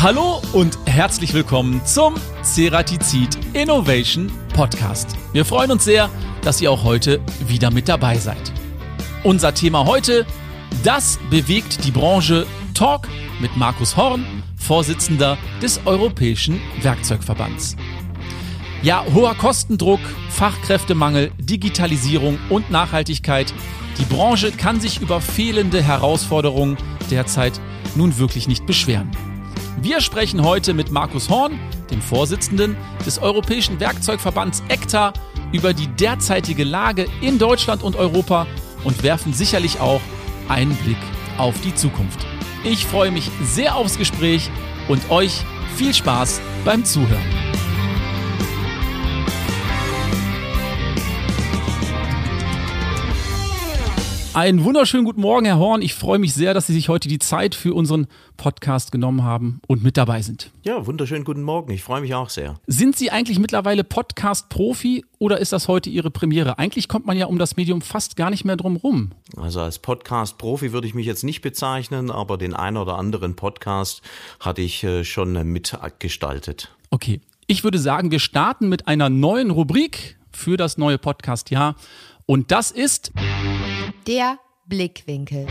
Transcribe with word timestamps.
Hallo 0.00 0.40
und 0.52 0.78
herzlich 0.86 1.34
willkommen 1.34 1.84
zum 1.84 2.14
Ceratizid 2.44 3.36
Innovation 3.52 4.30
Podcast. 4.54 5.16
Wir 5.32 5.44
freuen 5.44 5.72
uns 5.72 5.84
sehr, 5.84 6.08
dass 6.40 6.60
ihr 6.60 6.70
auch 6.70 6.84
heute 6.84 7.20
wieder 7.48 7.72
mit 7.72 7.88
dabei 7.88 8.16
seid. 8.16 8.52
Unser 9.24 9.54
Thema 9.54 9.86
heute, 9.86 10.24
das 10.84 11.18
bewegt 11.30 11.84
die 11.84 11.90
Branche 11.90 12.46
Talk 12.74 13.08
mit 13.40 13.56
Markus 13.56 13.96
Horn, 13.96 14.24
Vorsitzender 14.56 15.36
des 15.60 15.80
Europäischen 15.84 16.60
Werkzeugverbands. 16.80 17.74
Ja, 18.84 19.04
hoher 19.12 19.34
Kostendruck, 19.34 20.00
Fachkräftemangel, 20.28 21.32
Digitalisierung 21.38 22.38
und 22.50 22.70
Nachhaltigkeit. 22.70 23.52
Die 23.98 24.04
Branche 24.04 24.52
kann 24.52 24.80
sich 24.80 25.00
über 25.00 25.20
fehlende 25.20 25.82
Herausforderungen 25.82 26.76
derzeit 27.10 27.60
nun 27.96 28.16
wirklich 28.16 28.46
nicht 28.46 28.64
beschweren. 28.64 29.10
Wir 29.80 30.00
sprechen 30.00 30.42
heute 30.42 30.74
mit 30.74 30.90
Markus 30.90 31.30
Horn, 31.30 31.58
dem 31.90 32.02
Vorsitzenden 32.02 32.76
des 33.06 33.20
Europäischen 33.20 33.78
Werkzeugverbands 33.78 34.62
ECTA, 34.68 35.12
über 35.52 35.72
die 35.72 35.86
derzeitige 35.86 36.64
Lage 36.64 37.06
in 37.20 37.38
Deutschland 37.38 37.84
und 37.84 37.94
Europa 37.94 38.48
und 38.82 39.04
werfen 39.04 39.32
sicherlich 39.32 39.78
auch 39.78 40.00
einen 40.48 40.74
Blick 40.78 40.98
auf 41.38 41.60
die 41.60 41.74
Zukunft. 41.74 42.26
Ich 42.64 42.86
freue 42.86 43.12
mich 43.12 43.30
sehr 43.44 43.76
aufs 43.76 43.98
Gespräch 43.98 44.50
und 44.88 45.10
euch 45.10 45.44
viel 45.76 45.94
Spaß 45.94 46.40
beim 46.64 46.84
Zuhören. 46.84 47.47
Einen 54.38 54.62
wunderschönen 54.62 55.04
guten 55.04 55.20
Morgen, 55.20 55.46
Herr 55.46 55.58
Horn. 55.58 55.82
Ich 55.82 55.94
freue 55.94 56.20
mich 56.20 56.32
sehr, 56.32 56.54
dass 56.54 56.68
Sie 56.68 56.72
sich 56.72 56.88
heute 56.88 57.08
die 57.08 57.18
Zeit 57.18 57.56
für 57.56 57.74
unseren 57.74 58.06
Podcast 58.36 58.92
genommen 58.92 59.24
haben 59.24 59.60
und 59.66 59.82
mit 59.82 59.96
dabei 59.96 60.22
sind. 60.22 60.52
Ja, 60.62 60.86
wunderschönen 60.86 61.24
guten 61.24 61.42
Morgen. 61.42 61.72
Ich 61.72 61.82
freue 61.82 62.02
mich 62.02 62.14
auch 62.14 62.30
sehr. 62.30 62.54
Sind 62.68 62.94
Sie 62.94 63.10
eigentlich 63.10 63.40
mittlerweile 63.40 63.82
Podcast-Profi 63.82 65.04
oder 65.18 65.40
ist 65.40 65.52
das 65.52 65.66
heute 65.66 65.90
Ihre 65.90 66.12
Premiere? 66.12 66.56
Eigentlich 66.56 66.86
kommt 66.86 67.04
man 67.04 67.16
ja 67.16 67.26
um 67.26 67.40
das 67.40 67.56
Medium 67.56 67.82
fast 67.82 68.14
gar 68.14 68.30
nicht 68.30 68.44
mehr 68.44 68.56
drum 68.56 68.76
rum. 68.76 69.10
Also 69.36 69.58
als 69.58 69.80
Podcast-Profi 69.80 70.72
würde 70.72 70.86
ich 70.86 70.94
mich 70.94 71.06
jetzt 71.06 71.24
nicht 71.24 71.40
bezeichnen, 71.40 72.12
aber 72.12 72.38
den 72.38 72.54
einen 72.54 72.76
oder 72.76 72.96
anderen 72.96 73.34
Podcast 73.34 74.02
hatte 74.38 74.62
ich 74.62 74.84
äh, 74.84 75.02
schon 75.02 75.32
mitgestaltet. 75.50 76.70
Okay. 76.90 77.20
Ich 77.48 77.64
würde 77.64 77.80
sagen, 77.80 78.12
wir 78.12 78.20
starten 78.20 78.68
mit 78.68 78.86
einer 78.86 79.08
neuen 79.08 79.50
Rubrik 79.50 80.16
für 80.30 80.56
das 80.56 80.78
neue 80.78 80.98
Podcast-Jahr. 80.98 81.74
Und 82.30 82.52
das 82.52 82.70
ist 82.70 83.10
der 84.06 84.38
Blickwinkel. 84.66 85.46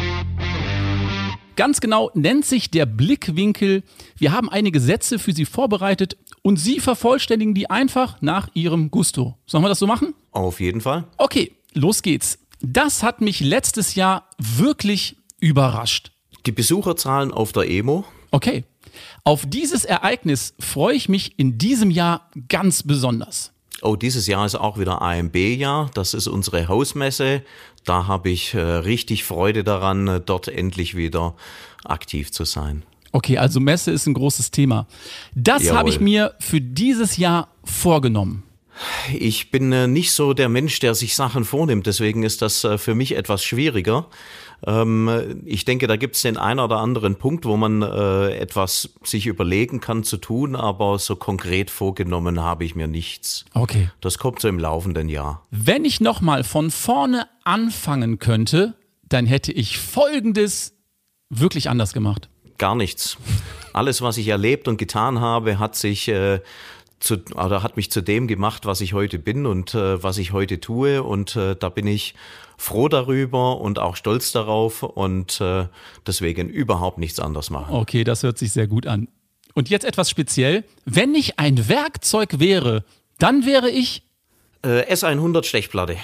Ganz 1.56 1.80
genau 1.82 2.12
nennt 2.14 2.46
sich 2.46 2.70
der 2.70 2.86
Blickwinkel. 2.86 3.84
Wir 4.16 4.32
haben 4.32 4.48
einige 4.50 4.80
Sätze 4.80 5.18
für 5.18 5.34
Sie 5.34 5.46
vorbereitet 5.46 6.18
und 6.44 6.58
Sie 6.58 6.80
vervollständigen 6.80 7.56
die 7.56 7.70
einfach 7.70 8.22
nach 8.22 8.50
Ihrem 8.54 8.92
Gusto. 8.92 9.36
Sollen 9.48 9.64
wir 9.64 9.70
das 9.70 9.80
so 9.80 9.88
machen? 9.88 10.14
Auf 10.32 10.60
jeden 10.60 10.82
Fall. 10.82 11.06
Okay, 11.18 11.54
los 11.74 12.04
geht's. 12.04 12.38
Das 12.60 13.02
hat 13.02 13.22
mich 13.22 13.40
letztes 13.40 13.96
Jahr 13.96 14.30
wirklich 14.38 15.18
überrascht. 15.40 16.12
Die 16.46 16.52
Besucherzahlen 16.52 17.32
auf 17.32 17.52
der 17.54 17.70
EMO. 17.70 18.06
Okay. 18.32 18.64
Auf 19.24 19.46
dieses 19.46 19.84
Ereignis 19.84 20.54
freue 20.60 20.96
ich 20.96 21.10
mich 21.10 21.38
in 21.40 21.58
diesem 21.58 21.92
Jahr 21.92 22.30
ganz 22.50 22.84
besonders. 22.84 23.52
Oh, 23.82 23.96
dieses 23.96 24.28
Jahr 24.28 24.46
ist 24.46 24.56
auch 24.56 24.80
wieder 24.80 25.02
AMB-Jahr. 25.02 25.92
Das 25.94 26.14
ist 26.14 26.28
unsere 26.28 26.68
Hausmesse. 26.68 27.44
Da 27.86 28.08
habe 28.08 28.30
ich 28.30 28.54
äh, 28.54 28.60
richtig 28.60 29.24
Freude 29.24 29.64
daran, 29.64 30.08
äh, 30.08 30.22
dort 30.22 30.48
endlich 30.48 30.96
wieder 30.96 31.36
aktiv 31.86 32.32
zu 32.32 32.44
sein. 32.44 32.84
Okay, 33.12 33.38
also 33.38 33.60
Messe 33.60 33.92
ist 33.92 34.08
ein 34.08 34.14
großes 34.14 34.52
Thema. 34.52 34.88
Das 35.34 35.72
habe 35.72 35.90
ich 35.90 36.00
mir 36.00 36.34
für 36.40 36.60
dieses 36.60 37.18
Jahr 37.18 37.50
vorgenommen. 37.64 38.44
Ich 39.12 39.50
bin 39.52 39.72
äh, 39.72 39.88
nicht 39.88 40.12
so 40.12 40.34
der 40.34 40.50
Mensch, 40.50 40.80
der 40.80 40.94
sich 40.94 41.16
Sachen 41.16 41.46
vornimmt. 41.46 41.88
Deswegen 41.88 42.24
ist 42.24 42.42
das 42.42 42.64
äh, 42.64 42.78
für 42.78 42.96
mich 42.96 43.16
etwas 43.16 43.44
schwieriger. 43.44 44.08
Ähm, 44.66 45.42
ich 45.46 45.66
denke, 45.66 45.88
da 45.88 45.96
gibt 45.96 46.16
es 46.16 46.24
den 46.24 46.38
einen 46.38 46.60
oder 46.60 46.78
anderen 46.78 47.16
Punkt, 47.16 47.46
wo 47.46 47.58
man 47.58 47.82
äh, 47.82 48.38
etwas 48.38 48.90
sich 49.04 49.28
überlegen 49.28 49.80
kann 49.80 50.04
zu 50.04 50.18
tun, 50.18 50.56
aber 50.56 50.98
so 51.00 51.16
konkret 51.16 51.70
vorgenommen 51.70 52.42
habe 52.42 52.66
ich 52.66 52.76
mir 52.76 52.88
nichts. 52.88 53.46
Okay. 53.54 53.90
Das 54.02 54.18
kommt 54.18 54.40
so 54.40 54.48
im 54.48 54.60
laufenden 54.60 55.10
Jahr. 55.10 55.46
Wenn 55.52 55.86
ich 55.86 56.02
nochmal 56.02 56.44
von 56.44 56.72
vorne 56.72 57.28
anfangen 57.44 58.20
könnte, 58.20 58.76
dann 59.08 59.26
hätte 59.26 59.52
ich 59.52 59.78
Folgendes 59.78 60.74
wirklich 61.30 61.70
anders 61.70 61.94
gemacht. 61.94 62.30
Gar 62.58 62.76
nichts. 62.76 63.18
Alles, 63.74 64.02
was 64.02 64.18
ich 64.18 64.28
erlebt 64.30 64.68
und 64.68 64.78
getan 64.78 65.20
habe, 65.22 65.60
hat 65.60 65.76
sich 65.76 66.08
äh, 66.08 66.40
zu, 67.00 67.18
oder 67.36 67.64
hat 67.64 67.78
mich 67.78 67.92
zu 67.92 68.02
dem 68.02 68.28
gemacht, 68.28 68.66
was 68.66 68.82
ich 68.82 68.94
heute 68.94 69.20
bin 69.20 69.46
und 69.46 69.74
äh, 69.74 70.02
was 70.02 70.18
ich 70.18 70.32
heute 70.32 70.60
tue. 70.60 71.04
Und 71.04 71.36
äh, 71.36 71.56
da 71.56 71.70
bin 71.70 71.88
ich 71.88 72.16
froh 72.58 72.88
darüber 72.88 73.62
und 73.62 73.80
auch 73.80 73.96
stolz 73.96 74.32
darauf 74.32 74.84
und 74.84 75.40
äh, 75.42 75.68
deswegen 76.06 76.50
überhaupt 76.50 76.98
nichts 76.98 77.20
anders 77.20 77.50
machen. 77.50 77.76
Okay, 77.76 78.04
das 78.04 78.24
hört 78.24 78.38
sich 78.38 78.52
sehr 78.52 78.68
gut 78.68 78.88
an. 78.88 79.08
Und 79.54 79.70
jetzt 79.70 79.86
etwas 79.86 80.10
speziell. 80.10 80.64
Wenn 80.86 81.16
ich 81.16 81.40
ein 81.40 81.68
Werkzeug 81.68 82.40
wäre, 82.40 82.84
dann 83.18 83.46
wäre 83.46 83.70
ich 83.70 84.04
äh, 84.64 84.92
S100 84.94 85.44
Stechplatte. 85.44 85.98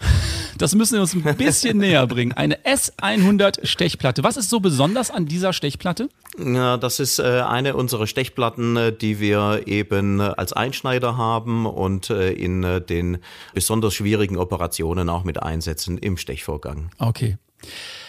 Das 0.58 0.74
müssen 0.74 0.94
wir 0.94 1.00
uns 1.02 1.14
ein 1.14 1.36
bisschen 1.36 1.78
näher 1.78 2.06
bringen. 2.06 2.32
Eine 2.32 2.58
S100 2.64 3.64
Stechplatte. 3.64 4.24
Was 4.24 4.36
ist 4.36 4.50
so 4.50 4.58
besonders 4.58 5.10
an 5.10 5.26
dieser 5.26 5.52
Stechplatte? 5.52 6.08
Ja, 6.36 6.76
das 6.76 6.98
ist 6.98 7.20
äh, 7.20 7.42
eine 7.46 7.76
unserer 7.76 8.06
Stechplatten, 8.06 8.76
äh, 8.76 8.92
die 8.92 9.20
wir 9.20 9.62
eben 9.66 10.18
äh, 10.18 10.24
als 10.36 10.52
Einschneider 10.52 11.16
haben 11.16 11.66
und 11.66 12.10
in 12.10 12.62
den 12.88 13.18
besonders 13.54 13.94
schwierigen 13.94 14.36
Operationen 14.36 15.08
auch 15.08 15.24
mit 15.24 15.42
einsetzen 15.42 15.98
im 15.98 16.16
Stechvorgang. 16.16 16.90
Okay. 16.98 17.36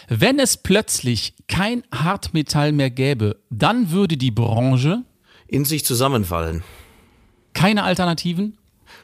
Wenn 0.08 0.38
es 0.38 0.56
plötzlich 0.56 1.34
kein 1.48 1.84
Hartmetall 1.92 2.72
mehr 2.72 2.90
gäbe, 2.90 3.36
dann 3.50 3.90
würde 3.90 4.16
die 4.16 4.30
Branche 4.30 5.02
in 5.46 5.64
sich 5.64 5.84
zusammenfallen. 5.84 6.62
Keine 7.52 7.84
Alternativen? 7.84 8.56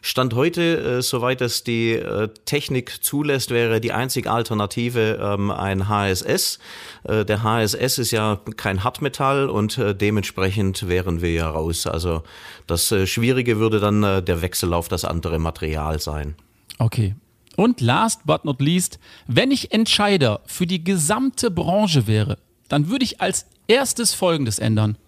Stand 0.06 0.34
heute, 0.34 0.98
äh, 0.98 1.02
soweit 1.02 1.40
es 1.40 1.64
die 1.64 1.90
äh, 1.94 2.28
Technik 2.44 3.02
zulässt, 3.02 3.50
wäre 3.50 3.80
die 3.80 3.90
einzige 3.90 4.30
Alternative 4.30 5.18
ähm, 5.20 5.50
ein 5.50 5.88
HSS. 5.88 6.60
Äh, 7.02 7.24
der 7.24 7.42
HSS 7.42 7.98
ist 7.98 8.12
ja 8.12 8.40
kein 8.56 8.84
Hartmetall 8.84 9.50
und 9.50 9.78
äh, 9.78 9.96
dementsprechend 9.96 10.86
wären 10.86 11.22
wir 11.22 11.32
ja 11.32 11.50
raus. 11.50 11.88
Also 11.88 12.22
das 12.68 12.92
äh, 12.92 13.08
Schwierige 13.08 13.58
würde 13.58 13.80
dann 13.80 14.04
äh, 14.04 14.22
der 14.22 14.42
Wechsel 14.42 14.74
auf 14.74 14.86
das 14.86 15.04
andere 15.04 15.40
Material 15.40 15.98
sein. 15.98 16.36
Okay. 16.78 17.16
Und 17.56 17.80
last 17.80 18.24
but 18.26 18.44
not 18.44 18.60
least, 18.60 19.00
wenn 19.26 19.50
ich 19.50 19.72
Entscheider 19.72 20.38
für 20.46 20.68
die 20.68 20.84
gesamte 20.84 21.50
Branche 21.50 22.06
wäre, 22.06 22.38
dann 22.68 22.90
würde 22.90 23.04
ich 23.04 23.20
als 23.20 23.46
erstes 23.66 24.14
Folgendes 24.14 24.60
ändern. 24.60 24.98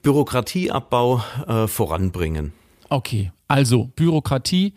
Bürokratieabbau 0.00 1.22
äh, 1.46 1.66
voranbringen. 1.68 2.54
Okay, 2.90 3.32
also 3.48 3.90
Bürokratie 3.96 4.74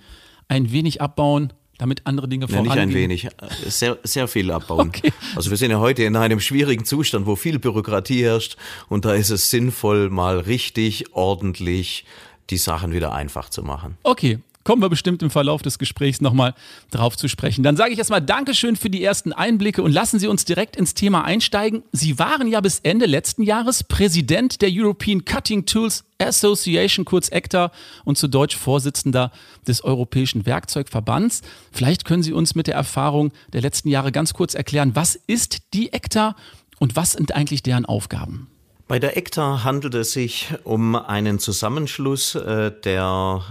ein 0.47 0.71
wenig 0.71 1.01
abbauen, 1.01 1.51
damit 1.79 2.01
andere 2.05 2.29
Dinge 2.29 2.47
vorangehen. 2.47 2.75
Ja, 2.75 2.85
nicht 2.85 2.95
ein 2.95 3.01
wenig, 3.01 3.25
äh, 3.25 3.29
sehr, 3.67 3.97
sehr 4.03 4.27
viel 4.27 4.51
abbauen. 4.51 4.87
Okay. 4.95 5.11
Also 5.35 5.49
wir 5.49 5.57
sind 5.57 5.71
ja 5.71 5.79
heute 5.79 6.03
in 6.03 6.15
einem 6.15 6.39
schwierigen 6.39 6.85
Zustand, 6.85 7.25
wo 7.25 7.35
viel 7.35 7.59
Bürokratie 7.59 8.23
herrscht 8.23 8.55
und 8.87 9.05
da 9.05 9.13
ist 9.13 9.31
es 9.31 9.49
sinnvoll, 9.49 10.09
mal 10.09 10.39
richtig, 10.39 11.13
ordentlich 11.13 12.05
die 12.49 12.57
Sachen 12.57 12.93
wieder 12.93 13.13
einfach 13.13 13.49
zu 13.49 13.63
machen. 13.63 13.97
Okay, 14.03 14.39
kommen 14.63 14.81
wir 14.81 14.89
bestimmt 14.89 15.21
im 15.23 15.29
Verlauf 15.29 15.61
des 15.61 15.79
Gesprächs 15.79 16.21
nochmal 16.21 16.53
drauf 16.91 17.17
zu 17.17 17.27
sprechen. 17.27 17.63
Dann 17.63 17.77
sage 17.77 17.93
ich 17.93 17.97
erstmal 17.97 18.21
Dankeschön 18.21 18.75
für 18.75 18.89
die 18.89 19.03
ersten 19.03 19.33
Einblicke 19.33 19.83
und 19.83 19.91
lassen 19.91 20.19
Sie 20.19 20.27
uns 20.27 20.45
direkt 20.45 20.75
ins 20.75 20.93
Thema 20.93 21.23
einsteigen. 21.23 21.83
Sie 21.91 22.19
waren 22.19 22.47
ja 22.47 22.61
bis 22.61 22.79
Ende 22.79 23.05
letzten 23.05 23.43
Jahres 23.43 23.83
Präsident 23.83 24.61
der 24.61 24.69
European 24.71 25.25
Cutting 25.25 25.65
Tools 25.65 26.03
Association, 26.19 27.05
kurz 27.05 27.29
ECTA, 27.29 27.71
und 28.05 28.17
zu 28.17 28.27
Deutsch 28.27 28.55
Vorsitzender 28.55 29.31
des 29.67 29.83
Europäischen 29.83 30.45
Werkzeugverbands. 30.45 31.41
Vielleicht 31.71 32.05
können 32.05 32.23
Sie 32.23 32.33
uns 32.33 32.55
mit 32.55 32.67
der 32.67 32.75
Erfahrung 32.75 33.31
der 33.51 33.61
letzten 33.61 33.89
Jahre 33.89 34.11
ganz 34.11 34.33
kurz 34.33 34.53
erklären, 34.53 34.95
was 34.95 35.15
ist 35.15 35.73
die 35.73 35.91
ECTA 35.91 36.35
und 36.79 36.95
was 36.95 37.13
sind 37.13 37.35
eigentlich 37.35 37.63
deren 37.63 37.85
Aufgaben? 37.85 38.47
Bei 38.87 38.99
der 38.99 39.17
ECTA 39.17 39.63
handelt 39.63 39.95
es 39.95 40.11
sich 40.11 40.49
um 40.63 40.95
einen 40.95 41.39
Zusammenschluss 41.39 42.35
äh, 42.35 42.71
der 42.83 43.41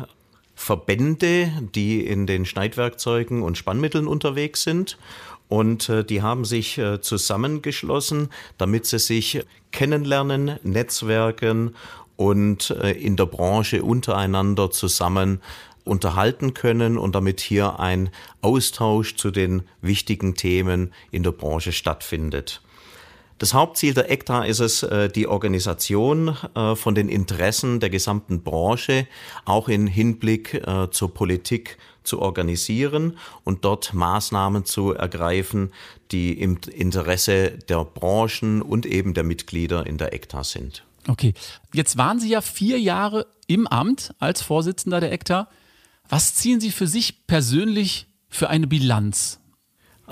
Verbände, 0.62 1.50
die 1.75 2.06
in 2.06 2.29
den 2.29 2.47
Schneidwerkzeugen 2.47 3.43
und 3.43 3.59
Spannmitteln 3.59 4.06
unterwegs 4.06 4.62
sind. 4.62 4.97
Und 5.49 5.88
äh, 5.88 6.05
die 6.05 6.23
haben 6.23 6.44
sich 6.44 6.79
äh, 6.79 7.00
zusammengeschlossen, 7.00 8.29
damit 8.59 8.87
sie 8.87 9.00
sich 9.00 9.44
kennenlernen, 9.73 10.61
netzwerken 10.62 11.75
und 12.14 12.70
äh, 12.70 12.93
in 12.93 13.17
der 13.17 13.26
Branche 13.26 13.82
untereinander 13.82 14.70
zusammen 14.70 15.41
unterhalten 15.82 16.55
können 16.55 16.97
und 16.97 17.17
damit 17.17 17.41
hier 17.41 17.81
ein 17.81 18.11
Austausch 18.41 19.17
zu 19.17 19.32
den 19.32 19.65
wichtigen 19.81 20.37
Themen 20.37 20.93
in 21.11 21.25
der 21.25 21.32
Branche 21.32 21.73
stattfindet. 21.73 22.62
Das 23.43 23.55
Hauptziel 23.55 23.93
der 23.93 24.09
ECTA 24.09 24.44
ist 24.44 24.61
es, 24.61 24.85
äh, 24.85 25.09
die 25.09 25.27
Organisation 25.27 26.37
äh, 26.55 26.77
von 26.77 26.94
den 26.94 27.09
Interessen 27.09 27.81
der 27.81 27.91
gesamten 27.91 28.44
Branche 28.44 29.09
auch 29.44 29.69
in 29.69 29.89
Hinblick 29.89 30.55
äh, 30.55 30.89
zur 30.93 31.12
Politik 31.12 31.77
zu 32.05 32.23
organisieren 32.23 33.19
und 33.43 33.65
dort 33.65 33.94
Maßnahmen 33.94 34.65
zu 34.65 34.93
ergreifen, 34.93 35.73
die 36.12 36.41
im 36.41 36.56
Interesse 36.73 37.59
der 37.69 37.85
Branchen 37.85 38.62
und 38.62 38.87
eben 38.87 39.12
der 39.12 39.25
Mitglieder 39.25 39.87
in 39.89 39.99
der 39.99 40.12
ECTA 40.12 40.44
sind. 40.44 40.85
Okay, 41.09 41.35
jetzt 41.75 41.99
waren 41.99 42.21
Sie 42.21 42.29
ja 42.29 42.43
vier 42.43 42.79
Jahre 42.79 43.27
im 43.49 43.67
Amt 43.67 44.15
als 44.21 44.41
Vorsitzender 44.41 45.00
der 45.00 45.11
ECTA. 45.11 45.49
Was 46.09 46.37
ziehen 46.37 46.61
Sie 46.61 46.71
für 46.71 46.87
sich 46.87 47.27
persönlich 47.27 48.06
für 48.29 48.50
eine 48.50 48.69
Bilanz? 48.69 49.42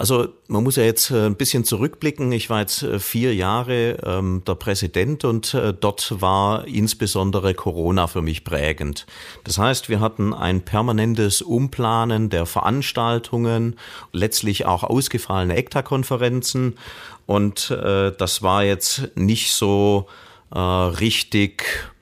Also 0.00 0.28
man 0.48 0.64
muss 0.64 0.76
ja 0.76 0.82
jetzt 0.82 1.10
äh, 1.10 1.26
ein 1.26 1.36
bisschen 1.36 1.66
zurückblicken. 1.66 2.32
Ich 2.32 2.48
war 2.48 2.60
jetzt 2.60 2.82
äh, 2.82 2.98
vier 2.98 3.34
Jahre 3.34 3.98
ähm, 4.02 4.42
der 4.46 4.54
Präsident 4.54 5.26
und 5.26 5.52
äh, 5.52 5.74
dort 5.78 6.22
war 6.22 6.66
insbesondere 6.66 7.52
Corona 7.52 8.06
für 8.06 8.22
mich 8.22 8.42
prägend. 8.42 9.04
Das 9.44 9.58
heißt, 9.58 9.90
wir 9.90 10.00
hatten 10.00 10.32
ein 10.32 10.62
permanentes 10.62 11.42
Umplanen 11.42 12.30
der 12.30 12.46
Veranstaltungen, 12.46 13.76
letztlich 14.12 14.64
auch 14.64 14.84
ausgefallene 14.84 15.54
ECTA-Konferenzen 15.58 16.78
und 17.26 17.70
äh, 17.70 18.10
das 18.16 18.40
war 18.40 18.64
jetzt 18.64 19.10
nicht 19.16 19.52
so 19.52 20.06
äh, 20.50 20.58
richtig 20.58 21.92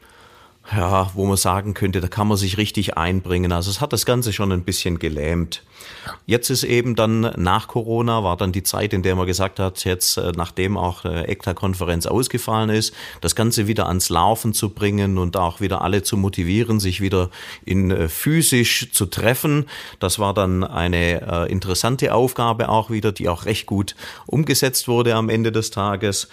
ja, 0.70 1.10
wo 1.14 1.24
man 1.24 1.36
sagen 1.36 1.72
könnte, 1.72 2.00
da 2.00 2.08
kann 2.08 2.28
man 2.28 2.36
sich 2.36 2.58
richtig 2.58 2.96
einbringen. 2.98 3.52
Also 3.52 3.70
es 3.70 3.80
hat 3.80 3.92
das 3.92 4.04
Ganze 4.04 4.32
schon 4.32 4.52
ein 4.52 4.64
bisschen 4.64 4.98
gelähmt. 4.98 5.62
Jetzt 6.26 6.50
ist 6.50 6.64
eben 6.64 6.94
dann 6.94 7.20
nach 7.36 7.68
Corona, 7.68 8.22
war 8.22 8.36
dann 8.36 8.52
die 8.52 8.62
Zeit, 8.62 8.92
in 8.92 9.02
der 9.02 9.14
man 9.14 9.26
gesagt 9.26 9.60
hat, 9.60 9.84
jetzt 9.84 10.18
äh, 10.18 10.32
nachdem 10.36 10.76
auch 10.76 11.02
die 11.02 11.08
ECTA-Konferenz 11.08 12.06
ausgefallen 12.06 12.70
ist, 12.70 12.94
das 13.20 13.34
Ganze 13.34 13.66
wieder 13.66 13.86
ans 13.88 14.08
Laufen 14.10 14.52
zu 14.52 14.70
bringen 14.70 15.16
und 15.16 15.36
auch 15.36 15.60
wieder 15.60 15.82
alle 15.82 16.02
zu 16.02 16.16
motivieren, 16.16 16.80
sich 16.80 17.00
wieder 17.00 17.30
in 17.64 17.90
äh, 17.90 18.08
physisch 18.08 18.90
zu 18.92 19.06
treffen. 19.06 19.66
Das 20.00 20.18
war 20.18 20.34
dann 20.34 20.64
eine 20.64 21.22
äh, 21.22 21.50
interessante 21.50 22.12
Aufgabe 22.12 22.68
auch 22.68 22.90
wieder, 22.90 23.12
die 23.12 23.28
auch 23.28 23.46
recht 23.46 23.66
gut 23.66 23.94
umgesetzt 24.26 24.88
wurde 24.88 25.14
am 25.14 25.30
Ende 25.30 25.52
des 25.52 25.70
Tages. 25.70 26.28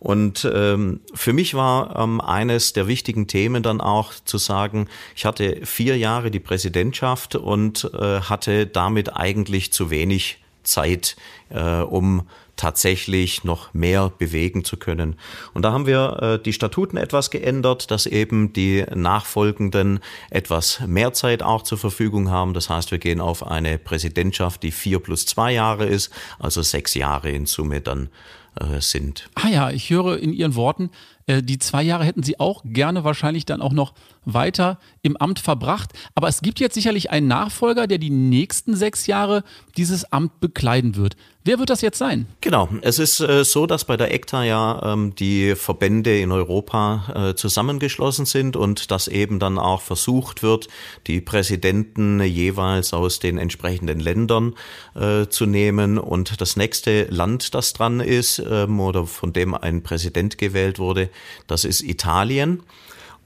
Und 0.00 0.50
ähm, 0.52 1.00
für 1.12 1.34
mich 1.34 1.54
war 1.54 1.94
ähm, 1.96 2.22
eines 2.22 2.72
der 2.72 2.88
wichtigen 2.88 3.26
Themen 3.26 3.62
dann 3.62 3.82
auch 3.82 4.14
zu 4.24 4.38
sagen, 4.38 4.88
ich 5.14 5.26
hatte 5.26 5.60
vier 5.64 5.96
Jahre 5.98 6.30
die 6.30 6.40
Präsidentschaft 6.40 7.36
und 7.36 7.88
äh, 7.92 8.20
hatte 8.22 8.66
damit 8.66 9.14
eigentlich 9.14 9.72
zu 9.72 9.90
wenig 9.90 10.38
Zeit, 10.62 11.16
äh, 11.50 11.80
um 11.80 12.26
tatsächlich 12.56 13.44
noch 13.44 13.72
mehr 13.72 14.10
bewegen 14.18 14.64
zu 14.64 14.76
können. 14.76 15.16
Und 15.54 15.62
da 15.62 15.72
haben 15.72 15.86
wir 15.86 16.18
äh, 16.22 16.42
die 16.42 16.52
Statuten 16.52 16.96
etwas 16.98 17.30
geändert, 17.30 17.90
dass 17.90 18.06
eben 18.06 18.52
die 18.52 18.84
Nachfolgenden 18.94 20.00
etwas 20.30 20.80
mehr 20.86 21.12
Zeit 21.12 21.42
auch 21.42 21.62
zur 21.62 21.78
Verfügung 21.78 22.30
haben. 22.30 22.52
Das 22.52 22.68
heißt, 22.68 22.90
wir 22.90 22.98
gehen 22.98 23.20
auf 23.20 23.46
eine 23.46 23.78
Präsidentschaft, 23.78 24.62
die 24.62 24.72
vier 24.72 24.98
plus 24.98 25.24
zwei 25.24 25.52
Jahre 25.52 25.86
ist, 25.86 26.10
also 26.38 26.60
sechs 26.62 26.94
Jahre 26.94 27.30
in 27.30 27.46
Summe 27.46 27.80
dann 27.80 28.08
äh, 28.56 28.80
sind. 28.80 29.28
Ah 29.34 29.48
ja, 29.48 29.70
ich 29.70 29.90
höre 29.90 30.18
in 30.18 30.32
Ihren 30.32 30.54
Worten, 30.54 30.90
äh, 31.26 31.42
die 31.42 31.58
zwei 31.58 31.82
Jahre 31.82 32.04
hätten 32.04 32.22
Sie 32.22 32.40
auch 32.40 32.62
gerne 32.64 33.04
wahrscheinlich 33.04 33.44
dann 33.46 33.60
auch 33.62 33.72
noch 33.72 33.94
weiter 34.24 34.78
im 35.02 35.16
Amt 35.16 35.38
verbracht. 35.38 35.92
Aber 36.14 36.28
es 36.28 36.42
gibt 36.42 36.60
jetzt 36.60 36.74
sicherlich 36.74 37.10
einen 37.10 37.28
Nachfolger, 37.28 37.86
der 37.86 37.98
die 37.98 38.10
nächsten 38.10 38.76
sechs 38.76 39.06
Jahre 39.06 39.44
dieses 39.76 40.12
Amt 40.12 40.40
bekleiden 40.40 40.96
wird. 40.96 41.16
Wer 41.42 41.58
wird 41.58 41.70
das 41.70 41.80
jetzt 41.80 41.96
sein? 41.96 42.26
Genau, 42.42 42.68
es 42.82 42.98
ist 42.98 43.18
äh, 43.20 43.44
so, 43.44 43.64
dass 43.66 43.86
bei 43.86 43.96
der 43.96 44.12
ECTA 44.12 44.44
ja 44.44 44.92
ähm, 44.92 45.14
die 45.14 45.54
Verbände 45.54 46.20
in 46.20 46.32
Europa 46.32 47.30
äh, 47.30 47.34
zusammengeschlossen 47.34 48.26
sind 48.26 48.56
und 48.56 48.90
dass 48.90 49.08
eben 49.08 49.38
dann 49.38 49.58
auch 49.58 49.80
versucht 49.80 50.42
wird, 50.42 50.68
die 51.06 51.22
Präsidenten 51.22 52.22
jeweils 52.22 52.92
aus 52.92 53.20
den 53.20 53.38
entsprechenden 53.38 54.00
Ländern 54.00 54.54
äh, 54.94 55.28
zu 55.28 55.46
nehmen. 55.46 55.96
Und 55.96 56.42
das 56.42 56.56
nächste 56.56 57.04
Land, 57.04 57.54
das 57.54 57.72
dran 57.72 58.00
ist 58.00 58.38
ähm, 58.46 58.78
oder 58.78 59.06
von 59.06 59.32
dem 59.32 59.54
ein 59.54 59.82
Präsident 59.82 60.36
gewählt 60.36 60.78
wurde, 60.78 61.08
das 61.46 61.64
ist 61.64 61.80
Italien. 61.80 62.62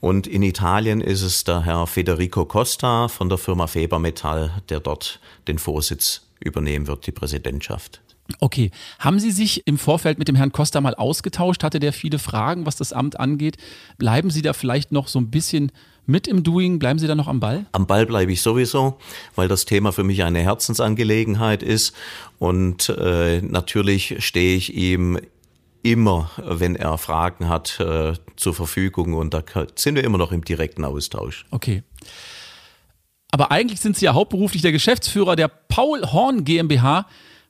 Und 0.05 0.27
in 0.27 0.43
Italien 0.43 1.01
ist 1.01 1.23
es 1.23 1.45
der 1.45 1.63
Herr 1.65 1.87
Federico 1.87 2.45
Costa 2.45 3.07
von 3.07 3.27
der 3.27 3.39
Firma 3.39 3.65
Feber 3.65 3.97
Metall, 3.97 4.51
der 4.69 4.79
dort 4.79 5.19
den 5.47 5.57
Vorsitz 5.57 6.27
übernehmen 6.39 6.85
wird, 6.85 7.07
die 7.07 7.11
Präsidentschaft. 7.11 8.01
Okay, 8.39 8.69
haben 8.99 9.17
Sie 9.17 9.31
sich 9.31 9.65
im 9.65 9.79
Vorfeld 9.79 10.19
mit 10.19 10.27
dem 10.27 10.35
Herrn 10.35 10.51
Costa 10.51 10.79
mal 10.79 10.93
ausgetauscht? 10.93 11.63
Hatte 11.63 11.79
der 11.79 11.91
viele 11.91 12.19
Fragen, 12.19 12.67
was 12.67 12.75
das 12.75 12.93
Amt 12.93 13.19
angeht? 13.19 13.57
Bleiben 13.97 14.29
Sie 14.29 14.43
da 14.43 14.53
vielleicht 14.53 14.91
noch 14.91 15.07
so 15.07 15.17
ein 15.17 15.31
bisschen 15.31 15.71
mit 16.05 16.27
im 16.27 16.43
Doing? 16.43 16.77
Bleiben 16.77 16.99
Sie 16.99 17.07
da 17.07 17.15
noch 17.15 17.27
am 17.27 17.39
Ball? 17.39 17.65
Am 17.71 17.87
Ball 17.87 18.05
bleibe 18.05 18.31
ich 18.31 18.43
sowieso, 18.43 18.99
weil 19.33 19.47
das 19.47 19.65
Thema 19.65 19.91
für 19.91 20.03
mich 20.03 20.21
eine 20.21 20.41
Herzensangelegenheit 20.41 21.63
ist. 21.63 21.95
Und 22.37 22.89
äh, 22.89 23.41
natürlich 23.41 24.17
stehe 24.19 24.55
ich 24.55 24.75
ihm 24.75 25.19
immer, 25.85 26.31
wenn 26.37 26.75
er 26.75 26.97
Fragen 26.97 27.47
hat, 27.47 27.79
äh, 27.79 28.13
zur 28.35 28.53
Verfügung 28.55 29.13
und 29.13 29.33
da 29.33 29.43
sind 29.75 29.95
wir 29.95 30.03
immer 30.03 30.17
noch 30.17 30.31
im 30.31 30.43
direkten 30.43 30.83
Austausch. 30.83 31.45
Okay. 31.51 31.83
Aber 33.31 33.51
eigentlich 33.51 33.81
sind 33.81 33.95
Sie 33.95 34.05
ja 34.05 34.13
hauptberuflich 34.13 34.63
der 34.63 34.71
Geschäftsführer 34.71 35.35
der 35.35 35.47
Paul 35.47 36.01
Horn 36.11 36.43
GmbH. 36.43 37.05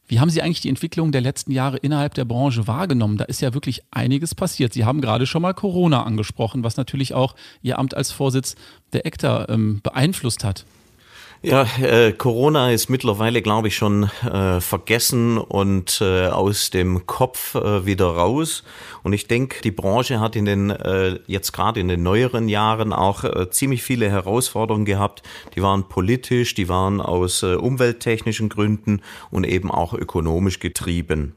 Wie 0.08 0.20
haben 0.20 0.30
Sie 0.30 0.42
eigentlich 0.42 0.62
die 0.62 0.70
Entwicklung 0.70 1.14
der 1.14 1.22
letzten 1.22 1.52
Jahre 1.52 1.78
innerhalb 1.78 2.14
der 2.14 2.26
Branche 2.26 2.68
wahrgenommen? 2.68 3.18
Da 3.18 3.24
ist 3.24 3.42
ja 3.42 3.54
wirklich 3.54 3.84
einiges 3.90 4.36
passiert. 4.36 4.74
Sie 4.74 4.84
haben 4.84 5.00
gerade 5.00 5.26
schon 5.26 5.42
mal 5.42 5.54
Corona 5.54 6.04
angesprochen, 6.04 6.64
was 6.64 6.76
natürlich 6.76 7.14
auch 7.14 7.36
Ihr 7.62 7.80
Amt 7.80 7.96
als 7.96 8.12
Vorsitz 8.12 8.56
der 8.92 9.06
ECTA 9.06 9.48
ähm, 9.48 9.80
beeinflusst 9.82 10.44
hat. 10.44 10.66
Ja, 11.42 11.68
äh, 11.80 12.12
Corona 12.12 12.72
ist 12.72 12.90
mittlerweile, 12.90 13.42
glaube 13.42 13.68
ich, 13.68 13.76
schon 13.76 14.10
äh, 14.24 14.60
vergessen 14.62 15.38
und 15.38 16.00
äh, 16.02 16.28
aus 16.28 16.72
dem 16.72 17.06
Kopf 17.06 17.54
äh, 17.54 17.86
wieder 17.86 18.08
raus. 18.08 18.64
Und 19.04 19.14
ich 19.14 19.28
denke, 19.28 19.62
die 19.62 19.72
Branche 19.72 20.20
hat 20.20 20.36
in 20.36 20.46
den 20.46 20.72
äh, 20.72 21.20
jetzt 21.28 21.52
gerade 21.52 21.80
in 21.80 21.88
den 21.88 22.02
neueren 22.02 22.50
Jahren 22.50 22.94
auch 22.94 23.24
äh, 23.24 23.50
ziemlich 23.52 23.84
viele 23.84 24.10
Herausforderungen 24.10 24.86
gehabt. 24.86 25.22
Die 25.56 25.62
waren 25.62 25.88
politisch, 25.88 26.56
die 26.56 26.68
waren 26.68 27.00
aus 27.00 27.44
umwelttechnischen 27.44 28.50
Gründen 28.50 29.02
und 29.30 29.44
eben 29.44 29.70
auch 29.70 29.94
ökonomisch 29.94 30.60
getrieben. 30.60 31.36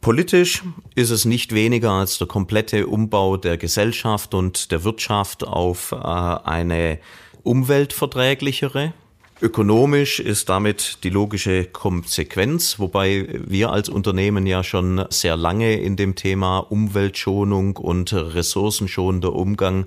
Politisch 0.00 0.62
ist 0.94 1.10
es 1.10 1.24
nicht 1.24 1.54
weniger 1.54 1.92
als 1.92 2.18
der 2.18 2.26
komplette 2.26 2.86
Umbau 2.86 3.36
der 3.36 3.56
Gesellschaft 3.56 4.34
und 4.34 4.70
der 4.70 4.84
Wirtschaft 4.84 5.46
auf 5.46 5.92
eine 5.92 6.98
umweltverträglichere, 7.42 8.92
Ökonomisch 9.40 10.18
ist 10.18 10.48
damit 10.48 10.98
die 11.04 11.10
logische 11.10 11.64
Konsequenz, 11.64 12.80
wobei 12.80 13.28
wir 13.46 13.70
als 13.70 13.88
Unternehmen 13.88 14.46
ja 14.46 14.64
schon 14.64 15.04
sehr 15.10 15.36
lange 15.36 15.78
in 15.78 15.94
dem 15.94 16.16
Thema 16.16 16.58
Umweltschonung 16.58 17.76
und 17.76 18.12
ressourcenschonender 18.12 19.32
Umgang 19.32 19.86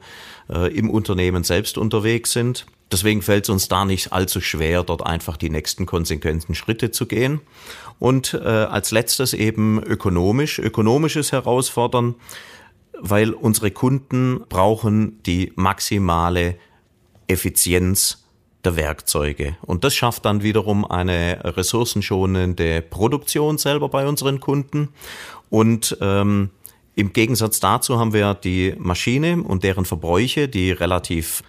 äh, 0.50 0.74
im 0.74 0.90
Unternehmen 0.90 1.44
selbst 1.44 1.78
unterwegs 1.78 2.32
sind. 2.32 2.66
Deswegen 2.94 3.22
fällt 3.22 3.46
es 3.46 3.50
uns 3.50 3.68
da 3.68 3.84
nicht 3.84 4.14
allzu 4.14 4.40
schwer, 4.40 4.84
dort 4.84 5.06
einfach 5.06 5.36
die 5.36 5.50
nächsten 5.50 5.86
konsequenten 5.86 6.56
Schritte 6.56 6.92
zu 6.92 7.06
gehen. 7.06 7.42
Und 8.00 8.34
äh, 8.34 8.48
als 8.48 8.92
letztes 8.92 9.34
eben 9.34 9.84
ökonomisch, 9.84 10.60
ökonomisches 10.60 11.34
Herausfordern, 11.34 12.16
weil 12.98 13.32
unsere 13.34 13.72
Kunden 13.72 14.44
brauchen 14.48 15.22
die 15.24 15.52
maximale 15.56 16.56
Effizienz 17.28 18.21
der 18.64 18.76
Werkzeuge. 18.76 19.56
Und 19.62 19.84
das 19.84 19.96
schafft 19.96 20.26
dann 20.26 20.44
wiederum 20.44 20.86
eine 20.86 21.40
ressourcenschonende 21.44 22.82
Produktion 22.82 23.58
selber 23.58 23.90
bei 23.90 24.08
unseren 24.08 24.40
Kunden. 24.40 24.90
Und 25.50 25.98
ähm, 26.02 26.50
im 26.96 27.14
Gegensatz 27.14 27.60
dazu 27.60 28.00
haben 28.00 28.14
wir 28.14 28.34
die 28.34 28.76
Maschine 28.78 29.42
und 29.42 29.64
deren 29.64 29.86
Verbräuche, 29.86 30.48
die 30.48 30.72
relativ 30.72 31.44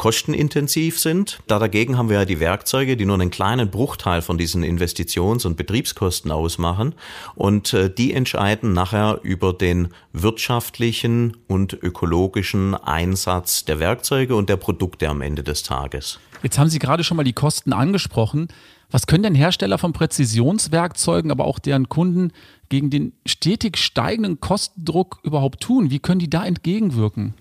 kostenintensiv 0.00 0.98
sind. 0.98 1.40
Da 1.46 1.58
dagegen 1.58 1.98
haben 1.98 2.08
wir 2.08 2.20
ja 2.20 2.24
die 2.24 2.40
Werkzeuge, 2.40 2.96
die 2.96 3.04
nur 3.04 3.16
einen 3.16 3.30
kleinen 3.30 3.70
Bruchteil 3.70 4.22
von 4.22 4.38
diesen 4.38 4.64
Investitions- 4.64 5.44
und 5.44 5.58
Betriebskosten 5.58 6.30
ausmachen 6.30 6.94
und 7.34 7.74
äh, 7.74 7.92
die 7.92 8.14
entscheiden 8.14 8.72
nachher 8.72 9.20
über 9.22 9.52
den 9.52 9.88
wirtschaftlichen 10.14 11.36
und 11.48 11.74
ökologischen 11.74 12.74
Einsatz 12.74 13.66
der 13.66 13.78
Werkzeuge 13.78 14.36
und 14.36 14.48
der 14.48 14.56
Produkte 14.56 15.06
am 15.06 15.20
Ende 15.20 15.42
des 15.42 15.64
Tages. 15.64 16.18
Jetzt 16.42 16.58
haben 16.58 16.70
Sie 16.70 16.78
gerade 16.78 17.04
schon 17.04 17.18
mal 17.18 17.24
die 17.24 17.34
Kosten 17.34 17.74
angesprochen. 17.74 18.48
Was 18.90 19.06
können 19.06 19.22
denn 19.22 19.34
Hersteller 19.34 19.76
von 19.76 19.92
Präzisionswerkzeugen, 19.92 21.30
aber 21.30 21.44
auch 21.44 21.58
deren 21.58 21.90
Kunden 21.90 22.32
gegen 22.70 22.88
den 22.88 23.12
stetig 23.26 23.76
steigenden 23.76 24.40
Kostendruck 24.40 25.18
überhaupt 25.24 25.60
tun? 25.60 25.90
Wie 25.90 25.98
können 25.98 26.20
die 26.20 26.30
da 26.30 26.46
entgegenwirken? 26.46 27.34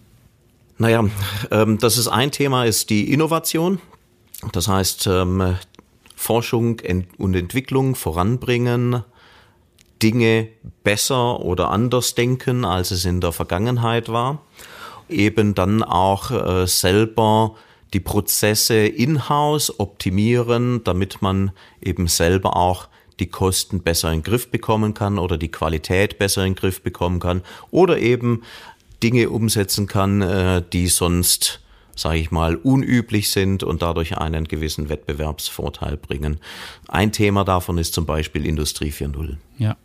Naja, 0.82 1.04
ähm, 1.52 1.78
das 1.78 1.98
ist 1.98 2.08
ein 2.08 2.32
Thema, 2.32 2.64
ist 2.64 2.90
die 2.90 3.12
Innovation. 3.12 3.80
Das 4.54 4.70
heißt, 4.70 5.08
ähm, 5.08 5.58
Forschung 6.16 6.82
und 7.18 7.36
Entwicklung 7.36 7.96
voranbringen, 7.96 9.04
Dinge 10.02 10.48
besser 10.86 11.42
oder 11.42 11.70
anders 11.72 12.16
denken, 12.16 12.64
als 12.64 12.92
es 12.92 13.04
in 13.04 13.20
der 13.20 13.34
Vergangenheit 13.34 14.08
war. 14.08 14.42
Eben 15.10 15.54
dann 15.54 15.84
auch 15.84 16.32
äh, 16.32 16.66
selber 16.66 17.56
die 17.94 18.00
Prozesse 18.00 18.76
in-house 18.76 19.82
optimieren, 19.82 20.86
damit 20.86 21.22
man 21.22 21.52
eben 21.82 22.08
selber 22.08 22.56
auch 22.56 22.88
die 23.20 23.28
Kosten 23.28 23.82
besser 23.82 24.12
in 24.12 24.20
den 24.20 24.24
Griff 24.24 24.50
bekommen 24.50 24.94
kann 24.94 25.20
oder 25.20 25.38
die 25.38 25.52
Qualität 25.52 26.18
besser 26.18 26.46
in 26.46 26.54
den 26.54 26.60
Griff 26.60 26.82
bekommen 26.82 27.20
kann 27.20 27.42
oder 27.70 27.98
eben 28.00 28.44
Dinge 29.04 29.30
umsetzen 29.30 29.88
kann, 29.88 30.22
äh, 30.22 30.64
die 30.74 30.88
sonst 30.88 31.62
sage 32.00 32.18
ich 32.18 32.32
mal, 32.32 32.56
unüblich 32.56 33.30
sind 33.30 33.64
und 33.64 33.82
dadurch 33.82 34.18
einen 34.18 34.48
gewissen 34.48 34.90
Wettbewerbsvorteil 34.90 35.98
bringen. 35.98 36.40
Ein 36.88 37.12
Thema 37.12 37.44
davon 37.44 37.78
ist 37.78 37.94
zum 37.94 38.06
Beispiel 38.06 38.46
Industrie 38.46 38.92
4.0. 38.92 39.36
Ja. 39.58 39.78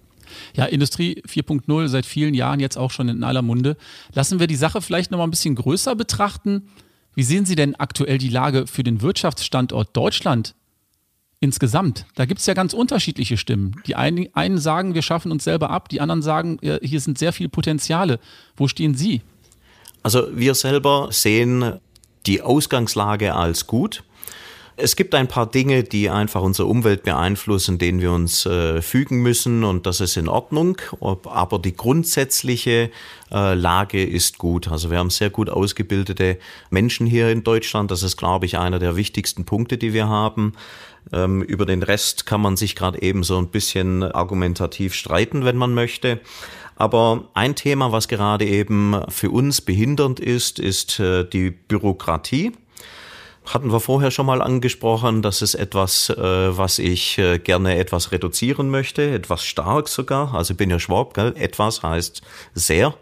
Ja, 0.55 0.65
Industrie 0.65 1.23
4.0 1.29 1.89
seit 1.89 2.07
vielen 2.07 2.35
Jahren 2.35 2.61
jetzt 2.61 2.77
auch 2.77 2.91
schon 2.91 3.09
in 3.09 3.23
aller 3.23 3.43
Munde. 3.43 3.77
Lassen 4.15 4.41
wir 4.41 4.47
die 4.47 4.57
Sache 4.57 4.81
vielleicht 4.81 5.11
noch 5.11 5.19
mal 5.19 5.25
ein 5.25 5.31
bisschen 5.31 5.55
größer 5.55 5.95
betrachten. 5.95 6.69
Wie 7.15 7.23
sehen 7.23 7.45
Sie 7.45 7.55
denn 7.55 7.75
aktuell 7.77 8.19
die 8.19 8.31
Lage 8.31 8.67
für 8.67 8.83
den 8.83 9.03
Wirtschaftsstandort 9.03 9.97
Deutschland 9.97 10.55
insgesamt? 11.45 12.07
Da 12.17 12.25
gibt 12.25 12.41
es 12.41 12.47
ja 12.47 12.55
ganz 12.55 12.73
unterschiedliche 12.73 13.37
Stimmen. 13.37 13.77
Die 13.87 13.95
einen, 13.95 14.29
einen 14.35 14.59
sagen, 14.59 14.95
wir 14.95 15.03
schaffen 15.03 15.31
uns 15.31 15.45
selber 15.45 15.71
ab, 15.71 15.89
die 15.89 16.01
anderen 16.01 16.23
sagen, 16.23 16.59
hier 16.83 17.01
sind 17.01 17.19
sehr 17.19 17.33
viele 17.33 17.49
Potenziale. 17.49 18.19
Wo 18.57 18.67
stehen 18.67 18.95
Sie? 18.95 19.23
Also 20.03 20.27
wir 20.33 20.55
selber 20.55 21.09
sehen 21.11 21.79
die 22.27 22.43
Ausgangslage 22.43 23.35
als 23.35 23.67
gut. 23.67 24.03
Es 24.77 24.97
gibt 24.97 25.15
ein 25.15 25.29
paar 25.29 25.49
Dinge, 25.49 25.85
die 25.85 26.11
einfach 26.11 26.43
unsere 26.43 26.67
Umwelt 26.67 27.05
beeinflussen, 27.05 27.79
denen 27.79 28.01
wir 28.01 28.11
uns 28.11 28.45
äh, 28.45 28.83
fügen 28.83 29.23
müssen 29.23 29.63
und 29.63 29.87
das 29.87 30.01
ist 30.01 30.17
in 30.17 30.29
Ordnung. 30.29 30.79
Aber 31.01 31.61
die 31.61 31.77
grundsätzliche 31.77 32.91
äh, 33.31 33.55
Lage 33.55 34.05
ist 34.05 34.39
gut. 34.39 34.67
Also 34.67 34.91
wir 34.91 34.99
haben 34.99 35.11
sehr 35.11 35.31
gut 35.31 35.49
ausgebildete 35.49 36.39
Menschen 36.71 37.07
hier 37.07 37.31
in 37.31 37.45
Deutschland. 37.45 37.93
Das 37.93 38.03
ist, 38.03 38.17
glaube 38.17 38.47
ich, 38.47 38.59
einer 38.59 38.81
der 38.81 38.97
wichtigsten 38.97 39.45
Punkte, 39.45 39.79
die 39.79 39.93
wir 39.93 40.09
haben. 40.09 40.55
Ähm, 41.13 41.43
über 41.43 41.67
den 41.67 41.85
Rest 41.85 42.27
kann 42.27 42.41
man 42.41 42.57
sich 42.57 42.75
gerade 42.75 43.01
eben 43.01 43.23
so 43.23 43.39
ein 43.39 43.49
bisschen 43.49 44.03
argumentativ 44.03 44.95
streiten, 44.95 45.45
wenn 45.45 45.57
man 45.57 45.73
möchte. 45.73 46.21
Aber 46.75 47.29
ein 47.35 47.55
Thema, 47.55 47.93
was 47.93 48.09
gerade 48.09 48.45
eben 48.45 49.01
für 49.09 49.31
uns 49.31 49.61
behindernd 49.61 50.19
ist, 50.19 50.59
ist 50.59 50.99
äh, 50.99 51.25
die 51.25 51.51
Bürokratie. 51.51 52.53
Hatten 53.45 53.71
wir 53.71 53.81
vorher 53.81 54.11
schon 54.11 54.25
mal 54.25 54.41
angesprochen, 54.41 55.21
das 55.21 55.43
ist 55.43 55.55
etwas, 55.55 56.09
äh, 56.09 56.17
was 56.57 56.79
ich 56.79 57.19
äh, 57.19 57.39
gerne 57.39 57.77
etwas 57.77 58.11
reduzieren 58.11 58.71
möchte, 58.71 59.11
etwas 59.11 59.45
stark 59.45 59.89
sogar. 59.89 60.35
Also 60.35 60.53
ich 60.53 60.57
bin 60.57 60.71
ja 60.71 60.79
Schwab, 60.79 61.13
gell? 61.13 61.35
etwas 61.37 61.83
heißt 61.83 62.23
sehr. 62.55 62.95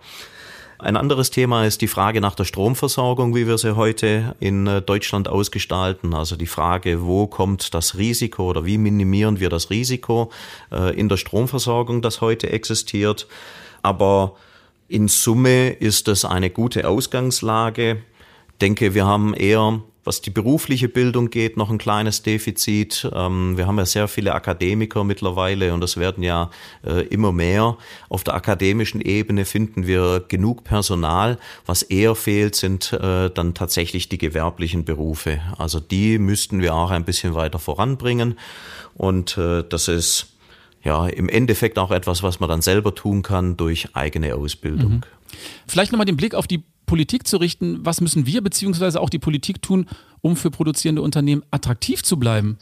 Ein 0.81 0.97
anderes 0.97 1.31
Thema 1.31 1.65
ist 1.65 1.81
die 1.81 1.87
Frage 1.87 2.21
nach 2.21 2.35
der 2.35 2.45
Stromversorgung, 2.45 3.37
wie 3.37 3.47
wir 3.47 3.57
sie 3.57 3.77
heute 3.77 4.35
in 4.41 4.83
Deutschland 4.85 5.29
ausgestalten. 5.29 6.13
Also 6.13 6.35
die 6.35 6.49
Frage, 6.49 7.07
wo 7.07 7.29
kommt 7.29 7.73
das 7.73 7.97
Risiko 7.97 8.51
oder 8.51 8.65
wie 8.65 8.79
minimieren 8.79 9.39
wir 9.39 9.49
das 9.49 9.71
Risiko 9.71 10.33
in 10.97 11.09
der 11.09 11.19
Stromversorgung, 11.19 12.03
das 12.03 12.21
heute 12.21 12.51
existiert. 12.51 13.29
Aber 13.83 14.35
in 14.89 15.07
Summe 15.07 15.71
ist 15.71 16.09
es 16.09 16.25
eine 16.25 16.51
gute 16.51 16.89
Ausgangslage. 16.89 18.03
Ich 18.49 18.59
denke, 18.61 18.93
wir 18.93 19.07
haben 19.07 19.35
eher, 19.35 19.83
was 20.05 20.21
die 20.21 20.31
berufliche 20.31 20.89
Bildung 20.89 21.31
geht, 21.31 21.57
noch 21.57 21.71
ein 21.71 21.79
kleines 21.79 22.23
Defizit. 22.23 23.09
Ähm, 23.15 23.57
wir 23.57 23.67
haben 23.67 23.79
ja 23.79 23.87
sehr 23.87 24.09
viele 24.09 24.35
Akademiker 24.35 25.05
mittlerweile 25.05 25.73
und 25.73 25.83
es 25.85 25.97
werden 25.97 26.25
ja 26.25 26.51
äh, 26.85 27.07
immer 27.07 27.33
mehr. 27.33 27.77
Auf 28.09 28.25
der 28.25 28.35
akademischen 28.35 29.01
Ebene 29.01 29.45
finden 29.45 29.87
wir 29.87 30.25
genug 30.27 30.65
Personal. 30.65 31.39
Was 31.67 31.83
eher 31.83 32.15
fehlt, 32.15 32.57
sind 32.57 32.93
äh, 32.93 33.31
dann 33.31 33.55
tatsächlich 33.55 34.09
die 34.09 34.19
gewerblichen 34.19 34.85
Berufe. 34.85 35.41
Also 35.57 35.79
die 35.79 36.19
müssten 36.19 36.61
wir 36.61 36.75
auch 36.75 36.91
ein 36.91 37.05
bisschen 37.05 37.35
weiter 37.35 37.59
voranbringen. 37.59 38.39
Und 38.95 39.39
äh, 39.39 39.63
das 39.69 39.89
ist 39.89 40.29
ja, 40.85 41.07
im 41.07 41.29
Endeffekt 41.29 41.79
auch 41.79 41.93
etwas, 41.93 42.23
was 42.23 42.41
man 42.41 42.49
dann 42.49 42.61
selber 42.61 42.95
tun 42.95 43.23
kann 43.23 43.57
durch 43.57 43.89
eigene 43.95 44.35
Ausbildung. 44.35 44.95
Mhm. 44.95 45.01
Vielleicht 45.67 45.93
nochmal 45.93 46.07
den 46.07 46.17
Blick 46.17 46.35
auf 46.35 46.47
die 46.47 46.65
Politik 46.93 47.27
zu 47.27 47.39
richten. 47.39 47.79
Was 47.87 48.03
müssen 48.03 48.27
wir 48.27 48.43
beziehungsweise 48.43 49.01
auch 49.01 49.09
die 49.09 49.19
Politik 49.19 49.63
tun, 49.63 49.87
um 50.21 50.37
für 50.37 50.51
produzierende 50.51 51.01
Unternehmen 51.01 51.43
attraktiv 51.51 52.03
zu 52.03 52.19
bleiben? 52.19 52.59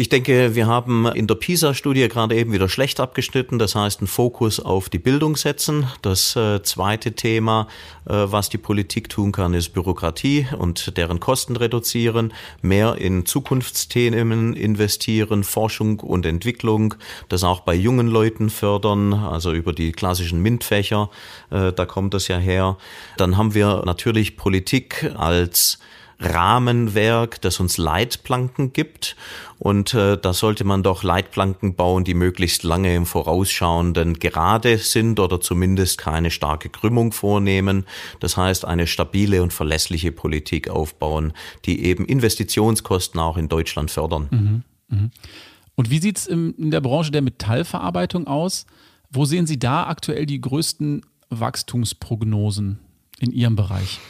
Ich 0.00 0.08
denke, 0.08 0.54
wir 0.54 0.68
haben 0.68 1.06
in 1.08 1.26
der 1.26 1.34
PISA-Studie 1.34 2.06
gerade 2.06 2.36
eben 2.36 2.52
wieder 2.52 2.68
schlecht 2.68 3.00
abgeschnitten. 3.00 3.58
Das 3.58 3.74
heißt, 3.74 3.98
einen 3.98 4.06
Fokus 4.06 4.60
auf 4.60 4.88
die 4.88 5.00
Bildung 5.00 5.34
setzen. 5.34 5.88
Das 6.02 6.36
äh, 6.36 6.62
zweite 6.62 7.16
Thema, 7.16 7.66
äh, 8.04 8.12
was 8.12 8.48
die 8.48 8.58
Politik 8.58 9.08
tun 9.08 9.32
kann, 9.32 9.54
ist 9.54 9.70
Bürokratie 9.70 10.46
und 10.56 10.96
deren 10.96 11.18
Kosten 11.18 11.56
reduzieren, 11.56 12.32
mehr 12.62 12.94
in 12.94 13.26
Zukunftsthemen 13.26 14.54
investieren, 14.54 15.42
Forschung 15.42 15.98
und 15.98 16.26
Entwicklung, 16.26 16.94
das 17.28 17.42
auch 17.42 17.62
bei 17.62 17.74
jungen 17.74 18.06
Leuten 18.06 18.50
fördern, 18.50 19.12
also 19.12 19.52
über 19.52 19.72
die 19.72 19.90
klassischen 19.90 20.40
MINT-Fächer, 20.40 21.10
äh, 21.50 21.72
da 21.72 21.86
kommt 21.86 22.14
das 22.14 22.28
ja 22.28 22.38
her. 22.38 22.76
Dann 23.16 23.36
haben 23.36 23.52
wir 23.52 23.82
natürlich 23.84 24.36
Politik 24.36 25.10
als 25.16 25.80
Rahmenwerk, 26.20 27.40
das 27.40 27.60
uns 27.60 27.78
Leitplanken 27.78 28.72
gibt. 28.72 29.16
Und 29.58 29.94
äh, 29.94 30.16
da 30.16 30.32
sollte 30.32 30.64
man 30.64 30.82
doch 30.82 31.02
Leitplanken 31.02 31.74
bauen, 31.74 32.04
die 32.04 32.14
möglichst 32.14 32.62
lange 32.62 32.94
im 32.94 33.06
Vorausschauenden 33.06 34.18
gerade 34.18 34.78
sind 34.78 35.20
oder 35.20 35.40
zumindest 35.40 35.98
keine 35.98 36.30
starke 36.30 36.68
Krümmung 36.68 37.12
vornehmen. 37.12 37.86
Das 38.20 38.36
heißt, 38.36 38.64
eine 38.64 38.86
stabile 38.86 39.42
und 39.42 39.52
verlässliche 39.52 40.12
Politik 40.12 40.68
aufbauen, 40.68 41.32
die 41.64 41.84
eben 41.84 42.04
Investitionskosten 42.04 43.20
auch 43.20 43.36
in 43.36 43.48
Deutschland 43.48 43.90
fördern. 43.90 44.28
Mhm, 44.30 44.62
mh. 44.88 45.10
Und 45.76 45.90
wie 45.90 46.00
sieht's 46.00 46.26
in 46.26 46.72
der 46.72 46.80
Branche 46.80 47.12
der 47.12 47.22
Metallverarbeitung 47.22 48.26
aus? 48.26 48.66
Wo 49.10 49.24
sehen 49.24 49.46
Sie 49.46 49.60
da 49.60 49.86
aktuell 49.86 50.26
die 50.26 50.40
größten 50.40 51.02
Wachstumsprognosen 51.30 52.80
in 53.20 53.30
Ihrem 53.30 53.54
Bereich? 53.54 54.00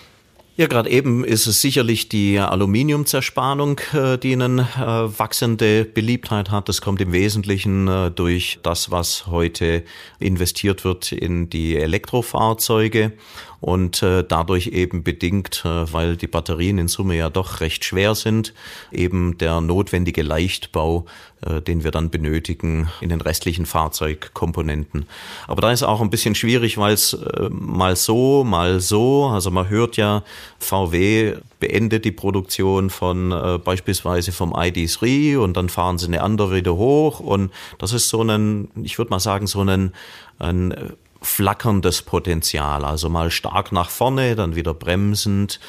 Ja, 0.61 0.67
gerade 0.67 0.91
eben 0.91 1.23
ist 1.25 1.47
es 1.47 1.61
sicherlich 1.61 2.09
die 2.09 2.37
Aluminiumzerspannung, 2.37 3.81
äh, 3.93 4.19
die 4.19 4.33
eine 4.33 4.62
äh, 4.77 5.17
wachsende 5.17 5.85
Beliebtheit 5.85 6.50
hat. 6.50 6.69
Das 6.69 6.81
kommt 6.81 7.00
im 7.00 7.12
Wesentlichen 7.12 7.87
äh, 7.87 8.11
durch 8.11 8.59
das, 8.65 8.91
was 8.91 9.29
heute 9.29 9.85
investiert 10.19 10.83
wird 10.85 11.12
in 11.12 11.49
die 11.49 11.77
Elektrofahrzeuge 11.77 13.12
und 13.61 14.03
dadurch 14.03 14.69
eben 14.69 15.03
bedingt, 15.03 15.65
weil 15.65 16.17
die 16.17 16.29
Batterien 16.29 16.79
in 16.79 16.87
Summe 16.87 17.17
ja 17.17 17.29
doch 17.29 17.59
recht 17.59 17.85
schwer 17.85 18.15
sind, 18.15 18.55
eben 18.93 19.37
der 19.37 19.61
notwendige 19.61 20.23
Leichtbau, 20.23 21.07
den 21.40 21.85
wir 21.85 21.90
dann 21.90 22.11
benötigen 22.11 22.88
in 23.00 23.11
den 23.11 23.21
restlichen 23.21 23.66
Fahrzeugkomponenten. 23.66 25.07
Aber 25.47 25.61
da 25.62 25.71
ist 25.71 25.83
auch 25.83 26.00
ein 26.00 26.11
bisschen 26.11 26.35
schwierig, 26.35 26.78
weil 26.78 26.95
es 26.95 27.12
äh, 27.12 27.49
mal 27.50 27.97
so, 27.97 28.45
mal 28.45 28.80
so, 28.80 29.26
also 29.26 29.50
man 29.50 29.68
hört 29.68 29.97
ja, 29.97 30.25
VW 30.59 31.37
beendet 31.61 32.04
die 32.04 32.12
Produktion 32.12 32.90
von 32.90 33.33
äh, 33.33 33.59
beispielsweise 33.59 34.33
vom 34.33 34.52
ID3 34.52 35.38
und 35.38 35.57
dann 35.57 35.68
fahren 35.68 35.99
sie 35.99 36.07
eine 36.07 36.23
andere 36.23 36.57
wieder 36.57 36.76
hoch 36.76 37.21
und 37.21 37.52
das 37.78 37.92
ist 37.92 38.09
so 38.09 38.23
ein, 38.23 38.68
ich 38.83 38.99
würde 38.99 39.11
mal 39.11 39.21
sagen, 39.21 39.47
so 39.47 39.62
ein, 39.62 39.92
ein 40.38 40.75
flackerndes 41.21 42.02
Potenzial. 42.02 42.85
Also 42.85 43.09
mal 43.09 43.30
stark 43.30 43.73
nach 43.73 43.90
vorne, 43.90 44.37
dann 44.37 44.57
wieder 44.57 44.75
bremsend, 44.75 45.61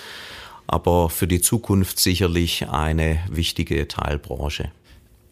aber 0.67 1.09
für 1.09 1.27
die 1.27 1.41
Zukunft 1.41 1.99
sicherlich 1.99 2.69
eine 2.69 3.19
wichtige 3.29 3.87
Teilbranche. 3.87 4.71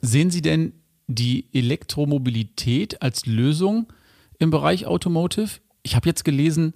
Sehen 0.07 0.31
Sie 0.31 0.41
denn 0.41 0.73
die 1.07 1.53
Elektromobilität 1.53 3.01
als 3.01 3.25
Lösung 3.25 3.91
im 4.39 4.51
Bereich 4.51 4.85
Automotive? 4.85 5.59
Ich 5.83 5.97
habe 5.97 6.07
jetzt 6.07 6.23
gelesen, 6.23 6.73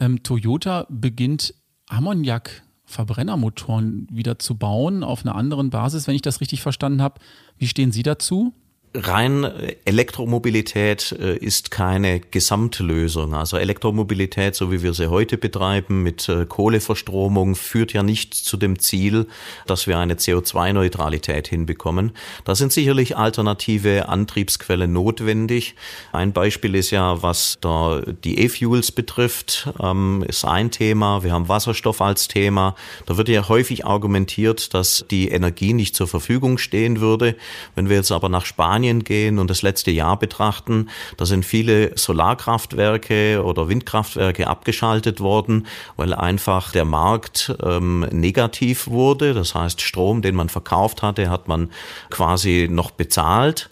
ähm, 0.00 0.24
Toyota 0.24 0.88
beginnt 0.90 1.54
Ammoniak-Verbrennermotoren 1.88 4.08
wieder 4.10 4.40
zu 4.40 4.58
bauen 4.58 5.04
auf 5.04 5.24
einer 5.24 5.36
anderen 5.36 5.70
Basis, 5.70 6.08
wenn 6.08 6.16
ich 6.16 6.22
das 6.22 6.40
richtig 6.40 6.60
verstanden 6.60 7.02
habe. 7.02 7.20
Wie 7.56 7.68
stehen 7.68 7.92
Sie 7.92 8.02
dazu? 8.02 8.52
Rein 8.94 9.50
Elektromobilität 9.84 11.12
äh, 11.12 11.36
ist 11.36 11.70
keine 11.70 12.20
Gesamtlösung. 12.20 13.34
Also 13.34 13.56
Elektromobilität, 13.56 14.54
so 14.54 14.70
wie 14.70 14.82
wir 14.82 14.92
sie 14.92 15.08
heute 15.08 15.38
betreiben, 15.38 16.02
mit 16.02 16.28
äh, 16.28 16.44
Kohleverstromung, 16.44 17.54
führt 17.54 17.94
ja 17.94 18.02
nicht 18.02 18.34
zu 18.34 18.56
dem 18.56 18.78
Ziel, 18.78 19.26
dass 19.66 19.86
wir 19.86 19.98
eine 19.98 20.14
CO2-Neutralität 20.14 21.48
hinbekommen. 21.48 22.12
Da 22.44 22.54
sind 22.54 22.72
sicherlich 22.72 23.16
alternative 23.16 24.08
Antriebsquellen 24.08 24.92
notwendig. 24.92 25.74
Ein 26.12 26.32
Beispiel 26.32 26.74
ist 26.74 26.90
ja, 26.90 27.22
was 27.22 27.58
da 27.62 28.02
die 28.24 28.40
E-Fuels 28.40 28.92
betrifft, 28.92 29.70
ähm, 29.80 30.22
ist 30.28 30.44
ein 30.44 30.70
Thema. 30.70 31.22
Wir 31.22 31.32
haben 31.32 31.48
Wasserstoff 31.48 32.02
als 32.02 32.28
Thema. 32.28 32.76
Da 33.06 33.16
wird 33.16 33.30
ja 33.30 33.48
häufig 33.48 33.86
argumentiert, 33.86 34.74
dass 34.74 35.06
die 35.10 35.28
Energie 35.28 35.72
nicht 35.72 35.96
zur 35.96 36.08
Verfügung 36.08 36.58
stehen 36.58 37.00
würde. 37.00 37.36
Wenn 37.74 37.88
wir 37.88 37.96
jetzt 37.96 38.12
aber 38.12 38.28
nach 38.28 38.44
Spanien 38.44 38.81
Spanien 38.82 39.04
gehen 39.04 39.38
und 39.38 39.48
das 39.48 39.62
letzte 39.62 39.92
Jahr 39.92 40.18
betrachten, 40.18 40.90
da 41.16 41.24
sind 41.24 41.44
viele 41.44 41.96
Solarkraftwerke 41.96 43.44
oder 43.44 43.68
Windkraftwerke 43.68 44.48
abgeschaltet 44.48 45.20
worden, 45.20 45.66
weil 45.96 46.12
einfach 46.12 46.72
der 46.72 46.84
Markt 46.84 47.54
ähm, 47.62 48.00
negativ 48.10 48.88
wurde. 48.88 49.34
Das 49.34 49.54
heißt, 49.54 49.80
Strom, 49.80 50.20
den 50.20 50.34
man 50.34 50.48
verkauft 50.48 51.02
hatte, 51.02 51.30
hat 51.30 51.46
man 51.46 51.70
quasi 52.10 52.66
noch 52.68 52.90
bezahlt. 52.90 53.70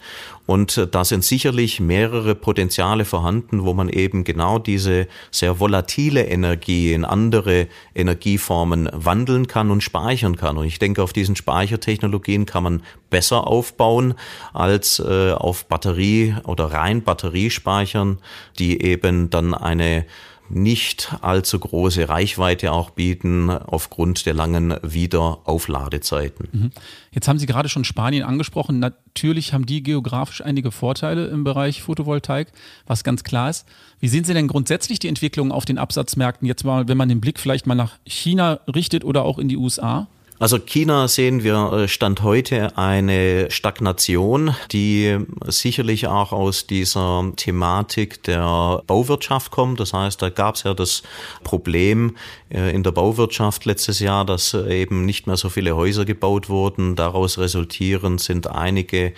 Und 0.51 0.75
äh, 0.77 0.85
da 0.85 1.05
sind 1.05 1.23
sicherlich 1.23 1.79
mehrere 1.79 2.35
Potenziale 2.35 3.05
vorhanden, 3.05 3.63
wo 3.63 3.73
man 3.73 3.87
eben 3.87 4.25
genau 4.25 4.59
diese 4.59 5.07
sehr 5.31 5.61
volatile 5.61 6.25
Energie 6.25 6.91
in 6.91 7.05
andere 7.05 7.67
Energieformen 7.95 8.89
wandeln 8.91 9.47
kann 9.47 9.71
und 9.71 9.81
speichern 9.81 10.35
kann. 10.35 10.57
Und 10.57 10.65
ich 10.65 10.77
denke, 10.77 11.03
auf 11.03 11.13
diesen 11.13 11.37
Speichertechnologien 11.37 12.45
kann 12.45 12.63
man 12.63 12.83
besser 13.09 13.47
aufbauen 13.47 14.13
als 14.51 14.99
äh, 14.99 15.31
auf 15.31 15.67
Batterie 15.67 16.35
oder 16.43 16.65
rein 16.65 17.01
Batteriespeichern, 17.01 18.17
die 18.59 18.81
eben 18.81 19.29
dann 19.29 19.53
eine 19.53 20.05
nicht 20.53 21.15
allzu 21.21 21.59
große 21.59 22.09
Reichweite 22.09 22.71
auch 22.71 22.91
bieten 22.91 23.49
aufgrund 23.49 24.25
der 24.25 24.33
langen 24.33 24.75
Wiederaufladezeiten. 24.83 26.47
Mhm. 26.51 26.71
Jetzt 27.11 27.27
haben 27.27 27.39
Sie 27.39 27.45
gerade 27.45 27.69
schon 27.69 27.83
Spanien 27.83 28.23
angesprochen. 28.23 28.79
Natürlich 28.79 29.53
haben 29.53 29.65
die 29.65 29.83
geografisch 29.83 30.41
einige 30.43 30.71
Vorteile 30.71 31.27
im 31.27 31.43
Bereich 31.43 31.81
Photovoltaik, 31.81 32.47
was 32.85 33.03
ganz 33.03 33.23
klar 33.23 33.49
ist. 33.49 33.65
Wie 33.99 34.07
sehen 34.07 34.23
Sie 34.23 34.33
denn 34.33 34.47
grundsätzlich 34.47 34.99
die 34.99 35.07
Entwicklung 35.07 35.51
auf 35.51 35.65
den 35.65 35.77
Absatzmärkten 35.77 36.47
jetzt 36.47 36.63
mal, 36.63 36.87
wenn 36.87 36.97
man 36.97 37.09
den 37.09 37.21
Blick 37.21 37.39
vielleicht 37.39 37.67
mal 37.67 37.75
nach 37.75 37.97
China 38.05 38.59
richtet 38.73 39.03
oder 39.03 39.23
auch 39.23 39.39
in 39.39 39.47
die 39.47 39.57
USA? 39.57 40.07
Also 40.41 40.57
China 40.57 41.07
sehen 41.07 41.43
wir 41.43 41.71
äh, 41.71 41.87
Stand 41.87 42.23
heute 42.23 42.75
eine 42.75 43.51
Stagnation, 43.51 44.55
die 44.71 45.19
sicherlich 45.45 46.07
auch 46.07 46.31
aus 46.31 46.65
dieser 46.65 47.31
Thematik 47.35 48.23
der 48.23 48.81
Bauwirtschaft 48.87 49.51
kommt. 49.51 49.79
Das 49.79 49.93
heißt, 49.93 50.19
da 50.19 50.29
gab 50.29 50.55
es 50.55 50.63
ja 50.63 50.73
das 50.73 51.03
Problem 51.43 52.15
äh, 52.49 52.73
in 52.73 52.81
der 52.81 52.89
Bauwirtschaft 52.89 53.65
letztes 53.65 53.99
Jahr, 53.99 54.25
dass 54.25 54.55
äh, 54.55 54.81
eben 54.81 55.05
nicht 55.05 55.27
mehr 55.27 55.37
so 55.37 55.49
viele 55.49 55.75
Häuser 55.75 56.05
gebaut 56.05 56.49
wurden. 56.49 56.95
Daraus 56.95 57.37
resultierend 57.37 58.19
sind 58.19 58.47
einige 58.47 59.13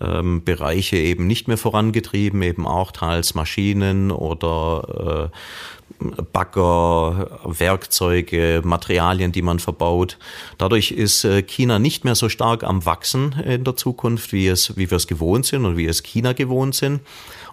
ähm, 0.00 0.44
Bereiche 0.44 0.96
eben 0.96 1.26
nicht 1.26 1.48
mehr 1.48 1.58
vorangetrieben, 1.58 2.42
eben 2.42 2.66
auch 2.66 2.92
teils 2.92 3.34
Maschinen 3.34 4.10
oder 4.10 5.30
äh, 5.30 5.36
Bagger, 6.32 7.40
Werkzeuge, 7.44 8.62
Materialien, 8.64 9.32
die 9.32 9.42
man 9.42 9.58
verbaut. 9.58 10.18
Dadurch 10.58 10.90
ist 10.90 11.24
äh, 11.24 11.42
China 11.42 11.78
nicht 11.78 12.04
mehr 12.04 12.14
so 12.14 12.28
stark 12.28 12.64
am 12.64 12.84
Wachsen 12.84 13.32
in 13.44 13.64
der 13.64 13.76
Zukunft, 13.76 14.32
wie 14.32 14.48
es, 14.48 14.76
wie 14.76 14.90
wir 14.90 14.96
es 14.96 15.06
gewohnt 15.06 15.46
sind 15.46 15.64
und 15.64 15.76
wie 15.76 15.86
es 15.86 16.02
China 16.02 16.32
gewohnt 16.32 16.74
sind. 16.74 17.00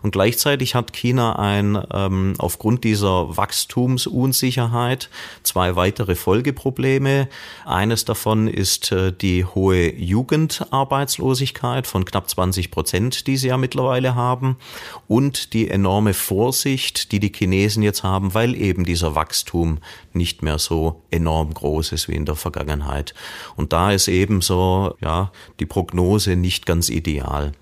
Und 0.01 0.11
gleichzeitig 0.11 0.73
hat 0.73 0.93
China 0.93 1.37
ein 1.37 1.81
ähm, 1.93 2.33
aufgrund 2.39 2.83
dieser 2.83 3.37
Wachstumsunsicherheit 3.37 5.09
zwei 5.43 5.75
weitere 5.75 6.15
Folgeprobleme. 6.15 7.27
Eines 7.65 8.05
davon 8.05 8.47
ist 8.47 8.91
äh, 8.91 9.13
die 9.13 9.45
hohe 9.45 9.93
Jugendarbeitslosigkeit 9.93 11.85
von 11.85 12.05
knapp 12.05 12.29
20 12.29 12.71
Prozent, 12.71 13.27
die 13.27 13.37
sie 13.37 13.49
ja 13.49 13.57
mittlerweile 13.57 14.15
haben, 14.15 14.57
und 15.07 15.53
die 15.53 15.69
enorme 15.69 16.13
Vorsicht, 16.13 17.11
die 17.11 17.19
die 17.19 17.31
Chinesen 17.33 17.83
jetzt 17.83 18.03
haben, 18.03 18.33
weil 18.33 18.55
eben 18.55 18.85
dieser 18.85 19.13
Wachstum 19.13 19.79
nicht 20.13 20.41
mehr 20.41 20.57
so 20.57 21.01
enorm 21.11 21.53
groß 21.53 21.91
ist 21.91 22.07
wie 22.07 22.15
in 22.15 22.25
der 22.25 22.35
Vergangenheit. 22.35 23.13
Und 23.55 23.71
da 23.73 23.91
ist 23.91 24.07
eben 24.07 24.41
so, 24.41 24.95
ja, 25.01 25.31
die 25.59 25.65
Prognose 25.65 26.35
nicht 26.35 26.65
ganz 26.65 26.89
ideal. 26.89 27.53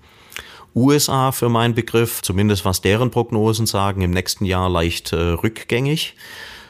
USA 0.74 1.32
für 1.32 1.48
meinen 1.48 1.74
Begriff, 1.74 2.22
zumindest 2.22 2.64
was 2.64 2.80
deren 2.80 3.10
Prognosen 3.10 3.66
sagen, 3.66 4.02
im 4.02 4.10
nächsten 4.10 4.44
Jahr 4.44 4.68
leicht 4.68 5.12
äh, 5.12 5.16
rückgängig. 5.16 6.14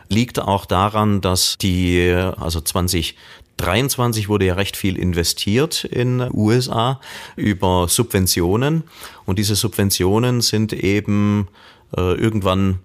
Liegt 0.09 0.40
auch 0.40 0.66
daran, 0.66 1.20
dass 1.20 1.57
die, 1.59 2.11
also 2.11 2.61
2023 2.61 4.29
wurde 4.29 4.46
ja 4.46 4.55
recht 4.55 4.77
viel 4.77 4.98
investiert 4.98 5.85
in 5.85 6.27
USA 6.33 7.01
über 7.37 7.87
Subventionen 7.88 8.85
und 9.24 9.38
diese 9.38 9.55
Subventionen 9.55 10.40
sind 10.40 10.72
eben 10.72 11.46
äh, 11.96 12.14
irgendwann 12.14 12.81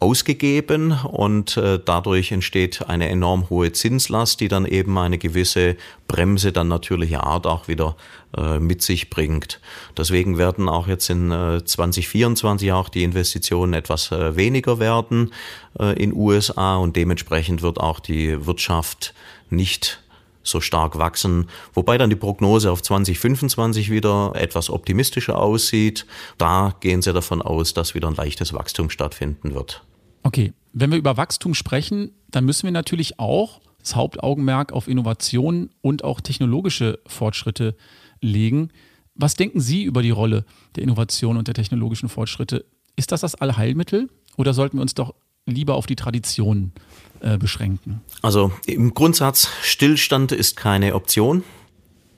ausgegeben 0.00 0.92
und 0.92 1.56
äh, 1.56 1.80
dadurch 1.84 2.30
entsteht 2.30 2.88
eine 2.88 3.08
enorm 3.08 3.50
hohe 3.50 3.72
Zinslast, 3.72 4.40
die 4.40 4.48
dann 4.48 4.64
eben 4.64 4.96
eine 4.96 5.18
gewisse 5.18 5.76
Bremse 6.06 6.52
dann 6.52 6.68
natürlicher 6.68 7.24
Art 7.24 7.46
auch 7.46 7.66
wieder 7.66 7.96
äh, 8.36 8.60
mit 8.60 8.82
sich 8.82 9.10
bringt. 9.10 9.60
Deswegen 9.96 10.38
werden 10.38 10.68
auch 10.68 10.86
jetzt 10.86 11.10
in 11.10 11.32
äh, 11.32 11.64
2024 11.64 12.72
auch 12.72 12.88
die 12.88 13.02
Investitionen 13.02 13.74
etwas 13.74 14.12
äh, 14.12 14.36
weniger 14.36 14.78
werden 14.78 15.32
äh, 15.78 16.00
in 16.00 16.14
USA 16.14 16.76
und 16.76 16.94
dementsprechend 16.94 17.62
wird 17.62 17.78
auch 17.80 17.98
die 17.98 18.46
Wirtschaft 18.46 19.14
nicht 19.50 20.00
so 20.44 20.60
stark 20.60 20.98
wachsen, 20.98 21.48
wobei 21.74 21.98
dann 21.98 22.10
die 22.10 22.16
Prognose 22.16 22.70
auf 22.70 22.82
2025 22.82 23.90
wieder 23.90 24.32
etwas 24.34 24.70
optimistischer 24.70 25.38
aussieht. 25.38 26.06
Da 26.38 26.74
gehen 26.80 27.02
sie 27.02 27.12
davon 27.12 27.42
aus, 27.42 27.74
dass 27.74 27.94
wieder 27.94 28.08
ein 28.08 28.14
leichtes 28.14 28.52
Wachstum 28.52 28.90
stattfinden 28.90 29.54
wird. 29.54 29.82
Okay, 30.28 30.52
wenn 30.74 30.90
wir 30.90 30.98
über 30.98 31.16
Wachstum 31.16 31.54
sprechen, 31.54 32.12
dann 32.30 32.44
müssen 32.44 32.64
wir 32.64 32.70
natürlich 32.70 33.18
auch 33.18 33.62
das 33.78 33.96
Hauptaugenmerk 33.96 34.74
auf 34.74 34.86
Innovationen 34.86 35.70
und 35.80 36.04
auch 36.04 36.20
technologische 36.20 36.98
Fortschritte 37.06 37.74
legen. 38.20 38.68
Was 39.14 39.36
denken 39.36 39.58
Sie 39.58 39.84
über 39.84 40.02
die 40.02 40.10
Rolle 40.10 40.44
der 40.76 40.82
Innovation 40.82 41.38
und 41.38 41.48
der 41.48 41.54
technologischen 41.54 42.10
Fortschritte? 42.10 42.66
Ist 42.94 43.10
das 43.10 43.22
das 43.22 43.36
Allheilmittel 43.36 44.10
oder 44.36 44.52
sollten 44.52 44.76
wir 44.76 44.82
uns 44.82 44.92
doch 44.92 45.14
lieber 45.46 45.76
auf 45.76 45.86
die 45.86 45.96
Tradition 45.96 46.72
äh, 47.20 47.38
beschränken? 47.38 48.02
Also 48.20 48.52
im 48.66 48.92
Grundsatz, 48.92 49.48
Stillstand 49.62 50.32
ist 50.32 50.56
keine 50.58 50.94
Option. 50.94 51.42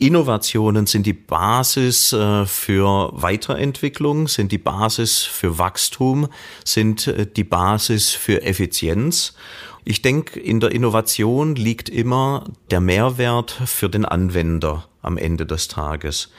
Innovationen 0.00 0.86
sind 0.86 1.04
die 1.04 1.12
Basis 1.12 2.14
äh, 2.14 2.46
für 2.46 3.10
Weiterentwicklung, 3.12 4.28
sind 4.28 4.50
die 4.50 4.56
Basis 4.56 5.18
für 5.18 5.58
Wachstum, 5.58 6.28
sind 6.64 7.06
äh, 7.06 7.26
die 7.26 7.44
Basis 7.44 8.08
für 8.08 8.40
Effizienz. 8.42 9.34
Ich 9.84 10.00
denke, 10.00 10.40
in 10.40 10.58
der 10.58 10.72
Innovation 10.72 11.54
liegt 11.54 11.90
immer 11.90 12.44
der 12.70 12.80
Mehrwert 12.80 13.50
für 13.50 13.90
den 13.90 14.06
Anwender 14.06 14.88
am 15.02 15.18
Ende 15.18 15.44
des 15.44 15.68
Tages. 15.68 16.30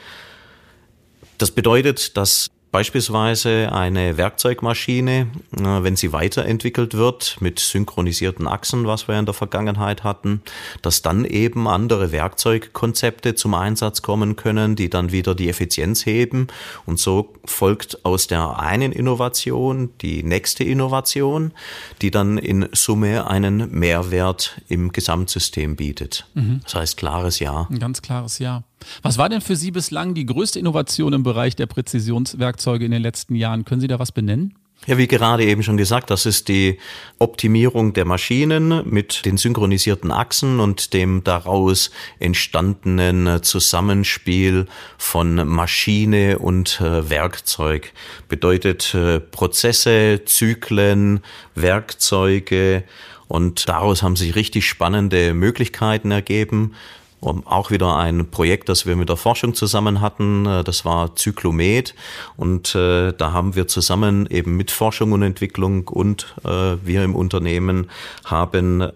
Das 1.38 1.52
bedeutet, 1.52 2.16
dass 2.16 2.50
Beispielsweise 2.72 3.70
eine 3.70 4.16
Werkzeugmaschine, 4.16 5.28
wenn 5.50 5.94
sie 5.94 6.12
weiterentwickelt 6.14 6.94
wird 6.94 7.36
mit 7.40 7.58
synchronisierten 7.58 8.48
Achsen, 8.48 8.86
was 8.86 9.08
wir 9.08 9.18
in 9.18 9.26
der 9.26 9.34
Vergangenheit 9.34 10.04
hatten, 10.04 10.40
dass 10.80 11.02
dann 11.02 11.26
eben 11.26 11.68
andere 11.68 12.12
Werkzeugkonzepte 12.12 13.34
zum 13.34 13.52
Einsatz 13.52 14.00
kommen 14.00 14.36
können, 14.36 14.74
die 14.74 14.88
dann 14.88 15.12
wieder 15.12 15.34
die 15.34 15.50
Effizienz 15.50 16.06
heben. 16.06 16.46
Und 16.86 16.98
so 16.98 17.34
folgt 17.44 18.06
aus 18.06 18.26
der 18.26 18.58
einen 18.58 18.90
Innovation 18.90 19.90
die 20.00 20.22
nächste 20.22 20.64
Innovation, 20.64 21.52
die 22.00 22.10
dann 22.10 22.38
in 22.38 22.70
Summe 22.72 23.28
einen 23.28 23.70
Mehrwert 23.70 24.62
im 24.68 24.92
Gesamtsystem 24.92 25.76
bietet. 25.76 26.26
Mhm. 26.32 26.60
Das 26.64 26.74
heißt 26.74 26.96
klares 26.96 27.38
Ja. 27.38 27.68
Ein 27.70 27.80
ganz 27.80 28.00
klares 28.00 28.38
Ja. 28.38 28.64
Was 29.02 29.18
war 29.18 29.28
denn 29.28 29.40
für 29.40 29.56
Sie 29.56 29.70
bislang 29.70 30.14
die 30.14 30.26
größte 30.26 30.58
Innovation 30.58 31.12
im 31.12 31.22
Bereich 31.22 31.56
der 31.56 31.66
Präzisionswerkzeuge 31.66 32.84
in 32.84 32.90
den 32.90 33.02
letzten 33.02 33.34
Jahren? 33.34 33.64
Können 33.64 33.80
Sie 33.80 33.88
da 33.88 33.98
was 33.98 34.12
benennen? 34.12 34.54
Ja, 34.84 34.98
wie 34.98 35.06
gerade 35.06 35.44
eben 35.44 35.62
schon 35.62 35.76
gesagt, 35.76 36.10
das 36.10 36.26
ist 36.26 36.48
die 36.48 36.76
Optimierung 37.20 37.92
der 37.92 38.04
Maschinen 38.04 38.82
mit 38.90 39.24
den 39.24 39.36
synchronisierten 39.36 40.10
Achsen 40.10 40.58
und 40.58 40.92
dem 40.92 41.22
daraus 41.22 41.92
entstandenen 42.18 43.44
Zusammenspiel 43.44 44.66
von 44.98 45.46
Maschine 45.46 46.40
und 46.40 46.80
äh, 46.80 47.08
Werkzeug. 47.08 47.92
Bedeutet 48.28 48.92
äh, 48.94 49.20
Prozesse, 49.20 50.22
Zyklen, 50.24 51.20
Werkzeuge 51.54 52.82
und 53.28 53.68
daraus 53.68 54.02
haben 54.02 54.16
sich 54.16 54.34
richtig 54.34 54.68
spannende 54.68 55.32
Möglichkeiten 55.32 56.10
ergeben 56.10 56.74
auch 57.22 57.70
wieder 57.70 57.96
ein 57.96 58.30
Projekt, 58.30 58.68
das 58.68 58.86
wir 58.86 58.96
mit 58.96 59.08
der 59.08 59.16
Forschung 59.16 59.54
zusammen 59.54 60.00
hatten. 60.00 60.46
Äh, 60.46 60.64
das 60.64 60.84
war 60.84 61.16
Zyklomet. 61.16 61.94
Und 62.36 62.74
äh, 62.74 63.12
da 63.12 63.32
haben 63.32 63.54
wir 63.54 63.68
zusammen 63.68 64.26
eben 64.30 64.56
mit 64.56 64.70
Forschung 64.70 65.12
und 65.12 65.22
Entwicklung 65.22 65.88
und 65.88 66.34
äh, 66.44 66.76
wir 66.82 67.04
im 67.04 67.14
Unternehmen 67.14 67.90
haben 68.24 68.92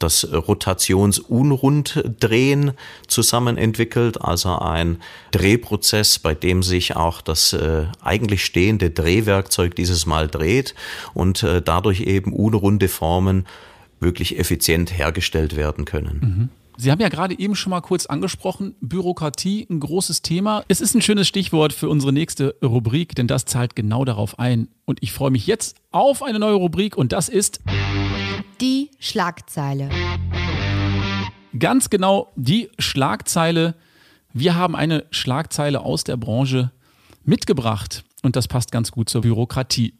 das 0.00 0.26
Rotationsunrunddrehen 0.32 2.72
zusammen 3.06 3.56
entwickelt, 3.58 4.20
also 4.20 4.58
ein 4.58 4.98
Drehprozess, 5.30 6.18
bei 6.18 6.34
dem 6.34 6.64
sich 6.64 6.96
auch 6.96 7.20
das 7.20 7.52
äh, 7.52 7.84
eigentlich 8.02 8.44
stehende 8.44 8.90
Drehwerkzeug 8.90 9.76
dieses 9.76 10.06
Mal 10.06 10.26
dreht 10.28 10.74
und 11.14 11.42
äh, 11.42 11.60
dadurch 11.62 12.00
eben 12.00 12.32
unrunde 12.32 12.88
Formen 12.88 13.46
wirklich 14.00 14.38
effizient 14.38 14.96
hergestellt 14.96 15.56
werden 15.56 15.84
können. 15.84 16.20
Mhm. 16.22 16.48
Sie 16.80 16.90
haben 16.90 17.00
ja 17.02 17.10
gerade 17.10 17.38
eben 17.38 17.56
schon 17.56 17.68
mal 17.68 17.82
kurz 17.82 18.06
angesprochen, 18.06 18.74
Bürokratie, 18.80 19.66
ein 19.68 19.80
großes 19.80 20.22
Thema. 20.22 20.64
Es 20.66 20.80
ist 20.80 20.94
ein 20.94 21.02
schönes 21.02 21.28
Stichwort 21.28 21.74
für 21.74 21.90
unsere 21.90 22.10
nächste 22.10 22.56
Rubrik, 22.64 23.14
denn 23.14 23.26
das 23.26 23.44
zahlt 23.44 23.76
genau 23.76 24.06
darauf 24.06 24.38
ein. 24.38 24.68
Und 24.86 25.02
ich 25.02 25.12
freue 25.12 25.30
mich 25.30 25.46
jetzt 25.46 25.76
auf 25.90 26.22
eine 26.22 26.38
neue 26.38 26.54
Rubrik 26.54 26.96
und 26.96 27.12
das 27.12 27.28
ist 27.28 27.60
Die 28.62 28.90
Schlagzeile. 28.98 29.90
Ganz 31.58 31.90
genau 31.90 32.32
die 32.36 32.70
Schlagzeile. 32.78 33.74
Wir 34.32 34.54
haben 34.54 34.74
eine 34.74 35.04
Schlagzeile 35.10 35.80
aus 35.80 36.04
der 36.04 36.16
Branche 36.16 36.70
mitgebracht 37.24 38.04
und 38.22 38.36
das 38.36 38.48
passt 38.48 38.72
ganz 38.72 38.90
gut 38.90 39.10
zur 39.10 39.20
Bürokratie. 39.20 39.92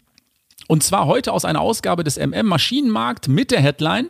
Und 0.67 0.83
zwar 0.83 1.07
heute 1.07 1.35
aus 1.35 1.45
einer 1.45 1.61
Ausgabe 1.61 2.05
des 2.05 2.17
MM 2.17 2.47
Maschinenmarkt 2.47 3.29
mit 3.29 3.51
der 3.51 3.61
Headline 3.61 4.09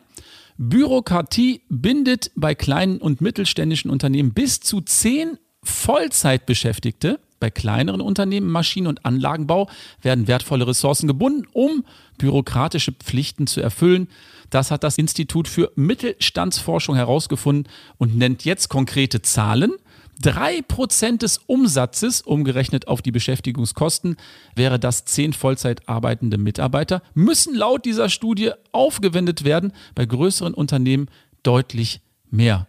Bürokratie 0.62 1.62
bindet 1.70 2.32
bei 2.36 2.54
kleinen 2.54 2.98
und 2.98 3.22
mittelständischen 3.22 3.90
Unternehmen 3.90 4.34
bis 4.34 4.60
zu 4.60 4.82
zehn 4.82 5.38
Vollzeitbeschäftigte. 5.62 7.18
Bei 7.38 7.48
kleineren 7.48 8.02
Unternehmen, 8.02 8.50
Maschinen- 8.50 8.86
und 8.86 9.06
Anlagenbau 9.06 9.70
werden 10.02 10.28
wertvolle 10.28 10.66
Ressourcen 10.66 11.06
gebunden, 11.06 11.46
um 11.54 11.86
bürokratische 12.18 12.92
Pflichten 12.92 13.46
zu 13.46 13.62
erfüllen. 13.62 14.08
Das 14.50 14.70
hat 14.70 14.84
das 14.84 14.98
Institut 14.98 15.48
für 15.48 15.72
Mittelstandsforschung 15.76 16.94
herausgefunden 16.94 17.72
und 17.96 18.18
nennt 18.18 18.44
jetzt 18.44 18.68
konkrete 18.68 19.22
Zahlen. 19.22 19.72
Drei 20.22 20.60
Prozent 20.60 21.22
des 21.22 21.38
Umsatzes, 21.38 22.20
umgerechnet 22.20 22.88
auf 22.88 23.00
die 23.00 23.10
Beschäftigungskosten, 23.10 24.16
wäre 24.54 24.78
das 24.78 25.06
zehn 25.06 25.32
Vollzeit 25.32 25.88
arbeitende 25.88 26.36
Mitarbeiter, 26.36 27.02
müssen 27.14 27.54
laut 27.54 27.86
dieser 27.86 28.10
Studie 28.10 28.50
aufgewendet 28.70 29.44
werden, 29.44 29.72
bei 29.94 30.04
größeren 30.04 30.52
Unternehmen 30.52 31.08
deutlich 31.42 32.02
mehr. 32.30 32.66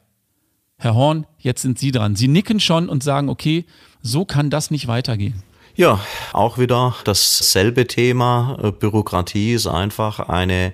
Herr 0.77 0.95
Horn, 0.95 1.27
jetzt 1.39 1.61
sind 1.61 1.77
Sie 1.77 1.91
dran. 1.91 2.15
Sie 2.15 2.29
nicken 2.29 2.61
schon 2.61 2.87
und 2.87 3.03
sagen, 3.03 3.27
okay, 3.27 3.65
so 4.01 4.23
kann 4.23 4.49
das 4.49 4.71
nicht 4.71 4.87
weitergehen. 4.87 5.43
Ja, 5.75 5.99
auch 6.33 6.57
wieder 6.57 6.95
dasselbe 7.03 7.87
Thema. 7.87 8.73
Bürokratie 8.79 9.53
ist 9.53 9.67
einfach 9.67 10.19
eine 10.19 10.73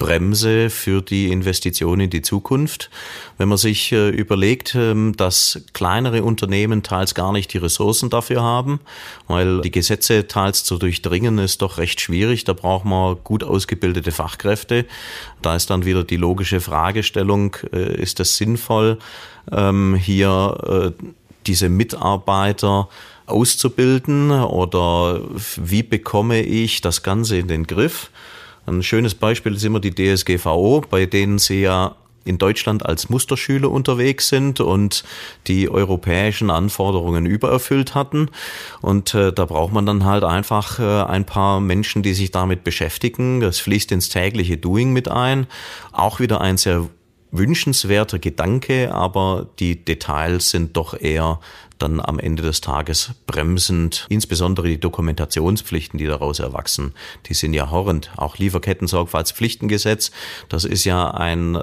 Bremse 0.00 0.70
für 0.70 1.02
die 1.02 1.30
Investition 1.30 2.00
in 2.00 2.10
die 2.10 2.22
Zukunft. 2.22 2.90
Wenn 3.38 3.48
man 3.48 3.58
sich 3.58 3.92
äh, 3.92 4.08
überlegt, 4.08 4.74
ähm, 4.74 5.14
dass 5.16 5.62
kleinere 5.72 6.24
Unternehmen 6.24 6.82
teils 6.82 7.14
gar 7.14 7.30
nicht 7.30 7.52
die 7.52 7.58
Ressourcen 7.58 8.10
dafür 8.10 8.42
haben, 8.42 8.80
weil 9.28 9.60
die 9.60 9.70
Gesetze 9.70 10.26
teils 10.26 10.64
zu 10.64 10.78
durchdringen 10.78 11.38
ist 11.38 11.62
doch 11.62 11.78
recht 11.78 12.00
schwierig. 12.00 12.42
Da 12.42 12.54
braucht 12.54 12.84
man 12.84 13.18
gut 13.22 13.44
ausgebildete 13.44 14.10
Fachkräfte. 14.10 14.86
Da 15.42 15.54
ist 15.54 15.70
dann 15.70 15.84
wieder 15.84 16.02
die 16.02 16.16
logische 16.16 16.60
Fragestellung, 16.60 17.56
äh, 17.72 18.02
ist 18.02 18.18
es 18.18 18.36
sinnvoll, 18.36 18.98
ähm, 19.52 19.94
hier 19.94 20.94
äh, 20.98 21.04
diese 21.46 21.68
Mitarbeiter 21.68 22.88
auszubilden 23.26 24.30
oder 24.30 25.20
wie 25.56 25.82
bekomme 25.82 26.42
ich 26.42 26.80
das 26.80 27.02
Ganze 27.02 27.36
in 27.36 27.48
den 27.48 27.66
Griff? 27.66 28.10
Ein 28.66 28.82
schönes 28.82 29.14
Beispiel 29.14 29.54
ist 29.54 29.64
immer 29.64 29.80
die 29.80 29.94
DSGVO, 29.94 30.82
bei 30.88 31.06
denen 31.06 31.38
sie 31.38 31.62
ja 31.62 31.96
in 32.24 32.38
Deutschland 32.38 32.84
als 32.84 33.08
Musterschüler 33.08 33.70
unterwegs 33.70 34.28
sind 34.28 34.60
und 34.60 35.04
die 35.46 35.70
europäischen 35.70 36.50
Anforderungen 36.50 37.26
übererfüllt 37.26 37.94
hatten. 37.94 38.28
Und 38.80 39.14
äh, 39.14 39.32
da 39.32 39.46
braucht 39.46 39.72
man 39.72 39.86
dann 39.86 40.04
halt 40.04 40.24
einfach 40.24 40.78
äh, 40.78 41.02
ein 41.04 41.24
paar 41.24 41.60
Menschen, 41.60 42.02
die 42.02 42.14
sich 42.14 42.30
damit 42.30 42.62
beschäftigen. 42.62 43.40
Das 43.40 43.58
fließt 43.58 43.92
ins 43.92 44.10
tägliche 44.10 44.58
Doing 44.58 44.92
mit 44.92 45.08
ein. 45.08 45.46
Auch 45.92 46.20
wieder 46.20 46.40
ein 46.40 46.58
sehr 46.58 46.88
wünschenswerter 47.32 48.18
Gedanke, 48.18 48.92
aber 48.92 49.46
die 49.58 49.84
Details 49.84 50.50
sind 50.50 50.76
doch 50.76 51.00
eher 51.00 51.40
dann 51.82 52.00
am 52.00 52.18
Ende 52.18 52.42
des 52.42 52.60
Tages 52.60 53.12
bremsend. 53.26 54.06
Insbesondere 54.08 54.68
die 54.68 54.80
Dokumentationspflichten, 54.80 55.98
die 55.98 56.06
daraus 56.06 56.38
erwachsen, 56.38 56.94
die 57.26 57.34
sind 57.34 57.54
ja 57.54 57.70
horrend. 57.70 58.10
Auch 58.16 58.38
Lieferketten-Sorgfaltspflichtengesetz, 58.38 60.12
das 60.48 60.64
ist 60.64 60.84
ja 60.84 61.10
ein 61.10 61.58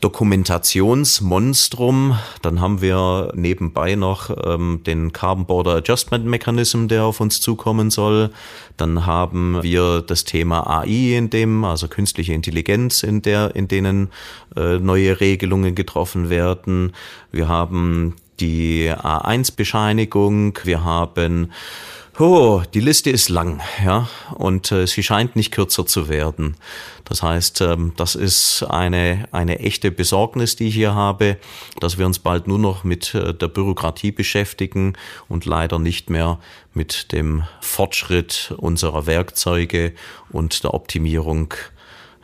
Dokumentationsmonstrum. 0.00 2.18
Dann 2.40 2.60
haben 2.60 2.80
wir 2.80 3.32
nebenbei 3.34 3.96
noch 3.96 4.30
ähm, 4.44 4.80
den 4.86 5.12
Carbon 5.12 5.44
Border 5.44 5.76
Adjustment 5.76 6.24
Mechanism, 6.24 6.88
der 6.88 7.04
auf 7.04 7.20
uns 7.20 7.42
zukommen 7.42 7.90
soll. 7.90 8.30
Dann 8.78 9.04
haben 9.04 9.62
wir 9.62 10.00
das 10.00 10.24
Thema 10.24 10.66
AI 10.66 11.18
in 11.18 11.28
dem, 11.28 11.64
also 11.64 11.88
künstliche 11.88 12.32
Intelligenz, 12.32 13.02
in 13.02 13.20
der, 13.20 13.54
in 13.54 13.68
denen 13.68 14.08
äh, 14.56 14.78
neue 14.78 15.20
Regelungen 15.20 15.74
getroffen 15.74 16.30
werden. 16.30 16.94
Wir 17.30 17.48
haben 17.48 18.16
die 18.40 18.90
A1-Bescheinigung, 18.90 20.58
wir 20.64 20.84
haben 20.84 21.52
Oh, 22.18 22.62
die 22.74 22.80
Liste 22.80 23.08
ist 23.08 23.30
lang, 23.30 23.62
ja, 23.82 24.06
und 24.34 24.70
äh, 24.72 24.86
sie 24.86 25.02
scheint 25.02 25.36
nicht 25.36 25.52
kürzer 25.52 25.86
zu 25.86 26.10
werden. 26.10 26.56
Das 27.04 27.22
heißt, 27.22 27.62
ähm, 27.62 27.94
das 27.96 28.14
ist 28.14 28.62
eine, 28.62 29.26
eine 29.32 29.60
echte 29.60 29.90
Besorgnis, 29.90 30.54
die 30.54 30.68
ich 30.68 30.74
hier 30.74 30.92
habe, 30.92 31.38
dass 31.78 31.96
wir 31.96 32.04
uns 32.04 32.18
bald 32.18 32.46
nur 32.46 32.58
noch 32.58 32.84
mit 32.84 33.14
äh, 33.14 33.32
der 33.32 33.48
Bürokratie 33.48 34.12
beschäftigen 34.12 34.98
und 35.28 35.46
leider 35.46 35.78
nicht 35.78 36.10
mehr 36.10 36.38
mit 36.74 37.12
dem 37.12 37.44
Fortschritt 37.62 38.52
unserer 38.58 39.06
Werkzeuge 39.06 39.94
und 40.28 40.62
der 40.62 40.74
Optimierung, 40.74 41.54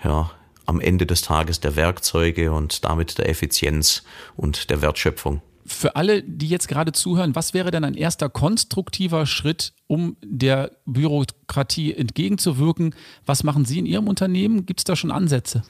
ja, 0.05 0.31
am 0.67 0.79
Ende 0.79 1.07
des 1.07 1.23
Tages 1.23 1.61
der 1.61 1.75
Werkzeuge 1.75 2.53
und 2.53 2.85
damit 2.85 3.17
der 3.17 3.31
Effizienz 3.31 4.03
und 4.37 4.69
der 4.69 4.83
Wertschöpfung. 4.83 5.41
Für 5.67 5.97
alle, 5.97 6.23
die 6.23 6.49
jetzt 6.49 6.69
gerade 6.69 6.93
zuhören, 6.93 7.35
was 7.35 7.53
wäre 7.53 7.71
denn 7.71 7.85
ein 7.85 7.95
erster 7.95 8.29
konstruktiver 8.29 9.27
Schritt, 9.27 9.73
um 9.87 10.17
der 10.23 10.71
Bürokratie 10.87 11.93
entgegenzuwirken? 11.93 12.95
Was 13.25 13.43
machen 13.43 13.65
Sie 13.65 13.79
in 13.79 13.87
Ihrem 13.87 14.09
Unternehmen? 14.09 14.65
Gibt 14.65 14.81
es 14.81 14.85
da 14.85 14.97
schon 14.97 15.11
Ansätze? 15.11 15.63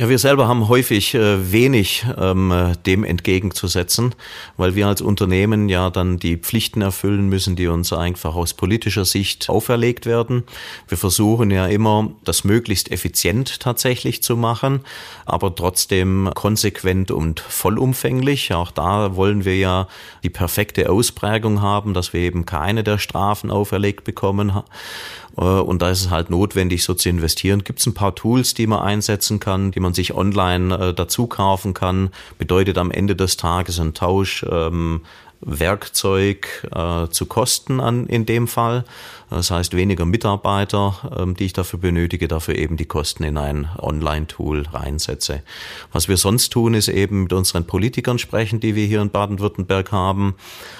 Ja, 0.00 0.08
wir 0.08 0.20
selber 0.20 0.46
haben 0.46 0.68
häufig 0.68 1.16
äh, 1.16 1.50
wenig 1.50 2.06
ähm, 2.16 2.72
dem 2.86 3.02
entgegenzusetzen, 3.02 4.14
weil 4.56 4.76
wir 4.76 4.86
als 4.86 5.00
Unternehmen 5.00 5.68
ja 5.68 5.90
dann 5.90 6.20
die 6.20 6.36
Pflichten 6.36 6.82
erfüllen 6.82 7.28
müssen, 7.28 7.56
die 7.56 7.66
uns 7.66 7.92
einfach 7.92 8.36
aus 8.36 8.54
politischer 8.54 9.04
Sicht 9.04 9.50
auferlegt 9.50 10.06
werden. 10.06 10.44
Wir 10.86 10.98
versuchen 10.98 11.50
ja 11.50 11.66
immer, 11.66 12.12
das 12.22 12.44
möglichst 12.44 12.92
effizient 12.92 13.58
tatsächlich 13.58 14.22
zu 14.22 14.36
machen, 14.36 14.82
aber 15.26 15.52
trotzdem 15.52 16.30
konsequent 16.32 17.10
und 17.10 17.40
vollumfänglich. 17.40 18.54
Auch 18.54 18.70
da 18.70 19.16
wollen 19.16 19.44
wir 19.44 19.56
ja 19.56 19.88
die 20.22 20.30
perfekte 20.30 20.90
Ausprägung 20.90 21.60
haben, 21.60 21.92
dass 21.92 22.12
wir 22.12 22.20
eben 22.20 22.46
keine 22.46 22.84
der 22.84 22.98
Strafen 22.98 23.50
auferlegt 23.50 24.04
bekommen. 24.04 24.52
Äh, 25.38 25.42
und 25.42 25.80
da 25.80 25.90
ist 25.90 26.00
es 26.00 26.10
halt 26.10 26.30
notwendig, 26.30 26.84
so 26.84 26.94
zu 26.94 27.08
investieren. 27.08 27.64
Gibt 27.64 27.80
es 27.80 27.86
ein 27.86 27.94
paar 27.94 28.14
Tools, 28.14 28.54
die 28.54 28.66
man 28.66 28.80
einsetzen 28.80 29.40
kann, 29.40 29.70
die 29.70 29.80
man 29.80 29.94
sich 29.94 30.14
online 30.14 30.74
äh, 30.74 30.94
dazu 30.94 31.26
kaufen 31.26 31.74
kann. 31.74 32.10
Bedeutet 32.38 32.78
am 32.78 32.90
Ende 32.90 33.16
des 33.16 33.36
Tages 33.36 33.78
ein 33.80 33.94
Tausch 33.94 34.44
ähm, 34.50 35.02
Werkzeug 35.40 36.66
äh, 36.74 37.08
zu 37.08 37.26
kosten 37.26 37.80
an, 37.80 38.06
in 38.06 38.26
dem 38.26 38.48
Fall. 38.48 38.84
Das 39.30 39.50
heißt 39.50 39.76
weniger 39.76 40.06
Mitarbeiter, 40.06 41.12
ähm, 41.18 41.34
die 41.34 41.46
ich 41.46 41.52
dafür 41.52 41.78
benötige, 41.78 42.28
dafür 42.28 42.56
eben 42.56 42.76
die 42.76 42.86
Kosten 42.86 43.24
in 43.24 43.36
ein 43.36 43.68
Online-Tool 43.78 44.66
reinsetze. 44.72 45.42
Was 45.92 46.08
wir 46.08 46.16
sonst 46.16 46.50
tun, 46.50 46.74
ist 46.74 46.88
eben 46.88 47.24
mit 47.24 47.32
unseren 47.32 47.66
Politikern 47.66 48.18
sprechen, 48.18 48.60
die 48.60 48.74
wir 48.74 48.86
hier 48.86 49.02
in 49.02 49.10
Baden-Württemberg 49.10 49.92
haben 49.92 50.34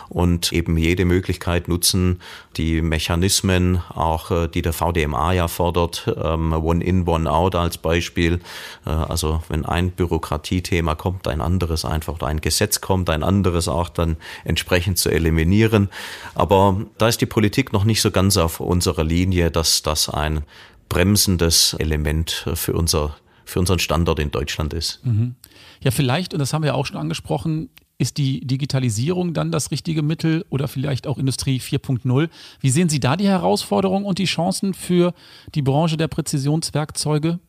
und 0.08 0.52
eben 0.52 0.78
jede 0.78 1.04
Möglichkeit 1.04 1.68
nutzen, 1.68 2.20
die 2.56 2.80
Mechanismen, 2.80 3.82
auch 3.90 4.30
äh, 4.30 4.48
die 4.48 4.62
der 4.62 4.72
VDMA 4.72 5.32
ja 5.32 5.48
fordert, 5.48 6.10
ähm, 6.22 6.52
One 6.52 6.82
in, 6.82 7.06
One 7.06 7.30
out 7.30 7.54
als 7.54 7.76
Beispiel. 7.76 8.40
Äh, 8.86 8.90
also 8.90 9.42
wenn 9.48 9.66
ein 9.66 9.90
Bürokratiethema 9.90 10.94
kommt, 10.94 11.28
ein 11.28 11.42
anderes 11.42 11.84
einfach, 11.84 12.20
ein 12.22 12.40
Gesetz 12.40 12.80
kommt, 12.80 13.10
ein 13.10 13.22
anderes 13.22 13.68
auch 13.68 13.90
dann 13.90 14.16
entsprechend 14.44 14.98
zu 14.98 15.10
eliminieren. 15.10 15.90
Aber 16.34 16.80
da 16.96 17.08
ist 17.08 17.20
die 17.20 17.26
Politik 17.26 17.72
noch 17.72 17.84
nicht 17.84 18.00
so 18.00 18.10
ganz 18.10 18.37
auf 18.38 18.60
unserer 18.60 19.04
Linie, 19.04 19.50
dass 19.50 19.82
das 19.82 20.08
ein 20.08 20.44
bremsendes 20.88 21.74
Element 21.74 22.46
für 22.54 22.72
unser 22.74 23.16
für 23.48 23.60
unseren 23.60 23.78
Standort 23.78 24.18
in 24.18 24.30
Deutschland 24.30 24.74
ist. 24.74 25.00
Mhm. 25.04 25.34
Ja, 25.82 25.90
vielleicht, 25.90 26.34
und 26.34 26.38
das 26.38 26.52
haben 26.52 26.62
wir 26.62 26.74
auch 26.74 26.84
schon 26.84 26.98
angesprochen, 26.98 27.70
ist 27.96 28.16
die 28.16 28.46
Digitalisierung 28.46 29.32
dann 29.34 29.50
das 29.50 29.70
richtige 29.70 30.02
Mittel 30.02 30.44
oder 30.50 30.68
vielleicht 30.68 31.06
auch 31.06 31.18
Industrie 31.18 31.58
4.0? 31.58 32.28
Wie 32.60 32.70
sehen 32.70 32.88
Sie 32.88 33.00
da 33.00 33.16
die 33.16 33.26
Herausforderungen 33.26 34.04
und 34.04 34.18
die 34.18 34.26
Chancen 34.26 34.74
für 34.74 35.14
die 35.54 35.62
Branche 35.62 35.96
der 35.96 36.08
Präzisionswerkzeuge? 36.08 37.40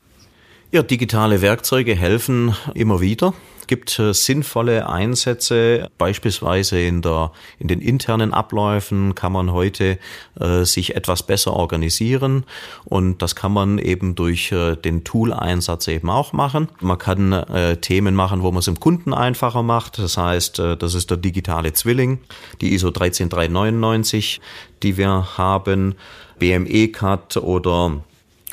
Ja, 0.71 0.83
digitale 0.83 1.41
Werkzeuge 1.41 1.95
helfen 1.95 2.55
immer 2.73 3.01
wieder. 3.01 3.33
Gibt 3.69 3.99
äh, 3.99 4.13
sinnvolle 4.13 4.89
Einsätze, 4.89 5.89
beispielsweise 5.99 6.81
in, 6.81 7.03
der, 7.03 7.31
in 7.59 7.67
den 7.67 7.81
internen 7.81 8.33
Abläufen 8.33 9.13
kann 9.13 9.31
man 9.31 9.53
heute 9.53 9.99
äh, 10.39 10.65
sich 10.65 10.95
etwas 10.95 11.21
besser 11.21 11.53
organisieren 11.53 12.45
und 12.85 13.21
das 13.21 13.35
kann 13.35 13.53
man 13.53 13.77
eben 13.77 14.15
durch 14.15 14.51
äh, 14.51 14.75
den 14.75 15.03
Tool-Einsatz 15.03 15.87
eben 15.87 16.09
auch 16.09 16.33
machen. 16.33 16.69
Man 16.81 16.97
kann 16.97 17.31
äh, 17.31 17.77
Themen 17.77 18.15
machen, 18.15 18.41
wo 18.41 18.51
man 18.51 18.59
es 18.59 18.67
im 18.67 18.79
Kunden 18.79 19.13
einfacher 19.13 19.61
macht. 19.61 19.99
Das 19.99 20.17
heißt, 20.17 20.57
äh, 20.57 20.75
das 20.75 20.95
ist 20.95 21.11
der 21.11 21.17
digitale 21.17 21.71
Zwilling, 21.71 22.19
die 22.61 22.73
ISO 22.73 22.89
13399, 22.89 24.41
die 24.81 24.97
wir 24.97 25.37
haben, 25.37 25.93
BME-Cut 26.39 27.37
oder 27.37 28.01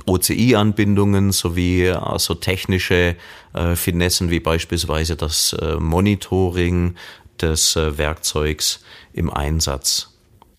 OCI-Anbindungen 0.05 1.33
sowie 1.33 1.91
also 1.91 2.35
technische 2.35 3.17
äh, 3.55 3.77
Finessen 3.77 4.31
wie 4.31 4.41
beispielsweise 4.41 5.17
das 5.17 5.55
äh, 5.55 5.77
Monitoring 5.77 6.97
des 7.41 7.77
äh, 7.77 7.97
Werkzeugs 7.97 8.85
im 9.13 9.31
Einsatz. 9.31 10.13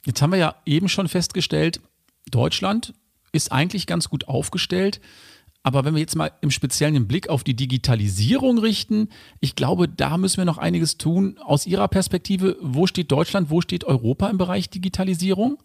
Jetzt 0.06 0.22
haben 0.22 0.32
wir 0.32 0.40
ja 0.40 0.56
eben 0.66 0.90
schon 0.90 1.08
festgestellt, 1.08 1.82
Deutschland 2.30 2.94
ist 3.32 3.52
eigentlich 3.52 3.88
ganz 3.88 4.10
gut 4.10 4.28
aufgestellt. 4.28 5.00
Aber 5.68 5.84
wenn 5.84 5.96
wir 5.96 6.00
jetzt 6.00 6.16
mal 6.16 6.32
im 6.40 6.50
Speziellen 6.50 6.94
den 6.94 7.10
Blick 7.10 7.28
auf 7.28 7.44
die 7.44 7.54
Digitalisierung 7.54 8.58
richten, 8.58 9.10
ich 9.42 9.54
glaube, 9.54 9.90
da 9.90 10.18
müssen 10.18 10.38
wir 10.38 10.46
noch 10.46 10.60
einiges 10.60 10.98
tun. 10.98 11.38
Aus 11.44 11.66
Ihrer 11.66 11.90
Perspektive, 11.90 12.56
wo 12.62 12.88
steht 12.88 13.12
Deutschland, 13.12 13.50
wo 13.50 13.60
steht 13.60 13.84
Europa 13.84 14.30
im 14.30 14.38
Bereich 14.38 14.70
Digitalisierung? 14.70 15.58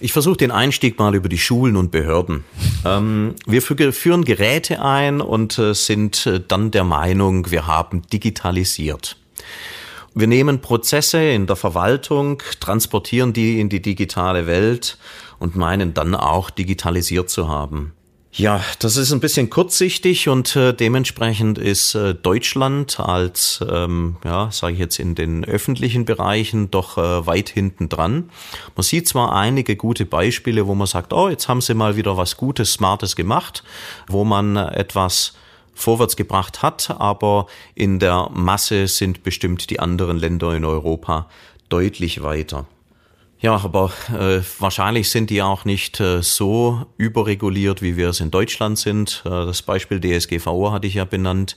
Ich 0.00 0.12
versuche 0.12 0.36
den 0.36 0.50
Einstieg 0.50 0.98
mal 0.98 1.14
über 1.14 1.30
die 1.30 1.38
Schulen 1.38 1.76
und 1.76 1.90
Behörden. 1.90 2.44
Ähm, 2.84 3.36
wir 3.46 3.62
führen 3.62 4.26
Geräte 4.26 4.82
ein 4.82 5.22
und 5.22 5.58
äh, 5.58 5.72
sind 5.72 6.26
äh, 6.26 6.42
dann 6.46 6.70
der 6.70 6.84
Meinung, 6.84 7.50
wir 7.50 7.66
haben 7.66 8.02
digitalisiert. 8.12 9.16
Wir 10.14 10.26
nehmen 10.26 10.60
Prozesse 10.60 11.22
in 11.22 11.46
der 11.46 11.56
Verwaltung, 11.56 12.42
transportieren 12.60 13.32
die 13.32 13.60
in 13.60 13.70
die 13.70 13.80
digitale 13.80 14.46
Welt 14.46 14.98
und 15.38 15.56
meinen 15.56 15.94
dann 15.94 16.14
auch 16.14 16.50
digitalisiert 16.50 17.30
zu 17.30 17.48
haben. 17.48 17.94
Ja, 18.38 18.62
das 18.78 18.96
ist 18.96 19.10
ein 19.10 19.18
bisschen 19.18 19.50
kurzsichtig 19.50 20.28
und 20.28 20.54
äh, 20.54 20.72
dementsprechend 20.72 21.58
ist 21.58 21.96
äh, 21.96 22.14
Deutschland 22.14 23.00
als, 23.00 23.58
ähm, 23.68 24.16
ja, 24.24 24.52
sage 24.52 24.74
ich 24.74 24.78
jetzt 24.78 25.00
in 25.00 25.16
den 25.16 25.44
öffentlichen 25.44 26.04
Bereichen 26.04 26.70
doch 26.70 26.98
äh, 26.98 27.26
weit 27.26 27.48
hinten 27.48 27.88
dran. 27.88 28.30
Man 28.76 28.84
sieht 28.84 29.08
zwar 29.08 29.34
einige 29.34 29.74
gute 29.74 30.06
Beispiele, 30.06 30.68
wo 30.68 30.76
man 30.76 30.86
sagt, 30.86 31.12
oh, 31.12 31.28
jetzt 31.28 31.48
haben 31.48 31.60
sie 31.60 31.74
mal 31.74 31.96
wieder 31.96 32.16
was 32.16 32.36
Gutes, 32.36 32.74
Smartes 32.74 33.16
gemacht, 33.16 33.64
wo 34.06 34.22
man 34.22 34.54
etwas 34.54 35.32
vorwärts 35.74 36.14
gebracht 36.14 36.62
hat, 36.62 36.94
aber 36.96 37.48
in 37.74 37.98
der 37.98 38.30
Masse 38.32 38.86
sind 38.86 39.24
bestimmt 39.24 39.68
die 39.68 39.80
anderen 39.80 40.16
Länder 40.16 40.54
in 40.54 40.64
Europa 40.64 41.28
deutlich 41.68 42.22
weiter. 42.22 42.66
Ja, 43.40 43.54
aber 43.56 43.92
äh, 44.08 44.40
wahrscheinlich 44.58 45.10
sind 45.10 45.30
die 45.30 45.42
auch 45.42 45.64
nicht 45.64 46.00
äh, 46.00 46.22
so 46.22 46.86
überreguliert, 46.96 47.82
wie 47.82 47.96
wir 47.96 48.08
es 48.08 48.18
in 48.18 48.32
Deutschland 48.32 48.78
sind. 48.78 49.22
Äh, 49.24 49.28
das 49.28 49.62
Beispiel 49.62 50.00
DSGVO 50.00 50.72
hatte 50.72 50.88
ich 50.88 50.94
ja 50.94 51.04
benannt. 51.04 51.56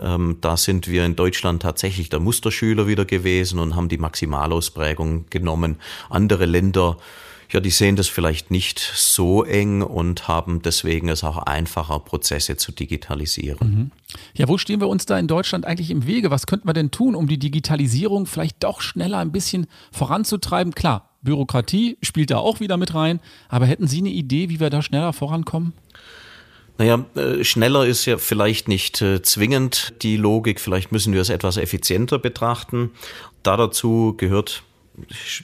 Ähm, 0.00 0.38
da 0.40 0.56
sind 0.56 0.88
wir 0.88 1.04
in 1.04 1.14
Deutschland 1.14 1.62
tatsächlich 1.62 2.08
der 2.08 2.18
Musterschüler 2.18 2.88
wieder 2.88 3.04
gewesen 3.04 3.60
und 3.60 3.76
haben 3.76 3.88
die 3.88 3.98
Maximalausprägung 3.98 5.26
genommen. 5.30 5.76
Andere 6.08 6.46
Länder 6.46 6.96
ja, 7.52 7.60
die 7.60 7.70
sehen 7.70 7.96
das 7.96 8.08
vielleicht 8.08 8.50
nicht 8.50 8.78
so 8.78 9.44
eng 9.44 9.82
und 9.82 10.28
haben 10.28 10.62
deswegen 10.62 11.08
es 11.08 11.24
auch 11.24 11.38
einfacher, 11.38 11.98
Prozesse 11.98 12.56
zu 12.56 12.72
digitalisieren. 12.72 13.70
Mhm. 13.70 13.90
Ja, 14.34 14.48
wo 14.48 14.56
stehen 14.56 14.80
wir 14.80 14.88
uns 14.88 15.06
da 15.06 15.18
in 15.18 15.26
Deutschland 15.26 15.66
eigentlich 15.66 15.90
im 15.90 16.06
Wege? 16.06 16.30
Was 16.30 16.46
könnten 16.46 16.68
wir 16.68 16.72
denn 16.72 16.90
tun, 16.90 17.14
um 17.14 17.26
die 17.26 17.38
Digitalisierung 17.38 18.26
vielleicht 18.26 18.62
doch 18.62 18.80
schneller 18.80 19.18
ein 19.18 19.32
bisschen 19.32 19.66
voranzutreiben? 19.92 20.74
Klar, 20.74 21.10
Bürokratie 21.22 21.98
spielt 22.02 22.30
da 22.30 22.38
auch 22.38 22.60
wieder 22.60 22.76
mit 22.76 22.94
rein. 22.94 23.20
Aber 23.48 23.66
hätten 23.66 23.86
Sie 23.86 23.98
eine 23.98 24.10
Idee, 24.10 24.48
wie 24.48 24.60
wir 24.60 24.70
da 24.70 24.82
schneller 24.82 25.12
vorankommen? 25.12 25.72
Naja, 26.78 27.04
äh, 27.14 27.44
schneller 27.44 27.84
ist 27.84 28.06
ja 28.06 28.16
vielleicht 28.16 28.68
nicht 28.68 29.02
äh, 29.02 29.20
zwingend 29.22 29.92
die 30.02 30.16
Logik. 30.16 30.60
Vielleicht 30.60 30.92
müssen 30.92 31.12
wir 31.12 31.20
es 31.20 31.28
etwas 31.28 31.56
effizienter 31.56 32.18
betrachten. 32.18 32.92
Da 33.42 33.56
dazu 33.56 34.14
gehört 34.16 34.62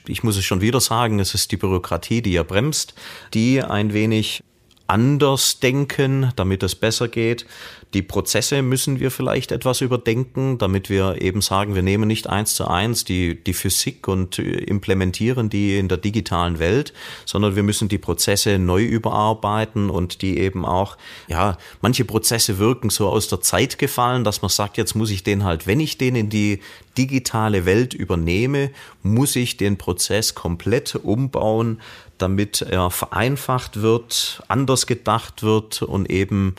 ich 0.07 0.23
muss 0.23 0.37
es 0.37 0.45
schon 0.45 0.61
wieder 0.61 0.79
sagen, 0.79 1.19
es 1.19 1.33
ist 1.33 1.51
die 1.51 1.57
Bürokratie, 1.57 2.21
die 2.21 2.33
ja 2.33 2.43
bremst, 2.43 2.93
die 3.33 3.61
ein 3.61 3.93
wenig 3.93 4.43
anders 4.87 5.59
denken, 5.59 6.31
damit 6.35 6.63
es 6.63 6.75
besser 6.75 7.07
geht. 7.07 7.45
Die 7.93 8.01
Prozesse 8.01 8.61
müssen 8.61 8.99
wir 8.99 9.11
vielleicht 9.11 9.53
etwas 9.53 9.79
überdenken, 9.79 10.57
damit 10.57 10.89
wir 10.89 11.21
eben 11.21 11.41
sagen, 11.41 11.73
wir 11.73 11.81
nehmen 11.81 12.07
nicht 12.07 12.27
eins 12.27 12.55
zu 12.55 12.67
eins 12.67 13.05
die, 13.05 13.41
die 13.41 13.53
Physik 13.53 14.09
und 14.09 14.39
implementieren 14.39 15.49
die 15.49 15.77
in 15.77 15.87
der 15.87 15.97
digitalen 15.97 16.59
Welt, 16.59 16.93
sondern 17.25 17.55
wir 17.55 17.63
müssen 17.63 17.87
die 17.87 17.97
Prozesse 17.97 18.59
neu 18.59 18.83
überarbeiten 18.83 19.89
und 19.89 20.21
die 20.21 20.37
eben 20.37 20.65
auch, 20.65 20.97
ja, 21.29 21.57
manche 21.81 22.03
Prozesse 22.03 22.57
wirken 22.57 22.89
so 22.89 23.07
aus 23.07 23.29
der 23.29 23.39
Zeit 23.39 23.79
gefallen, 23.79 24.25
dass 24.25 24.41
man 24.41 24.49
sagt, 24.49 24.77
jetzt 24.77 24.95
muss 24.95 25.09
ich 25.09 25.23
den 25.23 25.45
halt, 25.45 25.65
wenn 25.65 25.79
ich 25.79 25.97
den 25.97 26.17
in 26.17 26.29
die 26.29 26.59
digitale 26.97 27.65
Welt 27.65 27.93
übernehme, 27.93 28.71
muss 29.01 29.35
ich 29.37 29.55
den 29.55 29.77
Prozess 29.77 30.35
komplett 30.35 30.95
umbauen, 30.95 31.79
damit 32.17 32.63
er 32.63 32.89
vereinfacht 32.91 33.81
wird, 33.81 34.43
anders 34.47 34.87
gedacht 34.87 35.43
wird 35.43 35.83
und 35.83 36.09
eben 36.09 36.55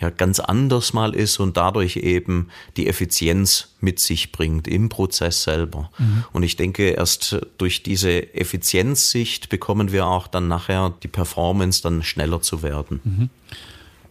ja 0.00 0.10
ganz 0.10 0.40
anders 0.40 0.92
mal 0.92 1.14
ist 1.14 1.38
und 1.38 1.56
dadurch 1.56 1.96
eben 1.96 2.48
die 2.76 2.86
Effizienz 2.86 3.74
mit 3.80 3.98
sich 3.98 4.32
bringt 4.32 4.68
im 4.68 4.88
Prozess 4.88 5.42
selber. 5.42 5.90
Mhm. 5.98 6.24
Und 6.32 6.42
ich 6.42 6.56
denke, 6.56 6.90
erst 6.90 7.38
durch 7.58 7.82
diese 7.82 8.34
Effizienzsicht 8.34 9.48
bekommen 9.48 9.92
wir 9.92 10.06
auch 10.06 10.26
dann 10.26 10.48
nachher 10.48 10.94
die 11.02 11.08
Performance 11.08 11.82
dann 11.82 12.02
schneller 12.02 12.42
zu 12.42 12.62
werden. 12.62 13.00
Mhm. 13.04 13.30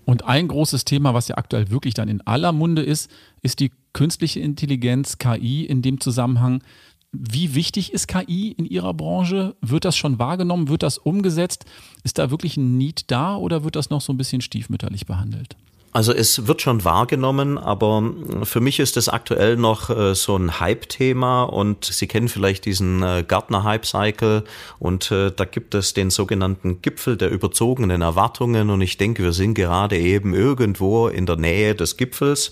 Und 0.05 0.25
ein 0.25 0.47
großes 0.47 0.85
Thema, 0.85 1.13
was 1.13 1.27
ja 1.27 1.37
aktuell 1.37 1.71
wirklich 1.71 1.93
dann 1.95 2.07
in 2.07 2.21
aller 2.21 2.51
Munde 2.51 2.83
ist, 2.83 3.09
ist 3.41 3.59
die 3.59 3.71
künstliche 3.93 4.39
Intelligenz, 4.39 5.17
KI 5.17 5.65
in 5.65 5.81
dem 5.81 5.99
Zusammenhang. 5.99 6.63
Wie 7.11 7.55
wichtig 7.55 7.93
ist 7.93 8.07
KI 8.07 8.51
in 8.51 8.65
Ihrer 8.65 8.93
Branche? 8.93 9.55
Wird 9.61 9.85
das 9.85 9.95
schon 9.95 10.19
wahrgenommen? 10.19 10.67
Wird 10.67 10.83
das 10.83 10.97
umgesetzt? 10.97 11.65
Ist 12.03 12.17
da 12.17 12.29
wirklich 12.29 12.57
ein 12.57 12.77
Need 12.77 13.05
da 13.09 13.35
oder 13.35 13.63
wird 13.63 13.75
das 13.75 13.89
noch 13.89 14.01
so 14.01 14.13
ein 14.13 14.17
bisschen 14.17 14.41
stiefmütterlich 14.41 15.05
behandelt? 15.05 15.55
Also 15.95 16.11
es 16.11 16.45
wird 16.45 16.61
schon 16.61 16.83
wahrgenommen, 16.83 17.57
aber 17.57 18.03
für 18.43 18.59
mich 18.59 18.81
ist 18.81 18.97
es 18.97 19.07
aktuell 19.07 19.55
noch 19.55 19.89
äh, 19.89 20.13
so 20.13 20.35
ein 20.35 20.59
Hype-Thema 20.59 21.43
und 21.43 21.85
Sie 21.85 22.05
kennen 22.05 22.27
vielleicht 22.27 22.65
diesen 22.65 23.01
äh, 23.01 23.23
Gartner-Hype-Cycle 23.25 24.43
und 24.77 25.09
äh, 25.11 25.31
da 25.31 25.45
gibt 25.45 25.73
es 25.73 25.93
den 25.93 26.09
sogenannten 26.09 26.81
Gipfel 26.81 27.15
der 27.15 27.29
überzogenen 27.29 28.01
Erwartungen 28.01 28.71
und 28.71 28.81
ich 28.81 28.97
denke, 28.97 29.23
wir 29.23 29.31
sind 29.31 29.53
gerade 29.53 29.97
eben 29.97 30.33
irgendwo 30.33 31.07
in 31.07 31.25
der 31.25 31.37
Nähe 31.37 31.75
des 31.75 31.95
Gipfels 31.95 32.51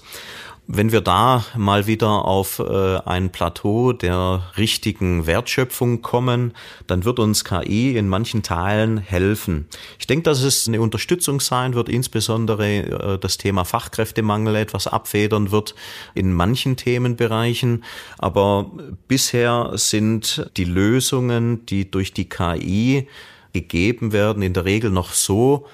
wenn 0.68 0.92
wir 0.94 1.02
da 1.02 1.44
mal 1.58 1.88
wieder 1.88 2.26
auf 2.26 2.60
äh, 2.60 2.98
ein 3.06 3.32
Plateau 3.32 3.92
der 3.92 4.44
richtigen 4.58 5.28
Wertschöpfung 5.28 6.02
kommen, 6.02 6.54
dann 6.88 7.04
wird 7.04 7.20
uns 7.20 7.44
KI 7.44 7.98
in 7.98 8.08
manchen 8.08 8.44
Teilen 8.44 8.98
helfen. 8.98 9.68
Ich 10.00 10.08
denke, 10.08 10.24
dass 10.24 10.42
es 10.42 10.68
eine 10.68 10.80
Unterstützung 10.80 11.42
sein 11.42 11.74
wird, 11.74 11.90
insbesondere 11.90 12.68
äh, 12.68 13.20
das 13.20 13.38
Thema 13.38 13.66
Fachkräftemangel 13.66 14.56
etwas 14.56 14.88
abfedern 14.88 15.52
wird 15.52 15.76
in 16.14 16.32
manchen 16.34 16.78
Themenbereichen. 16.78 17.84
Aber 18.18 18.72
bisher 19.10 19.72
sind 19.74 20.50
die 20.56 20.66
Lösungen, 20.66 21.66
die 21.66 21.92
durch 21.92 22.14
die 22.14 22.30
KI 22.30 23.08
gegeben 23.52 24.14
werden, 24.14 24.42
in 24.42 24.54
der 24.54 24.64
Regel 24.64 24.92
noch 24.92 25.12
so 25.12 25.68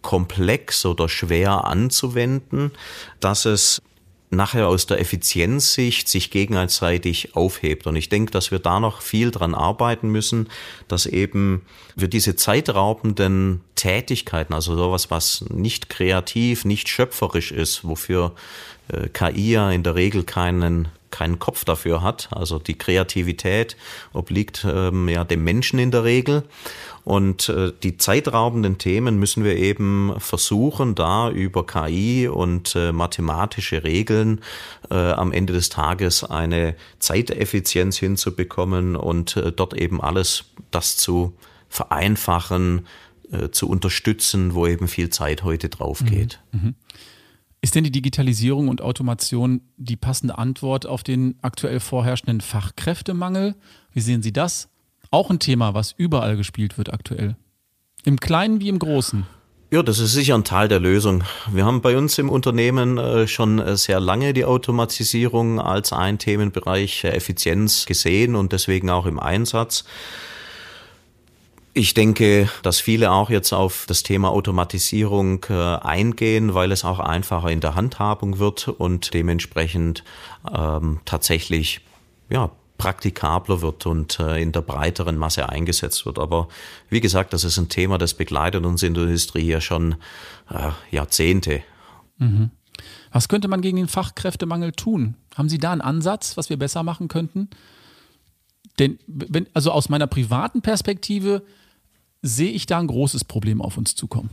komplex 0.00 0.86
oder 0.86 1.08
schwer 1.08 1.64
anzuwenden, 1.64 2.70
dass 3.20 3.44
es 3.44 3.82
nachher 4.30 4.68
aus 4.68 4.86
der 4.86 5.00
Effizienzsicht 5.00 6.08
sich 6.08 6.30
gegenseitig 6.30 7.34
aufhebt. 7.34 7.86
Und 7.86 7.96
ich 7.96 8.08
denke, 8.08 8.30
dass 8.30 8.50
wir 8.50 8.58
da 8.58 8.80
noch 8.80 9.00
viel 9.00 9.30
dran 9.30 9.54
arbeiten 9.54 10.10
müssen, 10.10 10.48
dass 10.86 11.06
eben 11.06 11.62
wir 11.96 12.08
diese 12.08 12.36
zeitraubenden 12.36 13.62
Tätigkeiten, 13.74 14.52
also 14.52 14.76
sowas, 14.76 15.10
was 15.10 15.44
nicht 15.48 15.88
kreativ, 15.88 16.64
nicht 16.64 16.88
schöpferisch 16.88 17.52
ist, 17.52 17.84
wofür 17.84 18.34
äh, 18.88 19.08
KI 19.08 19.52
ja 19.52 19.70
in 19.70 19.82
der 19.82 19.94
Regel 19.94 20.24
keinen 20.24 20.88
keinen 21.10 21.38
Kopf 21.38 21.64
dafür 21.64 22.02
hat. 22.02 22.28
Also 22.32 22.58
die 22.58 22.76
Kreativität 22.76 23.76
obliegt 24.12 24.66
ähm, 24.68 25.08
ja 25.08 25.24
dem 25.24 25.42
Menschen 25.44 25.78
in 25.78 25.90
der 25.90 26.04
Regel. 26.04 26.44
Und 27.08 27.48
äh, 27.48 27.72
die 27.82 27.96
zeitraubenden 27.96 28.76
Themen 28.76 29.18
müssen 29.18 29.42
wir 29.42 29.56
eben 29.56 30.12
versuchen, 30.18 30.94
da 30.94 31.30
über 31.30 31.66
KI 31.66 32.28
und 32.28 32.76
äh, 32.76 32.92
mathematische 32.92 33.82
Regeln 33.82 34.42
äh, 34.90 35.12
am 35.12 35.32
Ende 35.32 35.54
des 35.54 35.70
Tages 35.70 36.22
eine 36.22 36.76
Zeiteffizienz 36.98 37.96
hinzubekommen 37.96 38.94
und 38.94 39.38
äh, 39.38 39.52
dort 39.52 39.72
eben 39.72 40.02
alles 40.02 40.44
das 40.70 40.98
zu 40.98 41.32
vereinfachen, 41.70 42.86
äh, 43.32 43.48
zu 43.48 43.70
unterstützen, 43.70 44.54
wo 44.54 44.66
eben 44.66 44.86
viel 44.86 45.08
Zeit 45.08 45.44
heute 45.44 45.70
drauf 45.70 46.04
geht. 46.04 46.40
Mhm. 46.52 46.60
Mhm. 46.60 46.74
Ist 47.62 47.74
denn 47.74 47.84
die 47.84 47.90
Digitalisierung 47.90 48.68
und 48.68 48.82
Automation 48.82 49.62
die 49.78 49.96
passende 49.96 50.36
Antwort 50.36 50.84
auf 50.84 51.04
den 51.04 51.36
aktuell 51.40 51.80
vorherrschenden 51.80 52.42
Fachkräftemangel? 52.42 53.54
Wie 53.94 54.00
sehen 54.02 54.20
Sie 54.20 54.34
das? 54.34 54.68
Auch 55.10 55.30
ein 55.30 55.38
Thema, 55.38 55.74
was 55.74 55.92
überall 55.96 56.36
gespielt 56.36 56.76
wird 56.78 56.92
aktuell. 56.92 57.36
Im 58.04 58.20
Kleinen 58.20 58.60
wie 58.60 58.68
im 58.68 58.78
Großen. 58.78 59.26
Ja, 59.70 59.82
das 59.82 59.98
ist 59.98 60.14
sicher 60.14 60.34
ein 60.34 60.44
Teil 60.44 60.68
der 60.68 60.80
Lösung. 60.80 61.24
Wir 61.52 61.66
haben 61.66 61.82
bei 61.82 61.98
uns 61.98 62.16
im 62.16 62.30
Unternehmen 62.30 62.96
äh, 62.96 63.26
schon 63.26 63.58
äh, 63.58 63.76
sehr 63.76 64.00
lange 64.00 64.32
die 64.32 64.46
Automatisierung 64.46 65.60
als 65.60 65.92
ein 65.92 66.18
Themenbereich 66.18 67.04
Effizienz 67.04 67.84
gesehen 67.84 68.34
und 68.34 68.52
deswegen 68.52 68.88
auch 68.88 69.04
im 69.04 69.20
Einsatz. 69.20 69.84
Ich 71.74 71.92
denke, 71.92 72.48
dass 72.62 72.80
viele 72.80 73.12
auch 73.12 73.28
jetzt 73.28 73.52
auf 73.52 73.84
das 73.86 74.02
Thema 74.02 74.30
Automatisierung 74.30 75.44
äh, 75.50 75.52
eingehen, 75.52 76.54
weil 76.54 76.72
es 76.72 76.86
auch 76.86 76.98
einfacher 76.98 77.50
in 77.50 77.60
der 77.60 77.74
Handhabung 77.74 78.38
wird 78.38 78.68
und 78.68 79.12
dementsprechend 79.12 80.02
ähm, 80.50 81.00
tatsächlich 81.04 81.82
ja, 82.30 82.50
praktikabler 82.78 83.60
wird 83.60 83.84
und 83.86 84.18
äh, 84.20 84.40
in 84.40 84.52
der 84.52 84.62
breiteren 84.62 85.16
Masse 85.16 85.48
eingesetzt 85.48 86.06
wird. 86.06 86.18
Aber 86.18 86.48
wie 86.88 87.00
gesagt, 87.00 87.32
das 87.32 87.44
ist 87.44 87.58
ein 87.58 87.68
Thema, 87.68 87.98
das 87.98 88.14
begleitet 88.14 88.64
uns 88.64 88.82
in 88.82 88.94
der 88.94 89.04
Industrie 89.04 89.46
ja 89.46 89.60
schon 89.60 89.96
äh, 90.48 90.70
Jahrzehnte. 90.90 91.62
Mhm. 92.16 92.50
Was 93.12 93.28
könnte 93.28 93.48
man 93.48 93.60
gegen 93.60 93.76
den 93.76 93.88
Fachkräftemangel 93.88 94.72
tun? 94.72 95.16
Haben 95.34 95.48
Sie 95.48 95.58
da 95.58 95.72
einen 95.72 95.80
Ansatz, 95.80 96.36
was 96.36 96.50
wir 96.50 96.56
besser 96.56 96.82
machen 96.82 97.08
könnten? 97.08 97.50
Denn, 98.78 98.98
wenn, 99.06 99.48
also 99.54 99.72
aus 99.72 99.88
meiner 99.88 100.06
privaten 100.06 100.62
Perspektive 100.62 101.42
sehe 102.22 102.50
ich 102.50 102.66
da 102.66 102.78
ein 102.78 102.86
großes 102.86 103.24
Problem 103.24 103.60
auf 103.60 103.76
uns 103.76 103.94
zukommen. 103.94 104.30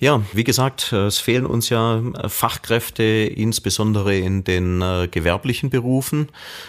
Ja, 0.00 0.22
wie 0.32 0.44
gesagt, 0.44 0.92
es 0.92 1.18
fehlen 1.18 1.44
uns 1.44 1.70
ja 1.70 2.00
Fachkräfte, 2.28 3.02
insbesondere 3.02 4.16
in 4.16 4.44
den 4.44 4.80
äh, 4.80 5.08
gewerblichen 5.10 5.70
Berufen. 5.70 6.28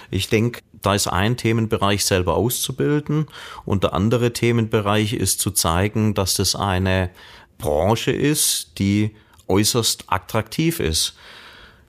Ich 0.10 0.30
denke, 0.30 0.62
da 0.82 0.96
ist 0.96 1.08
ein 1.08 1.38
Themenbereich 1.38 2.06
selber 2.06 2.36
auszubilden 2.36 3.28
und 3.66 3.84
der 3.84 3.94
andere 3.94 4.34
Themenbereich 4.34 5.14
ist 5.14 5.42
zu 5.42 5.52
zeigen, 5.52 6.16
dass 6.16 6.36
das 6.36 6.56
eine 6.56 7.12
Branche 7.60 8.12
ist, 8.12 8.80
die 8.80 9.12
äußerst 9.48 10.06
attraktiv 10.08 10.80
ist. 10.80 11.16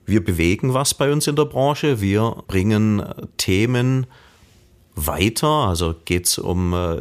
Wir 0.05 0.23
bewegen 0.23 0.75
was 0.75 0.93
bei 0.93 1.11
uns 1.11 1.25
in 1.25 1.35
der 1.35 1.45
Branche, 1.45 2.01
wir 2.01 2.43
bringen 2.47 3.03
Themen 3.37 4.05
weiter, 4.93 5.47
also 5.47 5.95
geht 6.05 6.27
es 6.27 6.37
um 6.37 6.73
äh, 6.73 6.99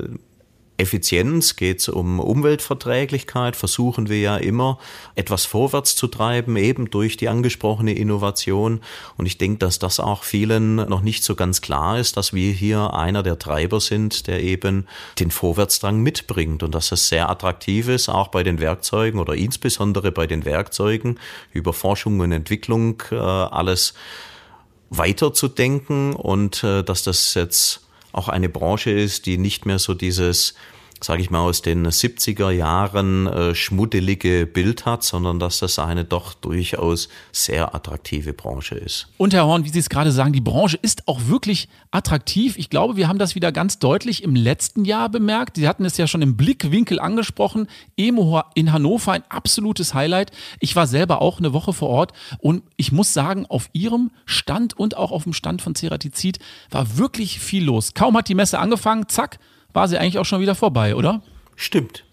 Effizienz, 0.80 1.56
geht 1.56 1.80
es 1.80 1.88
um 1.88 2.18
Umweltverträglichkeit, 2.18 3.54
versuchen 3.54 4.08
wir 4.08 4.18
ja 4.18 4.36
immer 4.36 4.78
etwas 5.14 5.44
vorwärts 5.44 5.94
zu 5.94 6.06
treiben, 6.06 6.56
eben 6.56 6.90
durch 6.90 7.16
die 7.16 7.28
angesprochene 7.28 7.92
Innovation. 7.92 8.80
Und 9.16 9.26
ich 9.26 9.38
denke, 9.38 9.58
dass 9.58 9.78
das 9.78 10.00
auch 10.00 10.24
vielen 10.24 10.76
noch 10.76 11.02
nicht 11.02 11.22
so 11.22 11.34
ganz 11.34 11.60
klar 11.60 11.98
ist, 11.98 12.16
dass 12.16 12.32
wir 12.32 12.52
hier 12.52 12.94
einer 12.94 13.22
der 13.22 13.38
Treiber 13.38 13.80
sind, 13.80 14.26
der 14.26 14.42
eben 14.42 14.86
den 15.18 15.30
Vorwärtsdrang 15.30 15.98
mitbringt 16.00 16.62
und 16.62 16.74
dass 16.74 16.88
das 16.88 17.08
sehr 17.08 17.28
attraktiv 17.28 17.88
ist, 17.88 18.08
auch 18.08 18.28
bei 18.28 18.42
den 18.42 18.58
Werkzeugen 18.58 19.20
oder 19.20 19.34
insbesondere 19.34 20.10
bei 20.10 20.26
den 20.26 20.44
Werkzeugen 20.44 21.18
über 21.52 21.72
Forschung 21.72 22.20
und 22.20 22.32
Entwicklung 22.32 23.02
äh, 23.10 23.16
alles 23.16 23.94
weiterzudenken 24.90 26.14
und 26.14 26.64
äh, 26.64 26.82
dass 26.82 27.04
das 27.04 27.34
jetzt 27.34 27.86
auch 28.12 28.28
eine 28.28 28.48
Branche 28.48 28.90
ist, 28.90 29.26
die 29.26 29.38
nicht 29.38 29.66
mehr 29.66 29.78
so 29.78 29.94
dieses 29.94 30.54
sage 31.02 31.22
ich 31.22 31.30
mal, 31.30 31.40
aus 31.40 31.62
den 31.62 31.86
70er 31.86 32.50
Jahren 32.50 33.26
äh, 33.26 33.54
schmuddelige 33.54 34.46
Bild 34.46 34.84
hat, 34.84 35.02
sondern 35.02 35.38
dass 35.38 35.58
das 35.58 35.78
eine 35.78 36.04
doch 36.04 36.34
durchaus 36.34 37.08
sehr 37.32 37.74
attraktive 37.74 38.32
Branche 38.32 38.74
ist. 38.74 39.08
Und 39.16 39.32
Herr 39.32 39.46
Horn, 39.46 39.64
wie 39.64 39.70
Sie 39.70 39.78
es 39.78 39.88
gerade 39.88 40.12
sagen, 40.12 40.32
die 40.32 40.40
Branche 40.40 40.78
ist 40.80 41.08
auch 41.08 41.26
wirklich 41.26 41.68
attraktiv. 41.90 42.58
Ich 42.58 42.70
glaube, 42.70 42.96
wir 42.96 43.08
haben 43.08 43.18
das 43.18 43.34
wieder 43.34 43.50
ganz 43.50 43.78
deutlich 43.78 44.22
im 44.22 44.36
letzten 44.36 44.84
Jahr 44.84 45.08
bemerkt. 45.08 45.56
Sie 45.56 45.66
hatten 45.66 45.84
es 45.84 45.96
ja 45.96 46.06
schon 46.06 46.22
im 46.22 46.36
Blickwinkel 46.36 47.00
angesprochen. 47.00 47.66
Emo 47.96 48.42
in 48.54 48.72
Hannover, 48.72 49.12
ein 49.12 49.24
absolutes 49.28 49.94
Highlight. 49.94 50.32
Ich 50.60 50.76
war 50.76 50.86
selber 50.86 51.22
auch 51.22 51.38
eine 51.38 51.52
Woche 51.52 51.72
vor 51.72 51.88
Ort 51.88 52.12
und 52.38 52.62
ich 52.76 52.92
muss 52.92 53.12
sagen, 53.12 53.46
auf 53.46 53.70
Ihrem 53.72 54.10
Stand 54.26 54.78
und 54.78 54.96
auch 54.96 55.12
auf 55.12 55.24
dem 55.24 55.32
Stand 55.32 55.62
von 55.62 55.74
Ceratizid 55.74 56.38
war 56.70 56.98
wirklich 56.98 57.40
viel 57.40 57.64
los. 57.64 57.94
Kaum 57.94 58.16
hat 58.16 58.28
die 58.28 58.34
Messe 58.34 58.58
angefangen, 58.58 59.08
zack, 59.08 59.38
war 59.72 59.88
sie 59.88 59.98
eigentlich 59.98 60.18
auch 60.18 60.24
schon 60.24 60.40
wieder 60.40 60.54
vorbei, 60.54 60.94
oder? 60.94 61.22
Stimmt. 61.56 62.04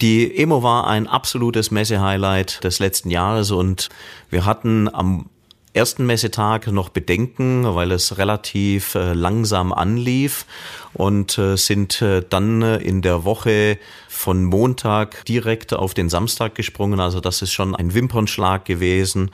Die 0.00 0.36
Emo 0.36 0.62
war 0.62 0.88
ein 0.88 1.06
absolutes 1.06 1.70
Messe-Highlight 1.70 2.64
des 2.64 2.80
letzten 2.80 3.10
Jahres 3.10 3.52
und 3.52 3.88
wir 4.30 4.44
hatten 4.44 4.92
am 4.92 5.30
ersten 5.74 6.04
Messetag 6.04 6.66
noch 6.66 6.90
Bedenken, 6.90 7.74
weil 7.74 7.92
es 7.92 8.18
relativ 8.18 8.94
äh, 8.94 9.14
langsam 9.14 9.72
anlief 9.72 10.44
und 10.92 11.38
äh, 11.38 11.56
sind 11.56 12.02
äh, 12.02 12.22
dann 12.28 12.62
in 12.62 13.00
der 13.00 13.24
Woche 13.24 13.78
von 14.08 14.44
Montag 14.44 15.24
direkt 15.24 15.72
auf 15.72 15.94
den 15.94 16.10
Samstag 16.10 16.54
gesprungen. 16.54 17.00
Also 17.00 17.20
das 17.20 17.40
ist 17.40 17.52
schon 17.52 17.74
ein 17.74 17.94
Wimpernschlag 17.94 18.64
gewesen. 18.64 19.30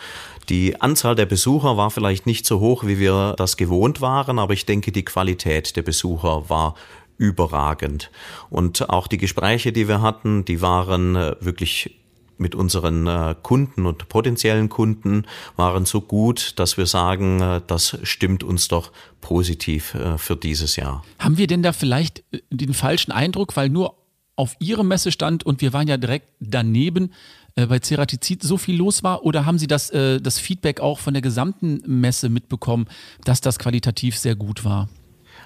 Die 0.49 0.81
Anzahl 0.81 1.15
der 1.15 1.27
Besucher 1.27 1.77
war 1.77 1.91
vielleicht 1.91 2.27
nicht 2.27 2.47
so 2.47 2.61
hoch, 2.61 2.85
wie 2.85 2.99
wir 2.99 3.35
das 3.37 3.57
gewohnt 3.57 4.01
waren, 4.01 4.39
aber 4.39 4.55
ich 4.55 4.65
denke, 4.65 4.93
die 4.93 5.05
Qualität 5.05 5.77
der 5.77 5.83
Besucher 5.83 6.49
war 6.49 6.75
überragend. 7.19 8.11
Und 8.49 8.89
auch 8.89 9.09
die 9.09 9.19
Gespräche, 9.19 9.73
die 9.73 9.89
wir 9.89 10.01
hatten, 10.01 10.45
die 10.45 10.63
waren 10.63 11.17
äh, 11.17 11.37
wirklich 11.41 11.97
mit 12.39 12.55
unseren 12.55 13.09
äh, 13.09 13.35
Kunden 13.43 13.85
und 13.85 14.09
potenziellen 14.09 14.69
Kunden 14.69 15.27
waren 15.57 15.85
so 15.85 16.01
gut, 16.01 16.59
dass 16.61 16.79
wir 16.79 16.87
sagen, 16.87 17.43
äh, 17.43 17.61
das 17.67 17.99
stimmt 18.05 18.45
uns 18.45 18.69
doch 18.69 18.93
positiv 19.21 19.97
für 20.17 20.37
dieses 20.37 20.77
Jahr. 20.77 21.05
Haben 21.19 21.37
wir 21.37 21.49
denn 21.49 21.63
da 21.63 21.73
vielleicht 21.73 22.23
den 22.51 22.73
falschen 22.73 23.11
Eindruck, 23.11 23.57
weil 23.57 23.69
nur 23.69 23.97
auf 24.37 24.55
Ihrem 24.61 24.87
Messestand 24.87 25.45
und 25.45 25.61
wir 25.61 25.73
waren 25.73 25.89
ja 25.89 25.97
direkt 25.97 26.29
daneben 26.39 27.13
bei 27.57 27.81
Ceratizid 27.81 28.45
so 28.45 28.57
viel 28.57 28.77
los 28.77 29.03
war 29.03 29.25
oder 29.25 29.45
haben 29.45 29.59
Sie 29.59 29.67
das, 29.67 29.91
das 29.91 30.39
Feedback 30.39 30.79
auch 30.79 31.01
von 31.01 31.13
der 31.13 31.21
gesamten 31.21 31.83
Messe 31.85 32.29
mitbekommen, 32.29 32.87
dass 33.25 33.41
das 33.41 33.59
qualitativ 33.59 34.17
sehr 34.17 34.37
gut 34.37 34.65
war? 34.65 34.89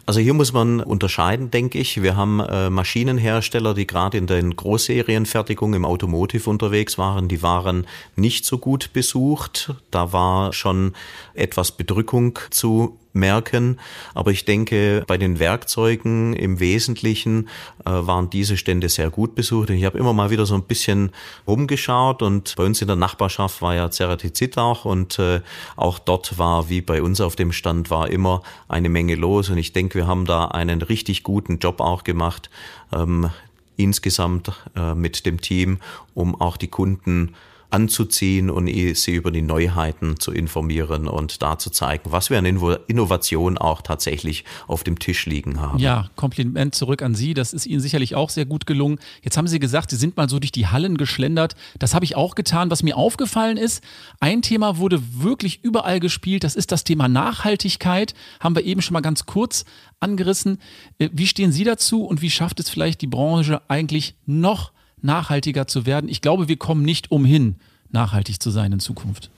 Also 0.04 0.18
hier 0.20 0.34
muss 0.34 0.52
man 0.52 0.80
unterscheiden, 0.80 1.50
denke 1.50 1.78
ich. 1.78 2.02
Wir 2.02 2.16
haben 2.16 2.40
äh, 2.40 2.70
Maschinenhersteller, 2.70 3.72
die 3.72 3.86
gerade 3.86 4.18
in 4.18 4.26
den 4.26 4.56
Großserienfertigungen 4.56 5.76
im 5.76 5.84
Automotive 5.84 6.50
unterwegs 6.50 6.98
waren. 6.98 7.28
Die 7.28 7.42
waren 7.42 7.86
nicht 8.16 8.44
so 8.44 8.58
gut 8.58 8.92
besucht. 8.92 9.74
Da 9.92 10.12
war 10.12 10.52
schon 10.52 10.94
etwas 11.34 11.72
Bedrückung 11.72 12.38
zu 12.50 12.98
merken. 13.12 13.78
Aber 14.14 14.30
ich 14.30 14.44
denke, 14.44 15.04
bei 15.06 15.18
den 15.18 15.38
Werkzeugen 15.38 16.34
im 16.34 16.60
Wesentlichen 16.60 17.48
äh, 17.84 17.90
waren 17.90 18.30
diese 18.30 18.56
Stände 18.56 18.88
sehr 18.88 19.10
gut 19.10 19.34
besucht. 19.34 19.70
Ich 19.70 19.84
habe 19.84 19.98
immer 19.98 20.12
mal 20.12 20.30
wieder 20.30 20.46
so 20.46 20.54
ein 20.54 20.64
bisschen 20.64 21.10
rumgeschaut 21.46 22.22
und 22.22 22.54
bei 22.56 22.64
uns 22.64 22.80
in 22.80 22.88
der 22.88 22.96
Nachbarschaft 22.96 23.62
war 23.62 23.74
ja 23.74 23.90
Ceratizid 23.90 24.58
auch 24.58 24.84
und 24.84 25.18
äh, 25.18 25.40
auch 25.76 25.98
dort 25.98 26.38
war, 26.38 26.68
wie 26.68 26.80
bei 26.80 27.02
uns 27.02 27.20
auf 27.20 27.36
dem 27.36 27.52
Stand, 27.52 27.90
war 27.90 28.10
immer 28.10 28.42
eine 28.68 28.88
Menge 28.88 29.14
los 29.14 29.50
und 29.50 29.58
ich 29.58 29.72
denke, 29.72 29.98
wir 29.98 30.06
haben 30.06 30.24
da 30.24 30.46
einen 30.46 30.82
richtig 30.82 31.22
guten 31.22 31.58
Job 31.58 31.80
auch 31.80 32.04
gemacht. 32.04 32.50
Ähm, 32.92 33.30
insgesamt 33.76 34.52
äh, 34.76 34.94
mit 34.94 35.26
dem 35.26 35.40
Team, 35.40 35.78
um 36.14 36.40
auch 36.40 36.56
die 36.56 36.68
Kunden 36.68 37.34
anzuziehen 37.72 38.50
und 38.50 38.66
sie 38.66 39.14
über 39.14 39.30
die 39.30 39.42
Neuheiten 39.42 40.20
zu 40.20 40.30
informieren 40.32 41.08
und 41.08 41.42
da 41.42 41.58
zu 41.58 41.70
zeigen, 41.70 42.12
was 42.12 42.28
wir 42.28 42.38
an 42.38 42.44
Innovation 42.44 43.56
auch 43.56 43.82
tatsächlich 43.82 44.44
auf 44.66 44.84
dem 44.84 44.98
Tisch 44.98 45.26
liegen 45.26 45.60
haben. 45.60 45.78
Ja, 45.78 46.10
Kompliment 46.16 46.74
zurück 46.74 47.02
an 47.02 47.14
Sie. 47.14 47.34
Das 47.34 47.52
ist 47.52 47.66
Ihnen 47.66 47.80
sicherlich 47.80 48.14
auch 48.14 48.30
sehr 48.30 48.44
gut 48.44 48.66
gelungen. 48.66 48.98
Jetzt 49.22 49.36
haben 49.36 49.46
Sie 49.46 49.58
gesagt, 49.58 49.90
Sie 49.90 49.96
sind 49.96 50.16
mal 50.16 50.28
so 50.28 50.38
durch 50.38 50.52
die 50.52 50.66
Hallen 50.66 50.98
geschlendert. 50.98 51.54
Das 51.78 51.94
habe 51.94 52.04
ich 52.04 52.14
auch 52.14 52.34
getan. 52.34 52.70
Was 52.70 52.82
mir 52.82 52.96
aufgefallen 52.96 53.56
ist, 53.56 53.82
ein 54.20 54.42
Thema 54.42 54.76
wurde 54.76 55.02
wirklich 55.22 55.64
überall 55.64 56.00
gespielt. 56.00 56.44
Das 56.44 56.56
ist 56.56 56.72
das 56.72 56.84
Thema 56.84 57.08
Nachhaltigkeit. 57.08 58.14
Haben 58.40 58.54
wir 58.54 58.64
eben 58.64 58.82
schon 58.82 58.94
mal 58.94 59.00
ganz 59.00 59.24
kurz 59.24 59.64
angerissen. 59.98 60.58
Äh, 60.98 61.08
wie 61.12 61.26
stehen 61.26 61.52
Sie 61.52 61.64
dazu 61.64 62.04
und 62.04 62.20
wie 62.20 62.30
schafft 62.30 62.60
es 62.60 62.68
vielleicht 62.68 63.00
die 63.00 63.06
Branche 63.06 63.62
eigentlich 63.68 64.14
noch 64.26 64.71
nachhaltiger 65.02 65.66
zu 65.66 65.86
werden. 65.86 66.08
Ich 66.08 66.20
glaube, 66.20 66.48
wir 66.48 66.56
kommen 66.56 66.84
nicht 66.84 67.10
umhin, 67.10 67.56
nachhaltig 67.90 68.40
zu 68.42 68.50
sein 68.50 68.72
in 68.72 68.80
Zukunft. 68.80 69.30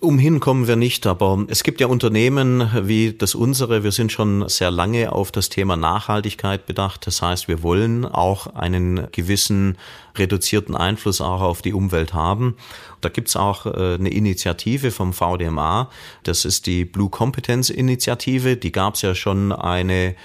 Umhin 0.00 0.40
kommen 0.40 0.66
wir 0.66 0.74
nicht, 0.74 1.06
aber 1.06 1.44
es 1.46 1.62
gibt 1.62 1.80
ja 1.80 1.86
Unternehmen 1.86 2.68
wie 2.82 3.12
das 3.12 3.36
unsere. 3.36 3.84
Wir 3.84 3.92
sind 3.92 4.10
schon 4.10 4.48
sehr 4.48 4.72
lange 4.72 5.12
auf 5.12 5.30
das 5.30 5.50
Thema 5.50 5.76
Nachhaltigkeit 5.76 6.66
bedacht. 6.66 7.06
Das 7.06 7.22
heißt, 7.22 7.46
wir 7.46 7.62
wollen 7.62 8.04
auch 8.04 8.48
einen 8.56 9.06
gewissen 9.12 9.78
reduzierten 10.16 10.74
Einfluss 10.74 11.20
auch 11.20 11.42
auf 11.42 11.62
die 11.62 11.74
Umwelt 11.74 12.12
haben. 12.12 12.56
Da 13.00 13.08
gibt's 13.08 13.36
auch 13.36 13.66
äh, 13.66 13.94
eine 13.94 14.10
Initiative 14.10 14.90
vom 14.90 15.12
VDMA. 15.12 15.90
Das 16.24 16.44
ist 16.44 16.66
die 16.66 16.84
Blue 16.84 17.08
Competence 17.08 17.70
Initiative. 17.70 18.56
Die 18.56 18.72
gab's 18.72 19.02
ja 19.02 19.14
schon 19.14 19.52
eine 19.52 20.16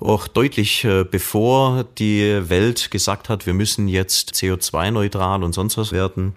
auch 0.00 0.28
deutlich 0.28 0.84
äh, 0.84 1.04
bevor 1.04 1.84
die 1.98 2.48
Welt 2.48 2.90
gesagt 2.90 3.28
hat, 3.28 3.46
wir 3.46 3.54
müssen 3.54 3.88
jetzt 3.88 4.32
CO2-neutral 4.34 5.42
und 5.42 5.52
sonst 5.52 5.76
was 5.76 5.92
werden. 5.92 6.36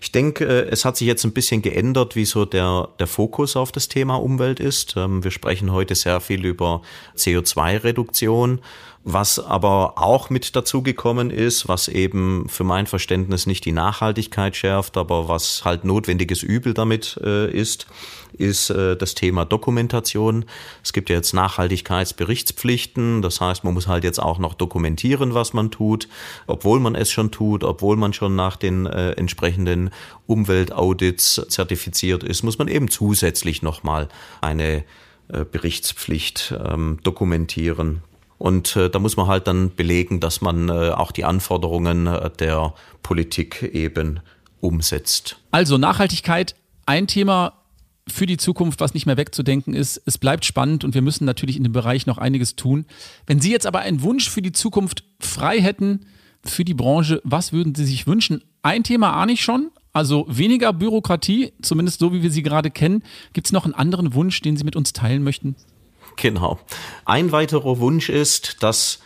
Ich 0.00 0.12
denke, 0.12 0.44
äh, 0.44 0.68
es 0.70 0.84
hat 0.84 0.96
sich 0.96 1.08
jetzt 1.08 1.24
ein 1.24 1.32
bisschen 1.32 1.62
geändert, 1.62 2.14
wie 2.14 2.24
so 2.24 2.44
der, 2.44 2.88
der 2.98 3.06
Fokus 3.06 3.56
auf 3.56 3.72
das 3.72 3.88
Thema 3.88 4.14
Umwelt 4.14 4.60
ist. 4.60 4.94
Ähm, 4.96 5.24
wir 5.24 5.30
sprechen 5.32 5.72
heute 5.72 5.94
sehr 5.94 6.20
viel 6.20 6.44
über 6.44 6.82
CO2-Reduktion. 7.16 8.60
Was 9.02 9.38
aber 9.38 9.94
auch 9.96 10.28
mit 10.28 10.54
dazugekommen 10.54 11.30
ist, 11.30 11.68
was 11.68 11.88
eben 11.88 12.50
für 12.50 12.64
mein 12.64 12.86
Verständnis 12.86 13.46
nicht 13.46 13.64
die 13.64 13.72
Nachhaltigkeit 13.72 14.54
schärft, 14.54 14.98
aber 14.98 15.26
was 15.26 15.64
halt 15.64 15.84
notwendiges 15.84 16.42
Übel 16.42 16.74
damit 16.74 17.18
äh, 17.24 17.50
ist, 17.50 17.86
ist 18.34 18.68
äh, 18.68 18.98
das 18.98 19.14
Thema 19.14 19.46
Dokumentation. 19.46 20.44
Es 20.84 20.92
gibt 20.92 21.08
ja 21.08 21.16
jetzt 21.16 21.32
Nachhaltigkeitsberichtspflichten, 21.32 23.22
das 23.22 23.40
heißt, 23.40 23.64
man 23.64 23.72
muss 23.72 23.86
halt 23.86 24.04
jetzt 24.04 24.20
auch 24.20 24.38
noch 24.38 24.52
dokumentieren, 24.52 25.32
was 25.32 25.54
man 25.54 25.70
tut, 25.70 26.06
obwohl 26.46 26.78
man 26.78 26.94
es 26.94 27.10
schon 27.10 27.30
tut, 27.30 27.64
obwohl 27.64 27.96
man 27.96 28.12
schon 28.12 28.36
nach 28.36 28.56
den 28.56 28.84
äh, 28.84 29.12
entsprechenden 29.12 29.90
Umweltaudits 30.26 31.46
zertifiziert 31.48 32.22
ist, 32.22 32.42
muss 32.42 32.58
man 32.58 32.68
eben 32.68 32.90
zusätzlich 32.90 33.62
nochmal 33.62 34.08
eine 34.42 34.84
äh, 35.28 35.46
Berichtspflicht 35.50 36.54
ähm, 36.62 36.98
dokumentieren. 37.02 38.02
Und 38.40 38.74
äh, 38.74 38.88
da 38.88 38.98
muss 38.98 39.18
man 39.18 39.26
halt 39.26 39.46
dann 39.46 39.74
belegen, 39.76 40.18
dass 40.18 40.40
man 40.40 40.70
äh, 40.70 40.72
auch 40.72 41.12
die 41.12 41.26
Anforderungen 41.26 42.06
äh, 42.06 42.30
der 42.30 42.72
Politik 43.02 43.62
eben 43.62 44.20
umsetzt. 44.60 45.36
Also 45.50 45.76
Nachhaltigkeit, 45.76 46.54
ein 46.86 47.06
Thema 47.06 47.52
für 48.08 48.24
die 48.24 48.38
Zukunft, 48.38 48.80
was 48.80 48.94
nicht 48.94 49.04
mehr 49.04 49.18
wegzudenken 49.18 49.74
ist. 49.74 50.00
Es 50.06 50.16
bleibt 50.16 50.46
spannend 50.46 50.84
und 50.84 50.94
wir 50.94 51.02
müssen 51.02 51.26
natürlich 51.26 51.58
in 51.58 51.64
dem 51.64 51.74
Bereich 51.74 52.06
noch 52.06 52.16
einiges 52.16 52.56
tun. 52.56 52.86
Wenn 53.26 53.42
Sie 53.42 53.52
jetzt 53.52 53.66
aber 53.66 53.80
einen 53.80 54.00
Wunsch 54.00 54.30
für 54.30 54.40
die 54.40 54.52
Zukunft 54.52 55.04
frei 55.20 55.60
hätten, 55.60 56.06
für 56.42 56.64
die 56.64 56.72
Branche, 56.72 57.20
was 57.24 57.52
würden 57.52 57.74
Sie 57.74 57.84
sich 57.84 58.06
wünschen? 58.06 58.42
Ein 58.62 58.84
Thema 58.84 59.12
ahne 59.12 59.32
ich 59.32 59.42
schon, 59.42 59.70
also 59.92 60.24
weniger 60.30 60.72
Bürokratie, 60.72 61.52
zumindest 61.60 62.00
so 62.00 62.14
wie 62.14 62.22
wir 62.22 62.30
sie 62.30 62.42
gerade 62.42 62.70
kennen. 62.70 63.02
Gibt 63.34 63.48
es 63.48 63.52
noch 63.52 63.66
einen 63.66 63.74
anderen 63.74 64.14
Wunsch, 64.14 64.40
den 64.40 64.56
Sie 64.56 64.64
mit 64.64 64.76
uns 64.76 64.94
teilen 64.94 65.22
möchten? 65.22 65.56
Genau. 66.16 66.58
Ein 67.04 67.32
weiterer 67.32 67.78
Wunsch 67.78 68.08
ist, 68.08 68.62
dass 68.62 69.00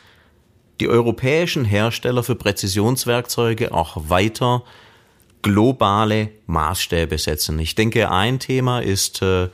die 0.80 0.88
europäischen 0.88 1.64
Hersteller 1.64 2.22
für 2.22 2.34
Präzisionswerkzeuge 2.34 3.72
auch 3.72 3.96
weiter 4.08 4.64
globale 5.42 6.30
Maßstäbe 6.46 7.18
setzen. 7.18 7.58
Ich 7.58 7.74
denke, 7.74 8.10
ein 8.10 8.40
Thema 8.40 8.80
ist 8.80 9.22
äh, 9.22 9.50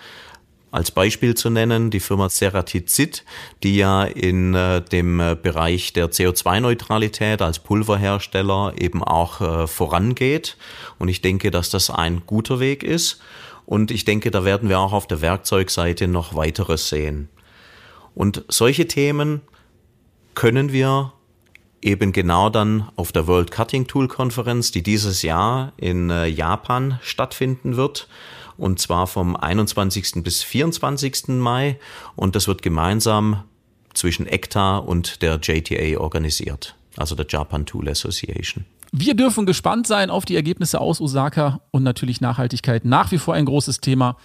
als 0.71 0.93
Beispiel 0.93 1.35
zu 1.35 1.51
nennen 1.51 1.91
die 1.91 1.99
Firma 1.99 2.29
Ceratizid, 2.29 3.25
die 3.65 3.77
ja 3.77 4.05
in 4.05 4.55
äh, 4.55 4.81
dem 4.81 5.19
äh, 5.19 5.37
Bereich 5.41 5.93
der 5.93 6.11
CO2-Neutralität 6.11 7.43
als 7.43 7.59
Pulverhersteller 7.59 8.75
eben 8.79 9.03
auch 9.03 9.69
vorangeht. 9.69 10.57
Und 10.99 11.09
ich 11.09 11.23
denke, 11.23 11.51
dass 11.51 11.71
das 11.71 11.91
ein 11.91 12.23
guter 12.25 12.61
Weg 12.61 12.85
ist. 12.85 13.21
Und 13.67 13.91
ich 13.91 14.05
denke, 14.05 14.31
da 14.31 14.45
werden 14.45 14.69
wir 14.69 14.79
auch 14.79 14.93
auf 14.93 15.07
der 15.07 15.21
Werkzeugseite 15.21 16.09
noch 16.09 16.35
weiteres 16.35 16.89
sehen. 16.89 17.29
Und 18.15 18.45
solche 18.49 18.87
Themen 18.87 19.41
können 20.35 20.73
wir 20.73 21.13
eben 21.83 22.13
genau 22.13 22.51
dann 22.51 22.89
auf 22.97 23.13
der 23.13 23.27
World 23.27 23.51
Cutting 23.51 23.87
Tool 23.87 24.09
Konferenz, 24.09 24.71
die 24.71 24.83
dieses 24.83 25.23
Jahr 25.23 25.73
in 25.77 26.11
äh, 26.11 26.27
Japan 26.27 26.99
stattfinden 27.03 27.77
wird. 27.77 28.09
Und 28.57 28.79
zwar 28.79 29.07
vom 29.07 29.37
21. 29.37 30.23
bis 30.23 30.43
24. 30.43 31.29
Mai. 31.29 31.79
Und 32.17 32.37
das 32.37 32.47
wird 32.47 32.63
gemeinsam 32.63 33.45
zwischen 33.95 34.27
ECTA 34.27 34.79
und 34.79 35.23
der 35.23 35.37
JTA 35.37 35.99
organisiert, 35.99 36.77
also 36.97 37.15
der 37.15 37.27
Japan 37.29 37.67
Tool 37.67 37.89
Association. 37.89 38.65
Wir 38.93 39.15
dürfen 39.15 39.47
gespannt 39.47 39.87
sein 39.87 40.11
auf 40.11 40.25
die 40.25 40.37
Ergebnisse 40.37 40.81
aus 40.81 41.01
Osaka 41.01 41.61
und 41.71 41.85
natürlich 41.85 42.21
Nachhaltigkeit 42.21 42.85
nach 42.85 43.13
wie 43.13 43.19
vor 43.19 43.35
ein 43.35 43.45
großes 43.45 43.81
Thema, 43.81 44.17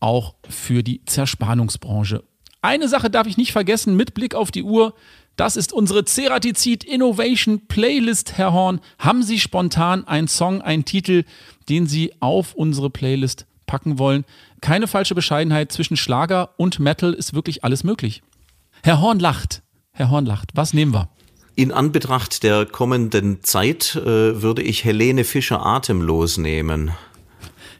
auch 0.00 0.34
für 0.48 0.82
die 0.82 1.04
Zerspannungsbranche. 1.04 2.22
Eine 2.62 2.88
Sache 2.88 3.10
darf 3.10 3.26
ich 3.26 3.36
nicht 3.36 3.50
vergessen 3.50 3.96
mit 3.96 4.14
Blick 4.14 4.36
auf 4.36 4.52
die 4.52 4.62
Uhr. 4.62 4.94
Das 5.34 5.56
ist 5.56 5.72
unsere 5.72 6.04
Ceratizid 6.04 6.84
Innovation 6.84 7.66
Playlist, 7.66 8.38
Herr 8.38 8.52
Horn. 8.52 8.80
Haben 9.00 9.24
Sie 9.24 9.40
spontan 9.40 10.06
einen 10.06 10.28
Song, 10.28 10.62
einen 10.62 10.84
Titel, 10.84 11.24
den 11.68 11.88
Sie 11.88 12.12
auf 12.20 12.54
unsere 12.54 12.88
Playlist 12.88 13.46
packen 13.66 13.98
wollen? 13.98 14.24
Keine 14.60 14.86
falsche 14.86 15.16
Bescheidenheit, 15.16 15.72
zwischen 15.72 15.96
Schlager 15.96 16.50
und 16.56 16.78
Metal 16.78 17.12
ist 17.12 17.34
wirklich 17.34 17.64
alles 17.64 17.82
möglich. 17.82 18.22
Herr 18.84 19.00
Horn 19.00 19.18
lacht. 19.18 19.62
Herr 19.90 20.10
Horn 20.10 20.26
lacht. 20.26 20.50
Was 20.54 20.72
nehmen 20.72 20.94
wir? 20.94 21.08
In 21.56 21.72
Anbetracht 21.72 22.44
der 22.44 22.64
kommenden 22.64 23.42
Zeit 23.42 23.96
äh, 23.96 24.40
würde 24.40 24.62
ich 24.62 24.84
Helene 24.84 25.24
Fischer 25.24 25.66
atemlos 25.66 26.38
nehmen. 26.38 26.92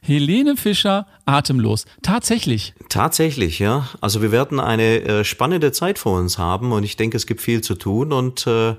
Helene 0.03 0.57
Fischer 0.57 1.07
atemlos. 1.27 1.85
Tatsächlich. 2.03 2.75
Tatsächlich, 2.89 3.61
ja. 3.61 3.89
Also 4.01 4.21
wir 4.21 4.33
werden 4.33 4.59
eine 4.59 5.03
äh, 5.03 5.25
spannende 5.25 5.71
Zeit 5.71 5.99
vor 5.99 6.19
uns 6.19 6.39
haben 6.39 6.73
und 6.73 6.83
ich 6.83 6.97
denke, 6.97 7.17
es 7.17 7.27
gibt 7.27 7.41
viel 7.41 7.61
zu 7.61 7.75
tun 7.75 8.13
und 8.13 8.47
äh, 8.47 8.75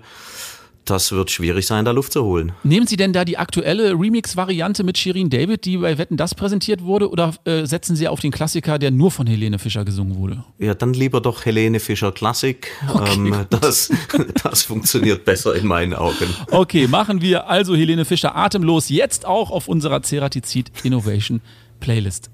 das 0.86 1.12
wird 1.12 1.32
schwierig 1.32 1.66
sein, 1.66 1.86
da 1.86 1.92
Luft 1.92 2.14
zu 2.14 2.24
holen. 2.24 2.52
Nehmen 2.64 2.88
Sie 2.88 2.98
denn 2.98 3.14
da 3.14 3.26
die 3.26 3.38
aktuelle 3.38 3.92
Remix-Variante 3.92 4.84
mit 4.84 4.98
Shirin 4.98 5.30
David, 5.30 5.66
die 5.66 5.78
bei 5.78 5.98
Wetten 5.98 6.18
das 6.18 6.36
präsentiert 6.36 6.84
wurde, 6.84 7.10
oder 7.10 7.34
äh, 7.46 7.66
setzen 7.66 7.96
Sie 7.96 8.08
auf 8.08 8.20
den 8.20 8.32
Klassiker, 8.32 8.80
der 8.80 8.92
nur 8.92 9.12
von 9.12 9.28
Helene 9.28 9.60
Fischer 9.60 9.86
gesungen 9.86 10.18
wurde? 10.18 10.44
Ja, 10.60 10.74
dann 10.74 10.94
lieber 10.94 11.22
doch 11.22 11.46
Helene 11.46 11.80
Fischer 11.80 12.12
Klassik. 12.12 12.72
Okay, 12.88 13.14
ähm, 13.16 13.46
das, 13.50 13.92
das 14.44 14.64
funktioniert 14.64 15.26
besser 15.26 15.56
in 15.56 15.68
meinen 15.68 15.94
Augen. 15.94 16.28
Okay, 16.52 16.88
machen 16.88 17.22
wir 17.22 17.50
also 17.50 17.76
Helene 17.76 18.06
Fischer 18.06 18.36
atemlos 18.36 18.90
jetzt 18.90 19.26
auch 19.26 19.52
auf 19.52 19.68
unserer 19.68 20.02
Ceratizid 20.02 20.72
Innovation 20.84 21.42
Playlist. 21.80 22.30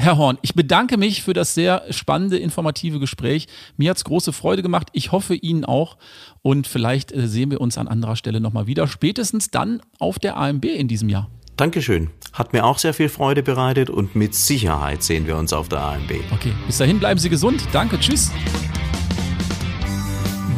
Herr 0.00 0.16
Horn, 0.16 0.38
ich 0.40 0.54
bedanke 0.54 0.96
mich 0.96 1.22
für 1.22 1.34
das 1.34 1.52
sehr 1.52 1.84
spannende, 1.90 2.38
informative 2.38 3.00
Gespräch. 3.00 3.48
Mir 3.76 3.90
hat 3.90 3.98
es 3.98 4.04
große 4.04 4.32
Freude 4.32 4.62
gemacht. 4.62 4.88
Ich 4.94 5.12
hoffe 5.12 5.34
Ihnen 5.34 5.66
auch. 5.66 5.98
Und 6.40 6.66
vielleicht 6.66 7.12
äh, 7.12 7.28
sehen 7.28 7.50
wir 7.50 7.60
uns 7.60 7.76
an 7.76 7.86
anderer 7.86 8.16
Stelle 8.16 8.40
nochmal 8.40 8.66
wieder. 8.66 8.88
Spätestens 8.88 9.50
dann 9.50 9.82
auf 9.98 10.18
der 10.18 10.38
AMB 10.38 10.64
in 10.64 10.88
diesem 10.88 11.10
Jahr. 11.10 11.28
Dankeschön. 11.56 12.08
Hat 12.32 12.54
mir 12.54 12.64
auch 12.64 12.78
sehr 12.78 12.94
viel 12.94 13.10
Freude 13.10 13.42
bereitet 13.42 13.90
und 13.90 14.16
mit 14.16 14.34
Sicherheit 14.34 15.02
sehen 15.02 15.26
wir 15.26 15.36
uns 15.36 15.52
auf 15.52 15.68
der 15.68 15.80
AMB. 15.80 16.12
Okay, 16.32 16.54
bis 16.66 16.78
dahin 16.78 16.98
bleiben 16.98 17.20
Sie 17.20 17.28
gesund. 17.28 17.62
Danke, 17.70 18.00
tschüss. 18.00 18.32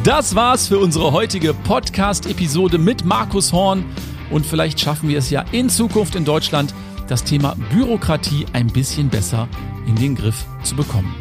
Das 0.05 0.35
war's 0.35 0.69
für 0.69 0.79
unsere 0.79 1.11
heutige 1.11 1.53
Podcast-Episode 1.53 2.77
mit 2.77 3.03
Markus 3.03 3.51
Horn. 3.51 3.83
Und 4.31 4.45
vielleicht 4.45 4.79
schaffen 4.79 5.09
wir 5.09 5.17
es 5.17 5.29
ja 5.29 5.43
in 5.51 5.67
Zukunft 5.67 6.15
in 6.15 6.23
Deutschland 6.23 6.73
das 7.07 7.23
Thema 7.23 7.55
Bürokratie 7.71 8.45
ein 8.53 8.67
bisschen 8.67 9.09
besser 9.09 9.47
in 9.87 9.95
den 9.95 10.15
Griff 10.15 10.45
zu 10.63 10.75
bekommen. 10.75 11.13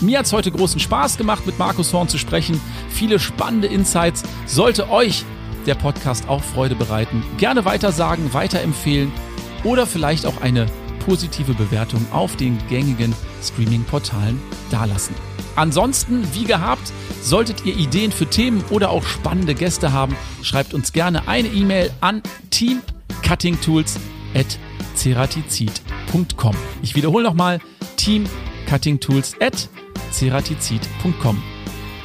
Mir 0.00 0.18
hat 0.18 0.26
es 0.26 0.32
heute 0.32 0.50
großen 0.50 0.80
Spaß 0.80 1.18
gemacht, 1.18 1.46
mit 1.46 1.58
Markus 1.58 1.92
Horn 1.92 2.08
zu 2.08 2.18
sprechen. 2.18 2.60
Viele 2.88 3.18
spannende 3.18 3.68
Insights. 3.68 4.22
Sollte 4.46 4.88
euch 4.88 5.24
der 5.66 5.74
Podcast 5.74 6.28
auch 6.28 6.42
Freude 6.42 6.74
bereiten, 6.74 7.22
gerne 7.36 7.66
weitersagen, 7.66 8.32
weiterempfehlen 8.32 9.12
oder 9.62 9.86
vielleicht 9.86 10.24
auch 10.24 10.40
eine 10.40 10.66
positive 11.04 11.52
Bewertung 11.54 12.04
auf 12.12 12.36
den 12.36 12.56
gängigen 12.68 13.14
Streaming-Portalen 13.42 14.40
dalassen. 14.70 15.14
Ansonsten, 15.56 16.26
wie 16.34 16.44
gehabt, 16.44 16.92
solltet 17.22 17.66
ihr 17.66 17.76
Ideen 17.76 18.12
für 18.12 18.26
Themen 18.26 18.64
oder 18.70 18.90
auch 18.90 19.04
spannende 19.04 19.54
Gäste 19.54 19.92
haben, 19.92 20.16
schreibt 20.42 20.72
uns 20.72 20.92
gerne 20.92 21.28
eine 21.28 21.48
E-Mail 21.48 21.90
an 22.00 22.22
teamcuttingtools.com 22.50 24.69
ceratizid.com. 24.94 26.56
Ich 26.82 26.94
wiederhole 26.94 27.24
nochmal 27.24 27.60
teamcuttingtools 27.96 29.34
at 29.40 29.68
ceratizid.com. 30.12 31.42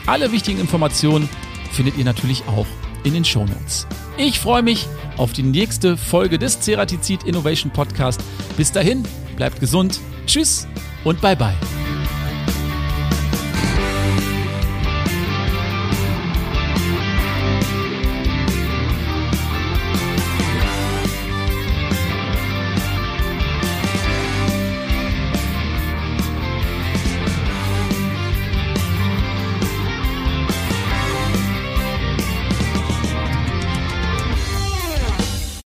Alle 0.06 0.32
wichtigen 0.32 0.60
Informationen 0.60 1.30
findet 1.72 1.98
ihr 1.98 2.06
natürlich 2.06 2.44
auch 2.48 2.68
in 3.04 3.14
den 3.14 3.26
Shownotes. 3.26 3.88
Ich 4.18 4.40
freue 4.40 4.64
mich 4.64 4.88
auf 5.18 5.34
die 5.34 5.44
nächste 5.44 5.98
Folge 5.98 6.38
des 6.40 6.60
Ceratizid 6.60 7.24
Innovation 7.24 7.72
Podcast. 7.72 8.22
Bis 8.58 8.72
dahin, 8.72 9.04
bleibt 9.36 9.60
gesund, 9.60 10.00
tschüss 10.26 10.68
und 11.04 11.22
bye 11.22 11.36
bye. 11.36 11.56